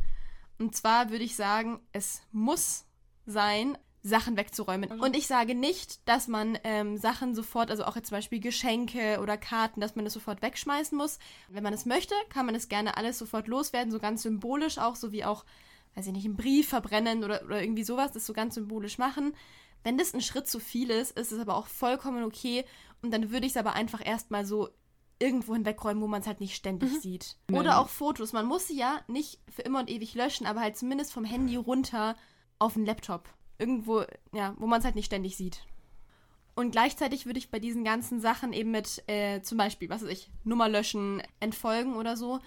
Und 0.59 0.75
zwar 0.75 1.09
würde 1.09 1.23
ich 1.23 1.35
sagen, 1.35 1.79
es 1.91 2.21
muss 2.31 2.85
sein, 3.25 3.79
Sachen 4.05 4.37
wegzuräumen. 4.37 4.93
Mhm. 4.93 5.01
Und 5.01 5.15
ich 5.15 5.25
sage 5.25 5.55
nicht, 5.55 6.07
dass 6.07 6.27
man 6.27 6.59
ähm, 6.63 6.95
Sachen 6.95 7.33
sofort, 7.33 7.71
also 7.71 7.85
auch 7.85 7.95
jetzt 7.95 8.09
zum 8.09 8.17
Beispiel 8.17 8.39
Geschenke 8.39 9.19
oder 9.19 9.35
Karten, 9.35 9.81
dass 9.81 9.95
man 9.95 10.05
das 10.05 10.13
sofort 10.13 10.43
wegschmeißen 10.43 10.95
muss. 10.95 11.17
Wenn 11.49 11.63
man 11.63 11.73
es 11.73 11.87
möchte, 11.87 12.13
kann 12.29 12.45
man 12.45 12.53
es 12.53 12.69
gerne 12.69 12.97
alles 12.97 13.17
sofort 13.17 13.47
loswerden, 13.47 13.91
so 13.91 13.97
ganz 13.97 14.21
symbolisch 14.21 14.77
auch, 14.77 14.95
so 14.95 15.11
wie 15.11 15.25
auch, 15.25 15.43
weiß 15.95 16.05
ich 16.05 16.13
nicht, 16.13 16.25
einen 16.25 16.37
Brief 16.37 16.69
verbrennen 16.69 17.23
oder, 17.23 17.43
oder 17.43 17.59
irgendwie 17.59 17.83
sowas, 17.83 18.11
das 18.11 18.27
so 18.27 18.33
ganz 18.33 18.53
symbolisch 18.53 18.99
machen. 18.99 19.35
Wenn 19.83 19.97
das 19.97 20.13
ein 20.13 20.21
Schritt 20.21 20.47
zu 20.47 20.59
viel 20.59 20.91
ist, 20.91 21.17
ist 21.17 21.31
es 21.31 21.39
aber 21.39 21.55
auch 21.55 21.67
vollkommen 21.67 22.23
okay. 22.23 22.63
Und 23.01 23.11
dann 23.11 23.31
würde 23.31 23.47
ich 23.47 23.53
es 23.53 23.57
aber 23.57 23.73
einfach 23.73 24.05
erstmal 24.05 24.45
so 24.45 24.69
irgendwo 25.17 25.55
hinwegräumen, 25.55 26.03
wo 26.03 26.07
man 26.07 26.21
es 26.21 26.27
halt 26.27 26.41
nicht 26.41 26.55
ständig 26.55 26.91
mhm. 26.91 26.99
sieht. 26.99 27.37
Oder 27.51 27.79
auch 27.79 27.89
Fotos. 27.89 28.33
Man 28.33 28.45
muss 28.45 28.67
sie 28.67 28.77
ja 28.77 28.99
nicht 29.07 29.39
für 29.49 29.63
immer 29.63 29.79
und 29.79 29.89
ewig 29.89 30.13
löschen, 30.13 30.45
aber 30.45 30.61
halt 30.61 30.77
zumindest 30.77 31.11
vom 31.11 31.25
Handy 31.25 31.55
runter 31.55 32.15
auf 32.59 32.73
den 32.73 32.85
Laptop 32.85 33.29
irgendwo, 33.57 34.03
ja, 34.33 34.53
wo 34.57 34.67
man 34.67 34.79
es 34.79 34.85
halt 34.85 34.95
nicht 34.95 35.05
ständig 35.05 35.37
sieht. 35.37 35.65
Und 36.55 36.71
gleichzeitig 36.71 37.25
würde 37.25 37.39
ich 37.39 37.51
bei 37.51 37.59
diesen 37.59 37.83
ganzen 37.83 38.21
Sachen 38.21 38.53
eben 38.53 38.71
mit 38.71 39.03
äh, 39.07 39.41
zum 39.41 39.57
Beispiel, 39.57 39.89
was 39.89 40.03
weiß 40.03 40.09
ich, 40.09 40.29
Nummer 40.45 40.69
löschen, 40.69 41.21
entfolgen 41.39 41.95
oder 41.95 42.15
so, 42.15 42.39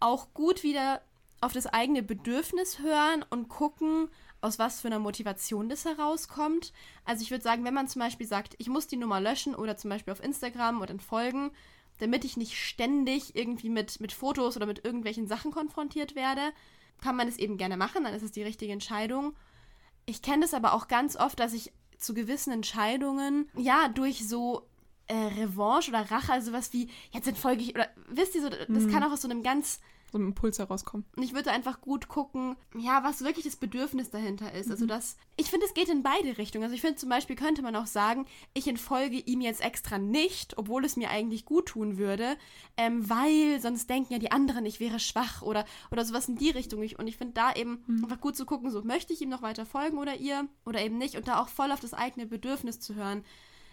auch 0.00 0.34
gut 0.34 0.62
wieder 0.64 1.02
auf 1.40 1.52
das 1.52 1.66
eigene 1.66 2.02
Bedürfnis 2.02 2.80
hören 2.80 3.24
und 3.30 3.48
gucken, 3.48 4.08
aus 4.40 4.58
was 4.58 4.80
für 4.80 4.88
einer 4.88 4.98
Motivation 4.98 5.68
das 5.68 5.84
herauskommt. 5.84 6.72
Also 7.04 7.22
ich 7.22 7.30
würde 7.30 7.44
sagen, 7.44 7.64
wenn 7.64 7.74
man 7.74 7.88
zum 7.88 8.00
Beispiel 8.00 8.26
sagt, 8.26 8.54
ich 8.58 8.68
muss 8.68 8.86
die 8.86 8.96
Nummer 8.96 9.20
löschen 9.20 9.54
oder 9.54 9.76
zum 9.76 9.90
Beispiel 9.90 10.12
auf 10.12 10.22
Instagram 10.22 10.80
oder 10.80 10.90
entfolgen, 10.90 11.50
damit 11.98 12.24
ich 12.24 12.36
nicht 12.36 12.56
ständig 12.56 13.34
irgendwie 13.34 13.68
mit, 13.68 14.00
mit 14.00 14.12
Fotos 14.12 14.56
oder 14.56 14.66
mit 14.66 14.84
irgendwelchen 14.84 15.26
Sachen 15.26 15.50
konfrontiert 15.50 16.14
werde, 16.14 16.52
kann 17.00 17.16
man 17.16 17.28
es 17.28 17.38
eben 17.38 17.56
gerne 17.56 17.76
machen, 17.76 18.04
dann 18.04 18.14
ist 18.14 18.22
es 18.22 18.32
die 18.32 18.42
richtige 18.42 18.72
Entscheidung. 18.72 19.34
Ich 20.08 20.22
kenne 20.22 20.40
das 20.42 20.54
aber 20.54 20.72
auch 20.72 20.88
ganz 20.88 21.16
oft, 21.16 21.38
dass 21.38 21.52
ich 21.52 21.70
zu 21.98 22.14
gewissen 22.14 22.50
Entscheidungen, 22.52 23.50
ja, 23.56 23.88
durch 23.88 24.26
so 24.26 24.66
äh, 25.06 25.14
Revanche 25.14 25.90
oder 25.90 26.10
Rache, 26.10 26.32
also 26.32 26.52
was 26.52 26.72
wie, 26.72 26.88
jetzt 27.10 27.28
entfolge 27.28 27.62
ich, 27.62 27.74
oder 27.74 27.88
wisst 28.08 28.34
ihr 28.34 28.42
so, 28.42 28.48
das 28.48 28.68
Mhm. 28.68 28.90
kann 28.90 29.04
auch 29.04 29.12
aus 29.12 29.20
so 29.22 29.28
einem 29.28 29.42
ganz 29.42 29.80
So 30.10 30.18
ein 30.18 30.28
Impuls 30.28 30.58
herauskommen. 30.58 31.04
und 31.16 31.22
ich 31.22 31.34
würde 31.34 31.50
einfach 31.50 31.80
gut 31.80 32.08
gucken, 32.08 32.56
ja, 32.78 33.04
was 33.04 33.22
wirklich 33.22 33.44
das 33.44 33.56
Bedürfnis 33.56 34.10
dahinter 34.10 34.52
ist. 34.52 34.70
Also 34.70 34.86
das, 34.86 35.16
ich 35.36 35.50
finde, 35.50 35.66
es 35.66 35.74
geht 35.74 35.88
in 35.88 36.02
beide 36.02 36.38
Richtungen. 36.38 36.64
Also 36.64 36.74
ich 36.74 36.80
finde 36.80 36.96
zum 36.96 37.10
Beispiel 37.10 37.36
könnte 37.36 37.62
man 37.62 37.76
auch 37.76 37.86
sagen, 37.86 38.26
ich 38.54 38.66
entfolge 38.68 39.18
ihm 39.18 39.42
jetzt 39.42 39.60
extra 39.60 39.98
nicht, 39.98 40.56
obwohl 40.56 40.84
es 40.84 40.96
mir 40.96 41.10
eigentlich 41.10 41.44
gut 41.44 41.66
tun 41.66 41.98
würde, 41.98 42.36
ähm, 42.78 43.08
weil 43.08 43.60
sonst 43.60 43.90
denken 43.90 44.14
ja 44.14 44.18
die 44.18 44.32
anderen, 44.32 44.64
ich 44.64 44.80
wäre 44.80 44.98
schwach 44.98 45.42
oder, 45.42 45.66
oder 45.90 46.04
sowas 46.04 46.28
in 46.28 46.36
die 46.36 46.50
Richtung. 46.50 46.82
Ich, 46.82 46.98
und 46.98 47.06
ich 47.06 47.18
finde 47.18 47.34
da 47.34 47.52
eben 47.52 47.84
einfach 48.02 48.20
gut 48.20 48.36
zu 48.36 48.46
gucken, 48.46 48.70
so 48.70 48.82
möchte 48.82 49.12
ich 49.12 49.20
ihm 49.20 49.28
noch 49.28 49.42
weiter 49.42 49.66
folgen 49.66 49.98
oder 49.98 50.16
ihr 50.16 50.48
oder 50.64 50.80
eben 50.80 50.96
nicht 50.96 51.16
und 51.16 51.28
da 51.28 51.40
auch 51.40 51.48
voll 51.48 51.70
auf 51.70 51.80
das 51.80 51.92
eigene 51.92 52.26
Bedürfnis 52.26 52.80
zu 52.80 52.94
hören. 52.94 53.24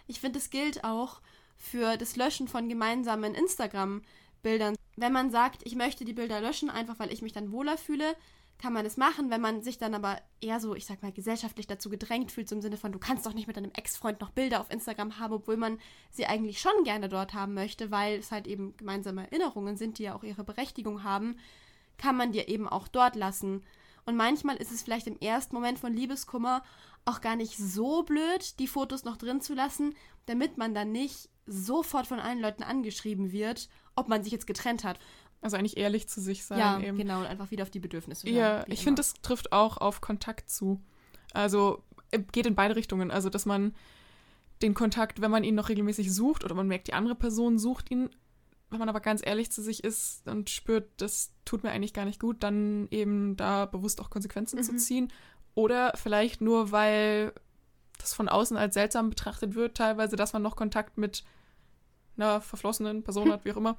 Ich 0.06 0.20
finde, 0.20 0.38
es 0.38 0.50
gilt 0.50 0.84
auch 0.84 1.20
für 1.56 1.96
das 1.96 2.16
Löschen 2.16 2.48
von 2.48 2.68
gemeinsamen 2.68 3.34
Instagram-Bildern. 3.34 4.76
Wenn 4.96 5.12
man 5.12 5.30
sagt, 5.30 5.62
ich 5.64 5.76
möchte 5.76 6.04
die 6.04 6.14
Bilder 6.14 6.40
löschen, 6.40 6.70
einfach 6.70 6.98
weil 6.98 7.12
ich 7.12 7.22
mich 7.22 7.32
dann 7.32 7.52
wohler 7.52 7.76
fühle, 7.76 8.16
kann 8.58 8.72
man 8.72 8.86
es 8.86 8.96
machen. 8.96 9.30
Wenn 9.30 9.40
man 9.40 9.62
sich 9.62 9.78
dann 9.78 9.94
aber 9.94 10.18
eher 10.40 10.60
so, 10.60 10.74
ich 10.74 10.86
sag 10.86 11.02
mal, 11.02 11.12
gesellschaftlich 11.12 11.66
dazu 11.66 11.90
gedrängt 11.90 12.32
fühlt, 12.32 12.50
im 12.52 12.62
Sinne 12.62 12.76
von, 12.76 12.92
du 12.92 12.98
kannst 12.98 13.26
doch 13.26 13.34
nicht 13.34 13.46
mit 13.46 13.56
deinem 13.56 13.72
Ex-Freund 13.72 14.20
noch 14.20 14.30
Bilder 14.30 14.60
auf 14.60 14.70
Instagram 14.70 15.18
haben, 15.18 15.34
obwohl 15.34 15.56
man 15.56 15.78
sie 16.10 16.26
eigentlich 16.26 16.60
schon 16.60 16.84
gerne 16.84 17.08
dort 17.08 17.34
haben 17.34 17.54
möchte, 17.54 17.90
weil 17.90 18.18
es 18.18 18.32
halt 18.32 18.46
eben 18.46 18.76
gemeinsame 18.76 19.24
Erinnerungen 19.24 19.76
sind, 19.76 19.98
die 19.98 20.04
ja 20.04 20.14
auch 20.14 20.22
ihre 20.22 20.44
Berechtigung 20.44 21.04
haben, 21.04 21.36
kann 21.98 22.16
man 22.16 22.32
dir 22.32 22.48
eben 22.48 22.68
auch 22.68 22.88
dort 22.88 23.16
lassen. 23.16 23.62
Und 24.06 24.16
manchmal 24.16 24.56
ist 24.56 24.72
es 24.72 24.82
vielleicht 24.82 25.06
im 25.06 25.18
ersten 25.18 25.54
Moment 25.54 25.78
von 25.78 25.92
Liebeskummer 25.92 26.62
auch 27.04 27.20
gar 27.20 27.36
nicht 27.36 27.56
so 27.56 28.02
blöd, 28.02 28.58
die 28.58 28.68
Fotos 28.68 29.04
noch 29.04 29.16
drin 29.16 29.40
zu 29.40 29.54
lassen, 29.54 29.94
damit 30.26 30.58
man 30.58 30.74
dann 30.74 30.92
nicht 30.92 31.28
sofort 31.46 32.06
von 32.06 32.18
allen 32.18 32.40
Leuten 32.40 32.62
angeschrieben 32.62 33.32
wird, 33.32 33.68
ob 33.96 34.08
man 34.08 34.22
sich 34.22 34.32
jetzt 34.32 34.46
getrennt 34.46 34.84
hat. 34.84 34.98
Also 35.42 35.56
eigentlich 35.56 35.76
ehrlich 35.76 36.08
zu 36.08 36.20
sich 36.20 36.44
sein 36.44 36.58
ja, 36.58 36.80
eben. 36.80 36.96
genau, 36.96 37.20
und 37.20 37.26
einfach 37.26 37.50
wieder 37.50 37.62
auf 37.62 37.70
die 37.70 37.78
Bedürfnisse. 37.80 38.28
Ja, 38.30 38.64
ich 38.68 38.82
finde, 38.82 39.00
das 39.00 39.14
trifft 39.22 39.52
auch 39.52 39.76
auf 39.76 40.00
Kontakt 40.00 40.48
zu. 40.50 40.80
Also 41.32 41.82
äh, 42.10 42.20
geht 42.20 42.46
in 42.46 42.54
beide 42.54 42.76
Richtungen. 42.76 43.10
Also, 43.10 43.28
dass 43.28 43.44
man 43.46 43.74
den 44.62 44.72
Kontakt, 44.74 45.20
wenn 45.20 45.30
man 45.30 45.44
ihn 45.44 45.54
noch 45.54 45.68
regelmäßig 45.68 46.12
sucht 46.12 46.42
oder 46.44 46.54
man 46.54 46.66
merkt, 46.66 46.88
die 46.88 46.94
andere 46.94 47.14
Person 47.14 47.58
sucht 47.58 47.90
ihn, 47.90 48.08
wenn 48.70 48.78
man 48.78 48.88
aber 48.88 49.00
ganz 49.00 49.20
ehrlich 49.24 49.52
zu 49.52 49.62
sich 49.62 49.84
ist 49.84 50.26
und 50.26 50.50
spürt, 50.50 50.88
das 50.96 51.32
tut 51.44 51.62
mir 51.62 51.70
eigentlich 51.70 51.92
gar 51.92 52.06
nicht 52.06 52.18
gut, 52.20 52.42
dann 52.42 52.88
eben 52.90 53.36
da 53.36 53.66
bewusst 53.66 54.00
auch 54.00 54.10
Konsequenzen 54.10 54.60
zu 54.62 54.72
Mhm. 54.72 54.78
ziehen. 54.78 55.12
Oder 55.54 55.92
vielleicht 55.96 56.40
nur, 56.40 56.72
weil 56.72 57.32
das 57.98 58.14
von 58.14 58.28
außen 58.28 58.56
als 58.56 58.74
seltsam 58.74 59.10
betrachtet 59.10 59.54
wird, 59.54 59.76
teilweise, 59.76 60.16
dass 60.16 60.32
man 60.32 60.42
noch 60.42 60.56
Kontakt 60.56 60.98
mit 60.98 61.22
einer 62.16 62.40
verflossenen 62.40 63.02
Person 63.02 63.30
hat, 63.32 63.44
wie 63.44 63.52
auch 63.52 63.56
immer, 63.56 63.76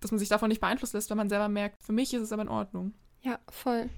dass 0.00 0.10
man 0.10 0.18
sich 0.18 0.28
davon 0.28 0.48
nicht 0.48 0.60
beeinflussen 0.60 0.96
lässt, 0.96 1.10
wenn 1.10 1.16
man 1.16 1.28
selber 1.28 1.48
merkt, 1.48 1.82
für 1.82 1.92
mich 1.92 2.12
ist 2.12 2.22
es 2.22 2.32
aber 2.32 2.42
in 2.42 2.48
Ordnung. 2.48 2.94
Ja, 3.22 3.38
voll. 3.48 3.88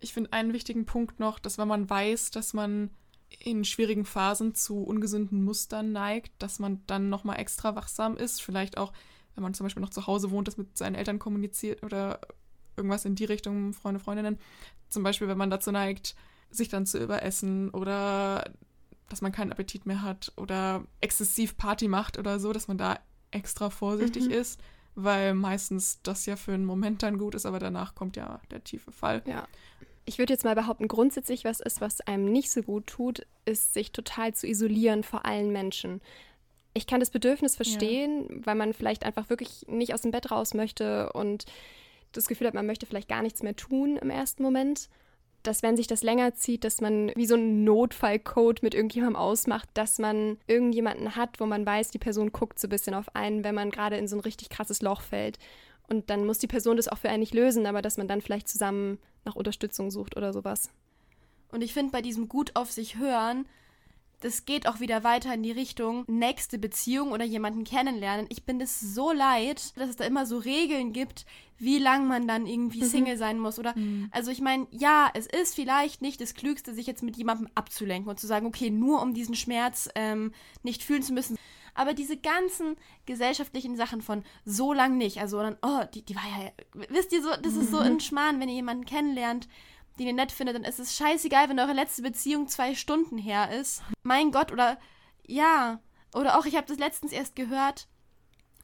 Ich 0.00 0.12
finde 0.12 0.32
einen 0.32 0.52
wichtigen 0.52 0.86
Punkt 0.86 1.20
noch, 1.20 1.38
dass 1.38 1.56
wenn 1.56 1.68
man 1.68 1.88
weiß, 1.88 2.30
dass 2.30 2.52
man 2.52 2.90
in 3.38 3.64
schwierigen 3.64 4.04
Phasen 4.04 4.54
zu 4.54 4.82
ungesunden 4.82 5.44
Mustern 5.44 5.92
neigt, 5.92 6.32
dass 6.40 6.58
man 6.58 6.82
dann 6.86 7.08
nochmal 7.08 7.38
extra 7.38 7.74
wachsam 7.74 8.16
ist. 8.16 8.42
Vielleicht 8.42 8.76
auch, 8.76 8.92
wenn 9.34 9.42
man 9.42 9.54
zum 9.54 9.64
Beispiel 9.64 9.80
noch 9.80 9.90
zu 9.90 10.06
Hause 10.06 10.30
wohnt, 10.30 10.48
das 10.48 10.56
mit 10.56 10.76
seinen 10.76 10.94
Eltern 10.94 11.18
kommuniziert 11.18 11.82
oder 11.82 12.20
irgendwas 12.76 13.04
in 13.04 13.14
die 13.14 13.24
Richtung, 13.24 13.72
Freunde, 13.72 14.00
Freundinnen. 14.00 14.38
Zum 14.88 15.02
Beispiel, 15.02 15.28
wenn 15.28 15.38
man 15.38 15.50
dazu 15.50 15.72
neigt, 15.72 16.14
sich 16.50 16.68
dann 16.68 16.86
zu 16.86 17.02
überessen 17.02 17.70
oder 17.70 18.44
dass 19.08 19.20
man 19.22 19.32
keinen 19.32 19.52
Appetit 19.52 19.86
mehr 19.86 20.02
hat 20.02 20.32
oder 20.36 20.84
exzessiv 21.00 21.56
Party 21.56 21.88
macht 21.88 22.18
oder 22.18 22.38
so, 22.40 22.52
dass 22.52 22.68
man 22.68 22.78
da 22.78 22.98
extra 23.30 23.70
vorsichtig 23.70 24.26
Mhm. 24.26 24.30
ist, 24.32 24.60
weil 24.94 25.34
meistens 25.34 26.00
das 26.02 26.24
ja 26.26 26.36
für 26.36 26.52
einen 26.54 26.64
Moment 26.64 27.02
dann 27.02 27.18
gut 27.18 27.34
ist, 27.34 27.46
aber 27.46 27.58
danach 27.58 27.94
kommt 27.94 28.16
ja 28.16 28.40
der 28.50 28.62
tiefe 28.64 28.92
Fall. 28.92 29.22
Ja. 29.26 29.46
Ich 30.06 30.18
würde 30.18 30.32
jetzt 30.32 30.44
mal 30.44 30.54
behaupten, 30.54 30.86
grundsätzlich, 30.86 31.44
was 31.44 31.60
ist, 31.60 31.80
was 31.80 32.00
einem 32.02 32.30
nicht 32.30 32.50
so 32.50 32.62
gut 32.62 32.86
tut, 32.86 33.26
ist, 33.44 33.72
sich 33.74 33.90
total 33.90 34.34
zu 34.34 34.46
isolieren 34.46 35.02
vor 35.02 35.24
allen 35.24 35.50
Menschen. 35.50 36.00
Ich 36.74 36.86
kann 36.86 37.00
das 37.00 37.10
Bedürfnis 37.10 37.56
verstehen, 37.56 38.42
weil 38.44 38.54
man 38.54 38.72
vielleicht 38.74 39.04
einfach 39.04 39.30
wirklich 39.30 39.64
nicht 39.68 39.94
aus 39.94 40.02
dem 40.02 40.10
Bett 40.10 40.30
raus 40.30 40.54
möchte 40.54 41.12
und 41.12 41.46
das 42.12 42.26
Gefühl 42.26 42.46
hat, 42.46 42.54
man 42.54 42.66
möchte 42.66 42.86
vielleicht 42.86 43.08
gar 43.08 43.22
nichts 43.22 43.42
mehr 43.42 43.56
tun 43.56 43.96
im 43.96 44.10
ersten 44.10 44.42
Moment. 44.42 44.88
Dass 45.44 45.62
wenn 45.62 45.76
sich 45.76 45.86
das 45.86 46.02
länger 46.02 46.34
zieht, 46.34 46.64
dass 46.64 46.80
man 46.80 47.12
wie 47.14 47.26
so 47.26 47.34
einen 47.34 47.62
Notfallcode 47.62 48.62
mit 48.62 48.74
irgendjemandem 48.74 49.16
ausmacht, 49.16 49.68
dass 49.74 50.00
man 50.00 50.38
irgendjemanden 50.48 51.14
hat, 51.14 51.38
wo 51.38 51.46
man 51.46 51.64
weiß, 51.64 51.90
die 51.90 51.98
Person 51.98 52.32
guckt 52.32 52.58
so 52.58 52.66
ein 52.66 52.70
bisschen 52.70 52.94
auf 52.94 53.14
einen, 53.14 53.44
wenn 53.44 53.54
man 53.54 53.70
gerade 53.70 53.96
in 53.96 54.08
so 54.08 54.16
ein 54.16 54.20
richtig 54.20 54.48
krasses 54.48 54.82
Loch 54.82 55.02
fällt. 55.02 55.38
Und 55.86 56.10
dann 56.10 56.26
muss 56.26 56.38
die 56.38 56.46
Person 56.46 56.76
das 56.76 56.88
auch 56.88 56.98
für 56.98 57.10
einen 57.10 57.20
nicht 57.20 57.34
lösen, 57.34 57.66
aber 57.66 57.82
dass 57.82 57.98
man 57.98 58.08
dann 58.08 58.22
vielleicht 58.22 58.48
zusammen 58.48 58.98
nach 59.24 59.36
Unterstützung 59.36 59.90
sucht 59.90 60.16
oder 60.16 60.32
sowas. 60.32 60.70
Und 61.52 61.62
ich 61.62 61.72
finde 61.72 61.92
bei 61.92 62.02
diesem 62.02 62.28
gut 62.28 62.56
auf 62.56 62.72
sich 62.72 62.98
hören, 62.98 63.46
das 64.24 64.46
geht 64.46 64.66
auch 64.66 64.80
wieder 64.80 65.04
weiter 65.04 65.34
in 65.34 65.42
die 65.42 65.52
Richtung 65.52 66.04
nächste 66.08 66.58
Beziehung 66.58 67.12
oder 67.12 67.26
jemanden 67.26 67.62
kennenlernen. 67.64 68.24
Ich 68.30 68.44
bin 68.46 68.58
es 68.58 68.80
so 68.80 69.12
leid, 69.12 69.76
dass 69.76 69.90
es 69.90 69.96
da 69.96 70.04
immer 70.04 70.24
so 70.24 70.38
Regeln 70.38 70.94
gibt, 70.94 71.26
wie 71.58 71.78
lang 71.78 72.08
man 72.08 72.26
dann 72.26 72.46
irgendwie 72.46 72.80
Mhm. 72.80 72.86
Single 72.86 73.16
sein 73.18 73.38
muss 73.38 73.58
oder 73.58 73.74
also 74.12 74.30
ich 74.30 74.40
meine, 74.40 74.66
ja, 74.70 75.10
es 75.12 75.26
ist 75.26 75.54
vielleicht 75.54 76.00
nicht 76.00 76.22
das 76.22 76.32
Klügste, 76.32 76.72
sich 76.72 76.86
jetzt 76.86 77.02
mit 77.02 77.18
jemandem 77.18 77.48
abzulenken 77.54 78.08
und 78.08 78.18
zu 78.18 78.26
sagen, 78.26 78.46
okay, 78.46 78.70
nur 78.70 79.02
um 79.02 79.12
diesen 79.12 79.34
Schmerz 79.34 79.90
ähm, 79.94 80.32
nicht 80.62 80.82
fühlen 80.82 81.02
zu 81.02 81.12
müssen. 81.12 81.36
Aber 81.74 81.92
diese 81.92 82.16
ganzen 82.16 82.76
gesellschaftlichen 83.04 83.76
Sachen 83.76 84.00
von 84.00 84.22
so 84.46 84.72
lang 84.72 84.96
nicht, 84.96 85.18
also 85.20 85.38
dann, 85.40 85.58
oh, 85.60 85.82
die, 85.92 86.02
die 86.02 86.16
war 86.16 86.22
ja, 86.22 86.50
wisst 86.88 87.12
ihr 87.12 87.22
so, 87.22 87.28
das 87.42 87.56
ist 87.56 87.70
so 87.70 87.78
ein 87.78 88.00
Schmarrn, 88.00 88.40
wenn 88.40 88.48
ihr 88.48 88.54
jemanden 88.54 88.86
kennenlernt, 88.86 89.48
den 89.98 90.06
ihr 90.06 90.12
nett 90.12 90.32
findet, 90.32 90.56
dann 90.56 90.64
ist 90.64 90.80
es 90.80 90.96
scheißegal, 90.96 91.48
wenn 91.48 91.60
eure 91.60 91.72
letzte 91.72 92.02
Beziehung 92.02 92.48
zwei 92.48 92.74
Stunden 92.74 93.18
her 93.18 93.50
ist. 93.50 93.82
Mein 94.02 94.32
Gott, 94.32 94.52
oder 94.52 94.78
ja, 95.26 95.80
oder 96.14 96.38
auch, 96.38 96.46
ich 96.46 96.56
habe 96.56 96.66
das 96.66 96.78
letztens 96.78 97.12
erst 97.12 97.36
gehört, 97.36 97.88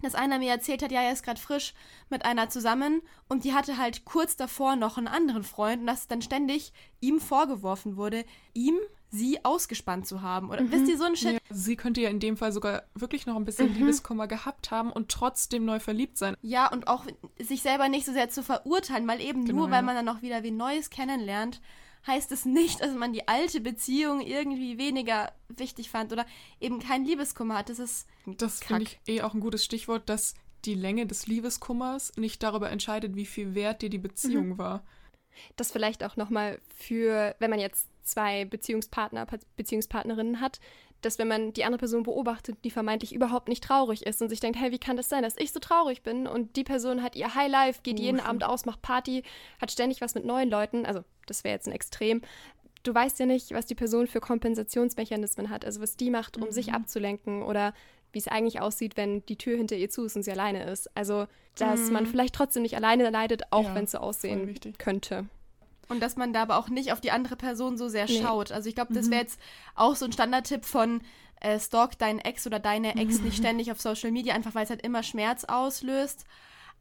dass 0.03 0.15
einer 0.15 0.39
mir 0.39 0.51
erzählt 0.51 0.83
hat, 0.83 0.93
ja, 0.93 1.03
er 1.03 1.13
ist 1.13 1.23
gerade 1.23 1.41
frisch 1.41 1.75
mit 2.09 2.25
einer 2.25 2.49
zusammen 2.49 3.03
und 3.29 3.45
die 3.45 3.55
hatte 3.55 3.77
halt 3.77 4.05
kurz 4.05 4.37
davor 4.37 4.77
noch 4.77 4.97
einen 4.97 5.09
anderen 5.09 5.45
Freund 5.45 5.83
und 5.83 5.87
dass 5.87 6.09
dann 6.09 6.23
ständig 6.23 6.73
ihm 7.01 7.21
vorgeworfen 7.21 7.97
wurde, 7.97 8.25
ihm 8.55 8.79
sie 9.11 9.45
ausgespannt 9.45 10.07
zu 10.07 10.23
haben. 10.23 10.51
Oder 10.51 10.71
wisst 10.71 10.89
ihr 10.89 10.97
so 10.97 11.05
ein 11.05 11.17
Shit? 11.17 11.35
Ja, 11.35 11.39
sie 11.51 11.77
könnte 11.77 12.01
ja 12.01 12.11
in 12.11 12.21
dem 12.21 12.37
Fall 12.37 12.53
sogar 12.53 12.85
wirklich 12.95 13.27
noch 13.27 13.37
ein 13.37 13.45
bisschen 13.45 13.75
Liebeskummer 13.75 14.27
gehabt 14.27 14.71
haben 14.71 14.93
und 14.93 15.11
trotzdem 15.11 15.65
neu 15.65 15.81
verliebt 15.81 16.17
sein. 16.17 16.37
Ja, 16.43 16.71
und 16.71 16.87
auch 16.89 17.05
sich 17.39 17.63
selber 17.63 17.89
nicht 17.89 18.07
so 18.07 18.13
sehr 18.13 18.31
zu 18.31 18.43
verurteilen, 18.43 19.07
weil 19.09 19.21
eben 19.21 19.45
Genau, 19.45 19.61
nur, 19.61 19.71
weil 19.71 19.79
ja. 19.79 19.83
man 19.83 19.97
dann 19.97 20.05
noch 20.05 20.23
wieder 20.23 20.43
wie 20.43 20.53
Neues 20.53 20.91
kennenlernt, 20.91 21.61
heißt 22.07 22.33
es 22.33 22.45
nicht, 22.45 22.81
dass 22.81 22.95
man 22.95 23.13
die 23.13 23.29
alte 23.29 23.61
Beziehung 23.61 24.21
irgendwie 24.21 24.79
weniger 24.79 25.33
wichtig 25.49 25.91
fand 25.91 26.13
oder 26.13 26.25
eben 26.61 26.79
keinen 26.79 27.05
Liebeskummer 27.05 27.59
hat. 27.59 27.69
Das 27.69 27.79
ist 27.79 28.07
Das 28.27 28.61
finde 28.61 28.85
ich 28.85 29.01
eh 29.07 29.23
auch 29.23 29.35
ein 29.35 29.41
gutes 29.41 29.65
Stichwort, 29.65 30.09
dass 30.09 30.35
die 30.65 30.75
Länge 30.75 31.07
des 31.07 31.27
Liebeskummers 31.27 32.13
nicht 32.17 32.43
darüber 32.43 32.71
entscheidet, 32.71 33.17
wie 33.17 33.27
viel 33.27 33.55
wert 33.55 33.83
dir 33.83 33.91
die 33.91 33.99
Beziehung 33.99 34.57
war. 34.59 34.85
Das 35.57 35.73
vielleicht 35.73 36.05
auch 36.05 36.17
nochmal 36.17 36.59
für, 36.77 37.35
wenn 37.39 37.51
man 37.51 37.61
jetzt 37.61 37.89
zwei 38.03 38.45
Beziehungspartner, 38.45 39.27
Pa- 39.27 39.39
Beziehungspartnerinnen 39.57 40.41
hat, 40.41 40.61
dass 41.03 41.19
wenn 41.19 41.29
man 41.29 41.53
die 41.55 41.65
andere 41.65 41.79
Person 41.79 42.03
beobachtet, 42.03 42.59
die 42.65 42.71
vermeintlich 42.71 43.15
überhaupt 43.15 43.49
nicht 43.49 43.65
traurig 43.65 44.05
ist 44.07 44.21
und 44.21 44.29
sich 44.29 44.41
denkt, 44.41 44.59
hey, 44.61 44.71
wie 44.71 44.79
kann 44.79 44.97
das 44.99 45.09
sein, 45.09 45.23
dass 45.23 45.37
ich 45.39 45.51
so 45.53 45.59
traurig 45.59 46.03
bin 46.03 46.27
und 46.27 46.57
die 46.57 46.65
Person 46.65 47.03
hat 47.03 47.17
ihr 47.17 47.35
Highlife, 47.35 47.81
geht 47.83 47.99
Oh, 47.99 48.03
jeden. 48.03 48.21
Abend 48.21 48.45
aus, 48.45 48.67
macht 48.67 48.83
Party, 48.83 49.23
hat 49.61 49.71
ständig 49.71 50.01
was 50.03 50.15
mit 50.15 50.27
neuen 50.27 50.51
Leuten, 50.51 50.85
also 50.85 51.03
das 51.27 51.43
wäre 51.43 51.55
jetzt 51.55 51.67
ein 51.69 51.73
Extrem. 51.73 52.21
Du 52.83 52.95
weißt 52.95 53.19
ja 53.19 53.25
nicht, 53.27 53.53
was 53.53 53.65
die 53.67 53.75
Person 53.75 54.07
für 54.09 54.21
Kompensationsmechanismen 54.21 55.51
hat, 55.51 55.65
also 55.65 55.81
was 55.81 55.97
die 55.97 56.11
macht, 56.11 56.37
um 56.37 56.51
sich 56.51 56.73
abzulenken 56.73 57.43
oder 57.43 57.75
wie 58.13 58.19
es 58.19 58.29
eigentlich 58.29 58.61
aussieht, 58.61 58.97
wenn 58.97 59.25
die 59.27 59.37
Tür 59.37 59.57
hinter 59.57 59.77
ihr 59.77 59.89
zu 59.89 60.05
ist 60.05 60.17
und 60.17 60.23
sie 60.25 60.33
alleine 60.33 60.65
ist. 60.65 60.95
Also, 60.97 61.27
dass 61.57 61.91
man 61.91 62.07
vielleicht 62.07 62.35
trotzdem 62.35 62.63
nicht 62.63 62.75
alleine 62.77 63.09
leidet, 63.11 63.45
auch 63.53 63.65
Ja, 63.65 63.75
wenn 63.75 63.85
es 63.85 63.93
so 63.93 63.99
aussehen 63.99 64.59
könnte. 64.79 65.27
Und 65.91 66.01
dass 66.01 66.17
man 66.17 66.33
da 66.33 66.43
aber 66.43 66.57
auch 66.57 66.69
nicht 66.69 66.93
auf 66.93 67.01
die 67.01 67.11
andere 67.11 67.37
Person 67.37 67.77
so 67.77 67.89
sehr 67.89 68.07
Nee. 68.07 68.23
schaut. 68.23 68.53
Also 68.53 68.69
ich 68.69 68.75
glaube, 68.75 68.95
das 68.95 69.11
wäre 69.11 69.23
jetzt 69.23 69.41
auch 69.75 69.97
so 69.97 70.05
ein 70.07 70.13
Standardtipp 70.13 70.65
von 70.65 71.03
äh, 71.41 71.59
stalk 71.59 71.99
deinen 71.99 72.19
Ex 72.21 72.47
oder 72.47 72.59
deine 72.59 72.97
Ex 72.97 73.21
nicht 73.21 73.37
ständig 73.39 73.73
auf 73.73 73.81
Social 73.81 74.11
Media, 74.11 74.35
einfach 74.35 74.55
weil 74.55 74.65
es 74.65 74.71
halt 74.71 74.83
immer 74.83 75.03
Schmerz 75.03 75.45
auslöst. 75.45 76.25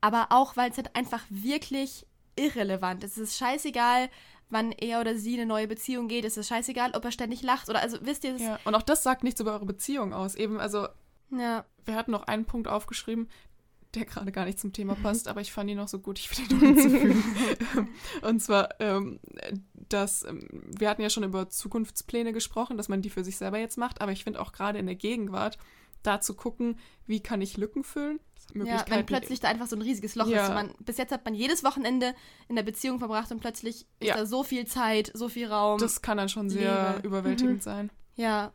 Aber 0.01 0.27
auch, 0.29 0.55
weil 0.55 0.71
es 0.71 0.77
halt 0.77 0.95
einfach 0.95 1.23
wirklich 1.29 2.05
irrelevant 2.35 3.03
ist. 3.03 3.17
Es 3.17 3.29
ist 3.31 3.37
scheißegal, 3.37 4.09
wann 4.49 4.71
er 4.71 5.01
oder 5.01 5.15
sie 5.15 5.35
eine 5.35 5.45
neue 5.45 5.67
Beziehung 5.67 6.07
geht. 6.07 6.25
Es 6.25 6.37
ist 6.37 6.47
scheißegal, 6.47 6.91
ob 6.95 7.03
er 7.05 7.11
ständig 7.11 7.41
lacht. 7.41 7.69
Oder 7.69 7.81
also 7.81 7.97
wisst 8.01 8.23
ihr, 8.23 8.35
Ja. 8.37 8.59
Und 8.63 8.75
auch 8.75 8.81
das 8.81 9.03
sagt 9.03 9.23
nichts 9.23 9.39
über 9.39 9.53
eure 9.53 9.65
Beziehung 9.65 10.13
aus. 10.13 10.35
Eben, 10.35 10.59
also 10.59 10.87
ja. 11.31 11.65
wir 11.85 11.95
hatten 11.95 12.11
noch 12.11 12.23
einen 12.23 12.45
Punkt 12.45 12.67
aufgeschrieben, 12.67 13.29
der 13.95 14.05
gerade 14.05 14.31
gar 14.31 14.45
nicht 14.45 14.59
zum 14.59 14.73
Thema 14.73 14.95
passt, 14.95 15.27
aber 15.27 15.41
ich 15.41 15.51
fand 15.51 15.69
ihn 15.69 15.77
noch 15.77 15.87
so 15.87 15.99
gut, 15.99 16.19
ich 16.19 16.29
will 16.31 16.45
ihn 16.45 16.57
noch 16.57 16.81
hinzufügen. 16.81 17.23
Und 18.21 18.39
zwar, 18.39 18.69
ähm, 18.79 19.19
dass 19.73 20.23
ähm, 20.23 20.47
wir 20.51 20.89
hatten 20.89 21.01
ja 21.01 21.09
schon 21.09 21.23
über 21.23 21.49
Zukunftspläne 21.49 22.31
gesprochen, 22.33 22.77
dass 22.77 22.89
man 22.89 23.01
die 23.01 23.09
für 23.09 23.23
sich 23.23 23.37
selber 23.37 23.57
jetzt 23.57 23.77
macht, 23.77 24.01
aber 24.01 24.11
ich 24.11 24.23
finde 24.23 24.41
auch 24.41 24.51
gerade 24.51 24.79
in 24.79 24.85
der 24.85 24.95
Gegenwart 24.95 25.57
da 26.03 26.21
zu 26.21 26.33
gucken, 26.33 26.77
wie 27.07 27.19
kann 27.19 27.41
ich 27.41 27.57
Lücken 27.57 27.83
füllen. 27.83 28.19
Ja, 28.55 28.83
wenn 28.87 29.05
plötzlich 29.05 29.39
da 29.39 29.47
einfach 29.47 29.67
so 29.67 29.75
ein 29.75 29.81
riesiges 29.81 30.15
Loch 30.15 30.27
ja. 30.27 30.47
ist. 30.47 30.53
Man, 30.53 30.73
bis 30.79 30.97
jetzt 30.97 31.11
hat 31.11 31.23
man 31.23 31.35
jedes 31.35 31.63
Wochenende 31.63 32.15
in 32.47 32.55
der 32.55 32.63
Beziehung 32.63 32.97
verbracht 32.97 33.31
und 33.31 33.41
plötzlich 33.41 33.85
ist 33.99 34.07
ja. 34.07 34.15
da 34.15 34.25
so 34.25 34.43
viel 34.43 34.65
Zeit, 34.65 35.11
so 35.13 35.29
viel 35.29 35.47
Raum. 35.47 35.79
Das 35.79 36.01
kann 36.01 36.17
dann 36.17 36.29
schon 36.29 36.49
sehr 36.49 36.95
Liebe. 36.95 37.07
überwältigend 37.07 37.57
mhm. 37.57 37.61
sein. 37.61 37.91
Ja. 38.15 38.51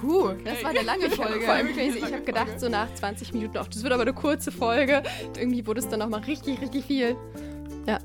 Puh, 0.00 0.30
das 0.44 0.62
war 0.64 0.70
eine 0.70 0.82
lange 0.82 1.10
Folge. 1.10 1.42
Vor 1.42 1.54
allem 1.54 1.74
crazy. 1.74 1.98
Ich 1.98 2.12
habe 2.12 2.22
gedacht, 2.22 2.58
so 2.58 2.68
nach 2.68 2.92
20 2.94 3.34
Minuten, 3.34 3.58
auch 3.58 3.68
das 3.68 3.82
wird 3.82 3.92
aber 3.92 4.02
eine 4.02 4.14
kurze 4.14 4.50
Folge. 4.50 5.02
Irgendwie 5.36 5.66
wurde 5.66 5.80
es 5.80 5.88
dann 5.88 5.98
nochmal 5.98 6.20
richtig, 6.20 6.60
richtig 6.60 6.84
viel. 6.84 7.16
Ja. 7.86 7.98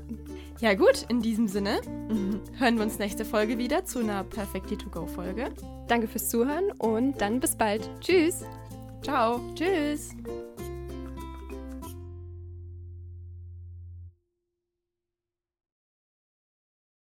Ja, 0.60 0.74
gut, 0.74 1.06
in 1.08 1.22
diesem 1.22 1.48
Sinne 1.48 1.80
hören 2.58 2.76
wir 2.76 2.82
uns 2.82 2.98
nächste 2.98 3.24
Folge 3.24 3.56
wieder 3.56 3.86
zu 3.86 4.00
einer 4.00 4.24
Perfectly 4.24 4.76
to 4.76 4.90
Go 4.90 5.06
Folge. 5.06 5.48
Danke 5.88 6.06
fürs 6.06 6.28
Zuhören 6.28 6.70
und 6.72 7.18
dann 7.18 7.40
bis 7.40 7.56
bald. 7.56 7.88
Tschüss. 8.00 8.44
Ciao. 9.02 9.40
Tschüss. 9.54 10.10